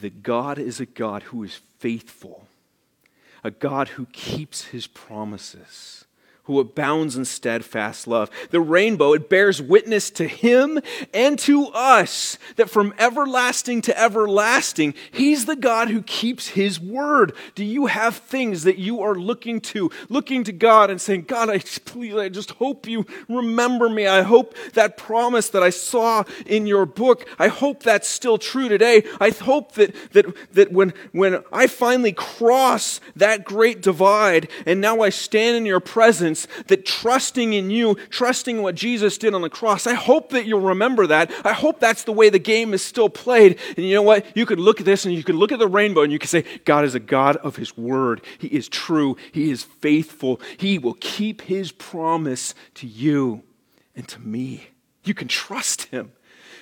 that 0.00 0.22
God 0.22 0.58
is 0.58 0.80
a 0.80 0.86
God 0.86 1.24
who 1.24 1.44
is 1.44 1.60
faithful, 1.78 2.46
a 3.44 3.50
God 3.50 3.88
who 3.90 4.06
keeps 4.06 4.66
his 4.66 4.86
promises. 4.86 6.05
Who 6.46 6.60
abounds 6.60 7.16
in 7.16 7.24
steadfast 7.24 8.06
love. 8.06 8.30
The 8.50 8.60
rainbow, 8.60 9.12
it 9.12 9.28
bears 9.28 9.60
witness 9.60 10.10
to 10.12 10.26
him 10.26 10.80
and 11.12 11.38
to 11.40 11.66
us 11.66 12.38
that 12.56 12.70
from 12.70 12.94
everlasting 12.98 13.82
to 13.82 13.98
everlasting, 13.98 14.94
he's 15.10 15.46
the 15.46 15.56
God 15.56 15.88
who 15.88 16.02
keeps 16.02 16.48
his 16.48 16.80
word. 16.80 17.32
Do 17.54 17.64
you 17.64 17.86
have 17.86 18.16
things 18.16 18.62
that 18.62 18.78
you 18.78 19.02
are 19.02 19.14
looking 19.14 19.60
to, 19.62 19.90
looking 20.08 20.44
to 20.44 20.52
God 20.52 20.90
and 20.90 21.00
saying, 21.00 21.22
God, 21.22 21.50
I 21.50 21.58
please, 21.84 22.14
I 22.14 22.28
just 22.28 22.52
hope 22.52 22.86
you 22.86 23.06
remember 23.28 23.88
me. 23.88 24.06
I 24.06 24.22
hope 24.22 24.54
that 24.74 24.96
promise 24.96 25.48
that 25.50 25.62
I 25.62 25.70
saw 25.70 26.24
in 26.46 26.66
your 26.66 26.86
book, 26.86 27.26
I 27.38 27.48
hope 27.48 27.82
that's 27.82 28.08
still 28.08 28.38
true 28.38 28.68
today. 28.68 29.02
I 29.20 29.30
hope 29.30 29.72
that, 29.72 29.94
that, 30.12 30.26
that 30.54 30.72
when, 30.72 30.92
when 31.12 31.42
I 31.52 31.66
finally 31.66 32.12
cross 32.12 33.00
that 33.16 33.44
great 33.44 33.82
divide 33.82 34.48
and 34.64 34.80
now 34.80 35.00
I 35.00 35.08
stand 35.08 35.56
in 35.56 35.66
your 35.66 35.80
presence, 35.80 36.35
that 36.66 36.84
trusting 36.84 37.52
in 37.52 37.70
you, 37.70 37.94
trusting 38.10 38.60
what 38.60 38.74
Jesus 38.74 39.16
did 39.16 39.32
on 39.32 39.42
the 39.42 39.48
cross, 39.48 39.86
I 39.86 39.94
hope 39.94 40.30
that 40.30 40.46
you'll 40.46 40.60
remember 40.60 41.06
that. 41.06 41.30
I 41.44 41.52
hope 41.52 41.80
that's 41.80 42.04
the 42.04 42.12
way 42.12 42.28
the 42.28 42.38
game 42.38 42.74
is 42.74 42.82
still 42.82 43.08
played. 43.08 43.58
And 43.76 43.86
you 43.86 43.94
know 43.94 44.02
what? 44.02 44.26
You 44.36 44.44
could 44.44 44.60
look 44.60 44.80
at 44.80 44.86
this 44.86 45.04
and 45.04 45.14
you 45.14 45.24
could 45.24 45.34
look 45.34 45.52
at 45.52 45.58
the 45.58 45.68
rainbow 45.68 46.02
and 46.02 46.12
you 46.12 46.18
could 46.18 46.30
say, 46.30 46.44
God 46.64 46.84
is 46.84 46.94
a 46.94 47.00
God 47.00 47.36
of 47.36 47.56
His 47.56 47.76
word. 47.76 48.20
He 48.38 48.48
is 48.48 48.68
true. 48.68 49.16
He 49.32 49.50
is 49.50 49.62
faithful. 49.62 50.40
He 50.56 50.78
will 50.78 50.96
keep 51.00 51.42
His 51.42 51.72
promise 51.72 52.54
to 52.74 52.86
you 52.86 53.42
and 53.94 54.06
to 54.08 54.20
me. 54.20 54.68
You 55.06 55.14
can 55.14 55.28
trust 55.28 55.84
Him. 55.86 56.12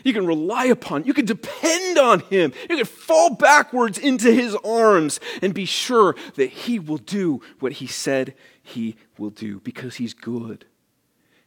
You 0.05 0.12
can 0.12 0.26
rely 0.26 0.66
upon, 0.66 1.05
you 1.05 1.14
can 1.14 1.24
depend 1.24 1.99
on 1.99 2.20
him. 2.20 2.53
You 2.68 2.76
can 2.76 2.84
fall 2.84 3.34
backwards 3.34 3.97
into 3.97 4.30
his 4.30 4.55
arms 4.57 5.18
and 5.40 5.55
be 5.55 5.64
sure 5.64 6.14
that 6.34 6.51
he 6.51 6.78
will 6.78 6.99
do 6.99 7.40
what 7.59 7.72
he 7.72 7.86
said 7.86 8.34
he 8.62 8.97
will 9.18 9.30
do 9.30 9.61
because 9.61 9.97
he's 9.97 10.12
good 10.12 10.66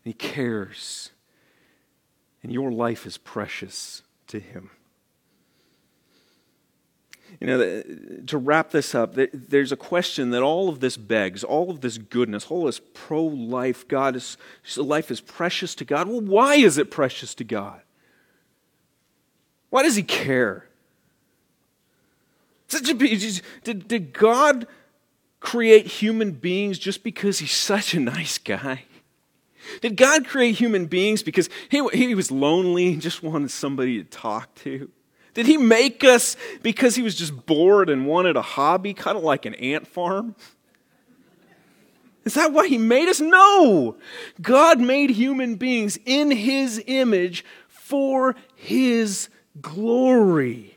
and 0.04 0.06
he 0.06 0.14
cares. 0.14 1.12
And 2.42 2.52
your 2.52 2.72
life 2.72 3.06
is 3.06 3.18
precious 3.18 4.02
to 4.28 4.40
him. 4.40 4.72
You 7.40 7.48
know, 7.48 7.84
to 8.26 8.38
wrap 8.38 8.72
this 8.72 8.96
up, 8.96 9.14
there's 9.14 9.72
a 9.72 9.78
question 9.78 10.32
that 10.32 10.42
all 10.42 10.70
of 10.70 10.80
this 10.80 10.98
begs, 10.98 11.44
all 11.44 11.70
of 11.70 11.82
this 11.82 12.00
goodness, 12.00 12.48
all 12.50 12.66
this 12.66 12.82
pro 12.94 13.24
life, 13.24 13.88
God 13.88 14.16
is, 14.16 14.38
life 14.76 15.12
is 15.12 15.22
precious 15.22 15.76
to 15.76 15.86
God. 15.86 16.08
Well, 16.08 16.22
why 16.22 16.56
is 16.56 16.80
it 16.80 16.90
precious 16.90 17.36
to 17.36 17.44
God? 17.44 17.82
Why 19.70 19.84
does 19.84 19.96
he 19.96 20.04
care? 20.04 20.66
Did, 22.70 23.88
did 23.88 24.14
God 24.14 24.66
create 25.40 25.86
human 25.86 26.32
beings 26.32 26.80
just 26.80 27.04
because 27.04 27.40
he's 27.40 27.52
such 27.52 27.94
a 27.94 28.00
nice 28.00 28.40
guy? 28.40 28.84
Did 29.82 29.96
God 29.96 30.26
create 30.26 30.56
human 30.56 30.88
beings 30.88 31.22
because 31.22 31.50
he, 31.70 31.88
he 31.90 32.16
was 32.16 32.32
lonely 32.32 32.94
and 32.94 33.02
just 33.02 33.22
wanted 33.22 33.52
somebody 33.52 34.04
to 34.04 34.10
talk 34.10 34.56
to? 34.56 34.90
Did 35.38 35.46
he 35.46 35.58
make 35.58 36.04
us 36.04 36.36
because 36.64 36.96
he 36.96 37.04
was 37.04 37.14
just 37.14 37.46
bored 37.46 37.92
and 37.92 38.08
wanted 38.08 38.36
a 38.36 38.42
hobby, 38.42 38.96
kind 38.96 39.16
of 39.16 39.24
like 39.24 39.46
an 39.46 39.54
ant 39.54 39.86
farm? 39.86 40.34
Is 42.26 42.34
that 42.34 42.52
why 42.52 42.68
he 42.68 42.80
made 42.80 43.08
us? 43.08 43.22
No! 43.22 43.98
God 44.42 44.80
made 44.80 45.12
human 45.12 45.54
beings 45.54 46.00
in 46.08 46.32
his 46.32 46.82
image 46.88 47.46
for 47.68 48.36
his 48.56 49.30
glory. 49.62 50.77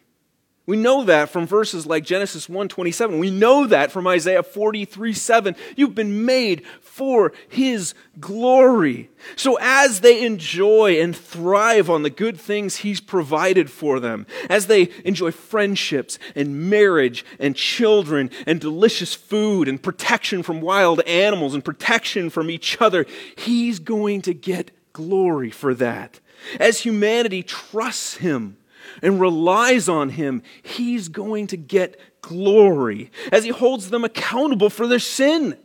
We 0.71 0.77
know 0.77 1.03
that 1.03 1.31
from 1.31 1.49
verses 1.49 1.85
like 1.85 2.05
Genesis 2.05 2.49
1:27. 2.49 3.19
We 3.19 3.33
know 3.33 3.67
that 3.67 3.91
from 3.91 4.07
Isaiah 4.07 4.45
43:7. 4.45 5.57
You've 5.75 5.97
been 5.97 6.25
made 6.25 6.63
for 6.81 7.33
his 7.49 7.93
glory. 8.21 9.11
So 9.35 9.59
as 9.61 9.99
they 9.99 10.25
enjoy 10.25 11.01
and 11.01 11.17
thrive 11.17 11.91
on 11.91 12.05
the 12.05 12.09
good 12.09 12.39
things 12.39 12.77
he's 12.77 13.01
provided 13.01 13.69
for 13.69 13.99
them, 13.99 14.29
as 14.49 14.69
they 14.69 14.91
enjoy 15.05 15.33
friendships 15.33 16.21
and 16.37 16.71
marriage 16.71 17.25
and 17.41 17.57
children 17.57 18.31
and 18.47 18.61
delicious 18.61 19.13
food 19.13 19.67
and 19.67 19.83
protection 19.83 20.45
from 20.45 20.61
wild 20.61 21.01
animals 21.01 21.53
and 21.53 21.65
protection 21.65 22.31
from 22.31 22.49
each 22.49 22.81
other, 22.81 23.07
he's 23.35 23.81
going 23.81 24.23
to 24.23 24.33
get 24.33 24.71
glory 24.93 25.51
for 25.51 25.75
that. 25.75 26.21
As 26.61 26.83
humanity 26.83 27.43
trusts 27.43 28.19
him, 28.19 28.57
and 29.03 29.21
relies 29.21 29.89
on 29.89 30.11
Him, 30.11 30.43
He's 30.63 31.09
going 31.09 31.47
to 31.49 31.57
get 31.57 31.99
glory 32.23 33.11
as 33.33 33.45
He 33.45 33.51
holds 33.51 33.91
them 33.91 34.05
accountable 34.05 34.71
for 34.71 34.87
their 34.87 34.99
sin. 34.99 35.57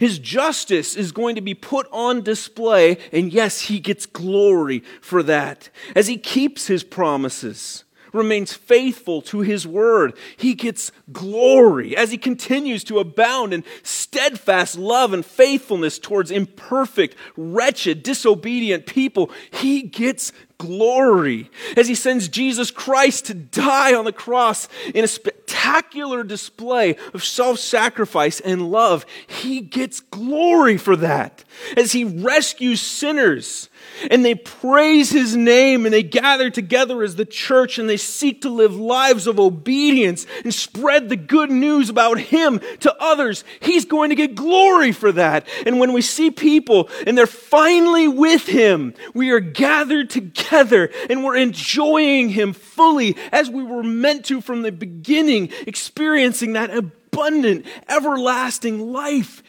His 0.00 0.18
justice 0.18 0.96
is 0.96 1.12
going 1.12 1.34
to 1.34 1.42
be 1.42 1.54
put 1.54 1.86
on 1.92 2.22
display, 2.22 2.98
and 3.12 3.32
yes, 3.32 3.62
He 3.62 3.78
gets 3.78 4.06
glory 4.06 4.82
for 5.00 5.22
that 5.22 5.68
as 5.94 6.06
He 6.06 6.16
keeps 6.16 6.66
His 6.66 6.84
promises 6.84 7.84
remains 8.12 8.52
faithful 8.52 9.22
to 9.22 9.40
his 9.40 9.66
word, 9.66 10.14
he 10.36 10.54
gets 10.54 10.92
glory 11.12 11.96
as 11.96 12.10
he 12.10 12.18
continues 12.18 12.84
to 12.84 12.98
abound 12.98 13.52
in 13.52 13.64
steadfast 13.82 14.76
love 14.76 15.12
and 15.12 15.24
faithfulness 15.24 15.98
towards 15.98 16.30
imperfect, 16.30 17.16
wretched, 17.36 18.02
disobedient 18.02 18.86
people. 18.86 19.30
He 19.50 19.82
gets 19.82 20.32
glory 20.62 21.50
as 21.76 21.88
he 21.88 21.94
sends 21.96 22.28
Jesus 22.28 22.70
Christ 22.70 23.26
to 23.26 23.34
die 23.34 23.94
on 23.94 24.04
the 24.04 24.12
cross 24.12 24.68
in 24.94 25.02
a 25.02 25.08
spectacular 25.08 26.22
display 26.22 26.94
of 27.12 27.24
self 27.24 27.58
sacrifice 27.58 28.38
and 28.38 28.70
love. 28.70 29.04
He 29.26 29.60
gets 29.60 29.98
glory 29.98 30.76
for 30.76 30.94
that 30.96 31.42
as 31.76 31.90
he 31.90 32.04
rescues 32.04 32.80
sinners 32.80 33.68
and 34.08 34.24
they 34.24 34.36
praise 34.36 35.10
his 35.10 35.34
name 35.36 35.84
and 35.84 35.92
they 35.92 36.04
gather 36.04 36.48
together 36.48 37.02
as 37.02 37.16
the 37.16 37.24
church 37.24 37.78
and 37.78 37.88
they 37.88 37.96
seek 37.96 38.42
to 38.42 38.48
live 38.48 38.76
lives 38.76 39.26
of 39.26 39.40
obedience 39.40 40.26
and 40.44 40.54
spread 40.54 41.08
the 41.08 41.16
good 41.16 41.50
news 41.50 41.90
about 41.90 42.20
him 42.20 42.60
to 42.80 42.94
others. 43.00 43.42
He's 43.58 43.84
going 43.84 44.10
to 44.10 44.14
get 44.16 44.36
glory 44.36 44.92
for 44.92 45.10
that. 45.12 45.48
And 45.66 45.80
when 45.80 45.92
we 45.92 46.02
see 46.02 46.30
people 46.30 46.88
and 47.04 47.18
they're 47.18 47.26
finally 47.26 48.06
with 48.06 48.46
him, 48.46 48.94
we 49.12 49.30
are 49.30 49.40
gathered 49.40 50.08
together 50.08 50.51
and 50.52 51.24
we're 51.24 51.36
enjoying 51.36 52.28
him 52.28 52.52
fully 52.52 53.16
as 53.30 53.50
we 53.50 53.62
were 53.62 53.82
meant 53.82 54.26
to 54.26 54.40
from 54.40 54.62
the 54.62 54.72
beginning, 54.72 55.50
experiencing 55.66 56.52
that 56.54 56.70
abundant, 56.70 57.66
everlasting 57.88 58.92
life. 58.92 59.42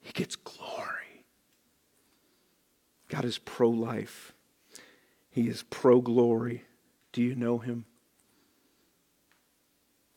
He 0.00 0.12
gets 0.12 0.36
glory. 0.36 1.24
God 3.08 3.24
is 3.24 3.38
pro 3.38 3.68
life, 3.68 4.32
He 5.30 5.48
is 5.48 5.62
pro 5.64 6.00
glory. 6.00 6.64
Do 7.12 7.22
you 7.22 7.36
know 7.36 7.58
Him? 7.58 7.84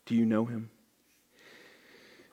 Do 0.07 0.15
you 0.15 0.25
know 0.25 0.45
Him? 0.45 0.71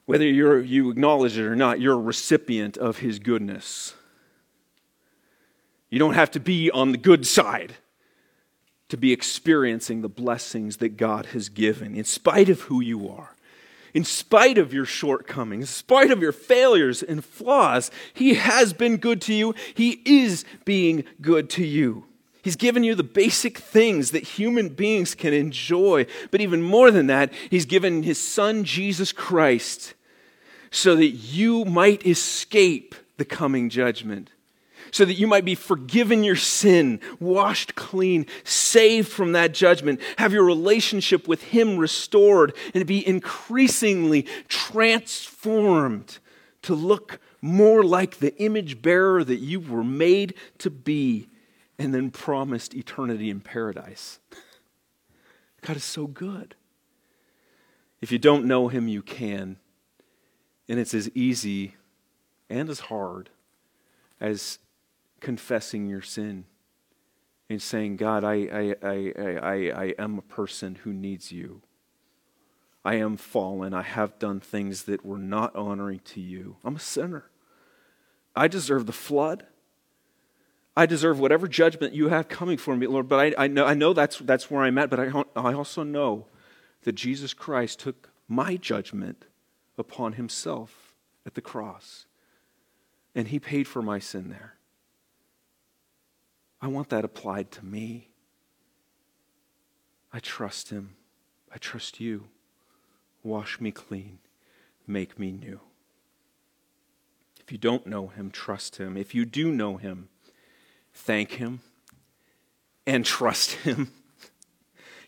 Whether 0.06 0.24
you're, 0.24 0.60
you 0.60 0.90
acknowledge 0.90 1.36
it 1.36 1.44
or 1.44 1.56
not, 1.56 1.80
you're 1.80 1.94
a 1.94 1.98
recipient 1.98 2.76
of 2.78 2.98
His 2.98 3.18
goodness. 3.18 3.94
You 5.90 5.98
don't 5.98 6.14
have 6.14 6.30
to 6.32 6.40
be 6.40 6.70
on 6.70 6.92
the 6.92 6.98
good 6.98 7.26
side 7.26 7.74
to 8.94 8.98
be 8.98 9.12
experiencing 9.12 10.02
the 10.02 10.08
blessings 10.08 10.76
that 10.76 10.96
God 10.96 11.26
has 11.26 11.48
given, 11.48 11.96
in 11.96 12.04
spite 12.04 12.48
of 12.48 12.62
who 12.62 12.80
you 12.80 13.08
are 13.08 13.34
in 13.92 14.04
spite 14.04 14.58
of 14.58 14.74
your 14.74 14.84
shortcomings, 14.84 15.62
in 15.62 15.66
spite 15.68 16.10
of 16.10 16.20
your 16.20 16.32
failures 16.32 17.00
and 17.00 17.24
flaws, 17.24 17.92
He 18.12 18.34
has 18.34 18.72
been 18.72 18.96
good 18.96 19.22
to 19.22 19.32
you. 19.32 19.54
He 19.72 20.02
is 20.04 20.44
being 20.64 21.04
good 21.20 21.48
to 21.50 21.64
you. 21.64 22.04
He's 22.42 22.56
given 22.56 22.82
you 22.82 22.96
the 22.96 23.04
basic 23.04 23.56
things 23.56 24.10
that 24.10 24.24
human 24.24 24.70
beings 24.70 25.14
can 25.14 25.32
enjoy. 25.32 26.06
But 26.32 26.40
even 26.40 26.60
more 26.60 26.90
than 26.90 27.06
that, 27.06 27.32
He's 27.50 27.66
given 27.66 28.02
His 28.02 28.20
Son, 28.20 28.64
Jesus 28.64 29.12
Christ, 29.12 29.94
so 30.72 30.96
that 30.96 31.06
you 31.06 31.64
might 31.64 32.04
escape 32.04 32.96
the 33.16 33.24
coming 33.24 33.70
judgment 33.70 34.30
so 34.90 35.04
that 35.04 35.14
you 35.14 35.26
might 35.26 35.44
be 35.44 35.54
forgiven 35.54 36.24
your 36.24 36.36
sin, 36.36 37.00
washed 37.20 37.74
clean, 37.74 38.26
saved 38.44 39.08
from 39.08 39.32
that 39.32 39.52
judgment, 39.52 40.00
have 40.18 40.32
your 40.32 40.44
relationship 40.44 41.26
with 41.28 41.42
Him 41.42 41.76
restored, 41.76 42.54
and 42.74 42.86
be 42.86 43.06
increasingly 43.06 44.22
transformed 44.48 46.18
to 46.62 46.74
look 46.74 47.18
more 47.40 47.84
like 47.84 48.18
the 48.18 48.34
image 48.42 48.80
bearer 48.80 49.22
that 49.22 49.36
you 49.36 49.60
were 49.60 49.84
made 49.84 50.34
to 50.58 50.70
be, 50.70 51.28
and 51.78 51.94
then 51.94 52.10
promised 52.10 52.74
eternity 52.74 53.28
in 53.28 53.40
paradise. 53.40 54.18
God 55.60 55.76
is 55.76 55.84
so 55.84 56.06
good. 56.06 56.54
If 58.00 58.12
you 58.12 58.18
don't 58.18 58.44
know 58.44 58.68
Him, 58.68 58.86
you 58.86 59.02
can. 59.02 59.56
And 60.68 60.78
it's 60.78 60.94
as 60.94 61.10
easy 61.14 61.74
and 62.48 62.68
as 62.68 62.80
hard 62.80 63.30
as 64.20 64.58
confessing 65.24 65.86
your 65.86 66.02
sin 66.02 66.44
and 67.48 67.60
saying, 67.60 67.96
God, 67.96 68.24
I, 68.24 68.34
I, 68.34 68.74
I, 68.82 69.12
I, 69.16 69.54
I 69.70 69.94
am 69.98 70.18
a 70.18 70.22
person 70.22 70.76
who 70.84 70.92
needs 70.92 71.32
you. 71.32 71.62
I 72.84 72.96
am 72.96 73.16
fallen. 73.16 73.72
I 73.72 73.82
have 73.82 74.18
done 74.18 74.40
things 74.40 74.82
that 74.82 75.04
were 75.04 75.18
not 75.18 75.56
honoring 75.56 76.00
to 76.04 76.20
you. 76.20 76.56
I'm 76.62 76.76
a 76.76 76.80
sinner. 76.80 77.30
I 78.36 78.48
deserve 78.48 78.84
the 78.84 78.92
flood. 78.92 79.46
I 80.76 80.84
deserve 80.84 81.18
whatever 81.18 81.48
judgment 81.48 81.94
you 81.94 82.08
have 82.08 82.28
coming 82.28 82.58
for 82.58 82.76
me, 82.76 82.86
Lord. 82.86 83.08
But 83.08 83.20
I, 83.38 83.44
I, 83.44 83.46
know, 83.46 83.64
I 83.64 83.72
know 83.72 83.94
that's, 83.94 84.18
that's 84.18 84.50
where 84.50 84.62
I'm 84.62 84.76
at, 84.76 84.90
but 84.90 85.00
I, 85.00 85.24
I 85.34 85.54
also 85.54 85.82
know 85.82 86.26
that 86.82 86.92
Jesus 86.92 87.32
Christ 87.32 87.80
took 87.80 88.10
my 88.28 88.56
judgment 88.56 89.24
upon 89.78 90.14
himself 90.14 90.94
at 91.24 91.34
the 91.34 91.40
cross. 91.40 92.04
And 93.14 93.28
he 93.28 93.38
paid 93.38 93.66
for 93.66 93.80
my 93.80 93.98
sin 93.98 94.28
there. 94.28 94.53
I 96.64 96.66
want 96.66 96.88
that 96.88 97.04
applied 97.04 97.50
to 97.50 97.64
me. 97.66 98.08
I 100.14 100.18
trust 100.18 100.70
him. 100.70 100.96
I 101.54 101.58
trust 101.58 102.00
you. 102.00 102.28
Wash 103.22 103.60
me 103.60 103.70
clean. 103.70 104.18
Make 104.86 105.18
me 105.18 105.30
new. 105.30 105.60
If 107.38 107.52
you 107.52 107.58
don't 107.58 107.86
know 107.86 108.06
him, 108.06 108.30
trust 108.30 108.76
him. 108.76 108.96
If 108.96 109.14
you 109.14 109.26
do 109.26 109.52
know 109.52 109.76
him, 109.76 110.08
thank 110.94 111.32
him 111.32 111.60
and 112.86 113.04
trust 113.04 113.50
him. 113.56 113.92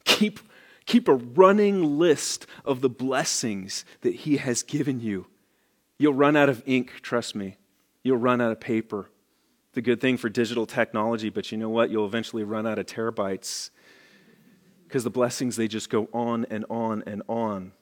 keep, 0.05 0.41
keep 0.85 1.09
a 1.09 1.15
running 1.15 1.99
list 1.99 2.47
of 2.67 2.83
the 2.83 2.91
blessings 2.91 3.87
that 4.03 4.15
he 4.15 4.37
has 4.37 4.63
given 4.63 5.01
you. 5.01 5.27
You'll 5.97 6.13
run 6.13 6.37
out 6.37 6.51
of 6.51 6.63
ink, 6.67 7.01
trust 7.01 7.35
me. 7.35 7.57
You'll 8.03 8.19
run 8.19 8.43
out 8.43 8.53
of 8.53 8.61
paper. 8.61 9.09
A 9.77 9.83
good 9.83 10.01
thing 10.01 10.17
for 10.17 10.31
digital 10.31 10.65
technology, 10.65 11.29
but 11.29 11.53
you 11.53 11.59
know 11.59 11.69
what? 11.69 11.91
You'll 11.91 12.07
eventually 12.07 12.45
run 12.45 12.67
out 12.67 12.79
of 12.79 12.87
terabytes 12.87 13.69
because 14.89 15.05
the 15.05 15.11
blessings, 15.11 15.57
they 15.57 15.69
just 15.69 15.91
go 15.91 16.09
on 16.15 16.47
and 16.49 16.65
on 16.71 17.03
and 17.07 17.23
on. 17.29 17.73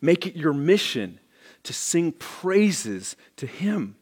Make 0.00 0.28
it 0.28 0.36
your 0.36 0.52
mission 0.52 1.18
to 1.64 1.72
sing 1.72 2.12
praises 2.12 3.16
to 3.38 3.46
Him. 3.48 3.96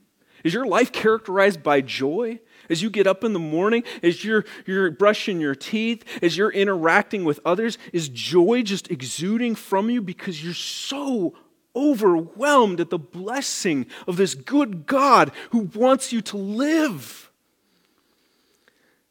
Is 0.44 0.52
your 0.52 0.66
life 0.66 0.92
characterized 0.92 1.62
by 1.62 1.80
joy? 1.80 2.40
As 2.68 2.82
you 2.82 2.90
get 2.90 3.06
up 3.06 3.24
in 3.24 3.32
the 3.32 3.38
morning, 3.38 3.84
as 4.02 4.22
you're, 4.22 4.44
you're 4.66 4.90
brushing 4.90 5.40
your 5.40 5.54
teeth, 5.54 6.04
as 6.22 6.36
you're 6.36 6.52
interacting 6.52 7.24
with 7.24 7.40
others, 7.46 7.78
is 7.94 8.10
joy 8.10 8.62
just 8.62 8.90
exuding 8.90 9.54
from 9.54 9.88
you 9.88 10.02
because 10.02 10.44
you're 10.44 10.52
so 10.52 11.32
overwhelmed 11.74 12.80
at 12.80 12.90
the 12.90 12.98
blessing 12.98 13.86
of 14.06 14.16
this 14.16 14.34
good 14.34 14.86
God 14.86 15.32
who 15.50 15.70
wants 15.74 16.12
you 16.12 16.20
to 16.22 16.36
live? 16.36 17.30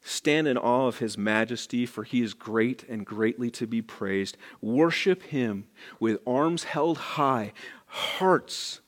Stand 0.06 0.46
in 0.46 0.58
awe 0.58 0.86
of 0.86 0.98
his 0.98 1.16
majesty, 1.16 1.86
for 1.86 2.04
he 2.04 2.20
is 2.20 2.34
great 2.34 2.84
and 2.88 3.06
greatly 3.06 3.50
to 3.52 3.66
be 3.66 3.80
praised. 3.80 4.36
Worship 4.60 5.22
him 5.22 5.64
with 5.98 6.20
arms 6.26 6.64
held 6.64 6.98
high, 6.98 7.52
hearts 7.86 8.80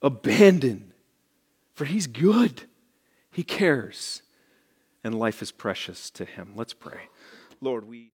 abandoned, 0.00 0.92
for 1.74 1.84
he's 1.84 2.06
good. 2.06 2.64
He 3.30 3.42
cares, 3.42 4.22
and 5.02 5.18
life 5.18 5.42
is 5.42 5.50
precious 5.50 6.10
to 6.10 6.24
him. 6.24 6.52
Let's 6.54 6.74
pray. 6.74 7.08
Lord, 7.60 7.88
we. 7.88 8.10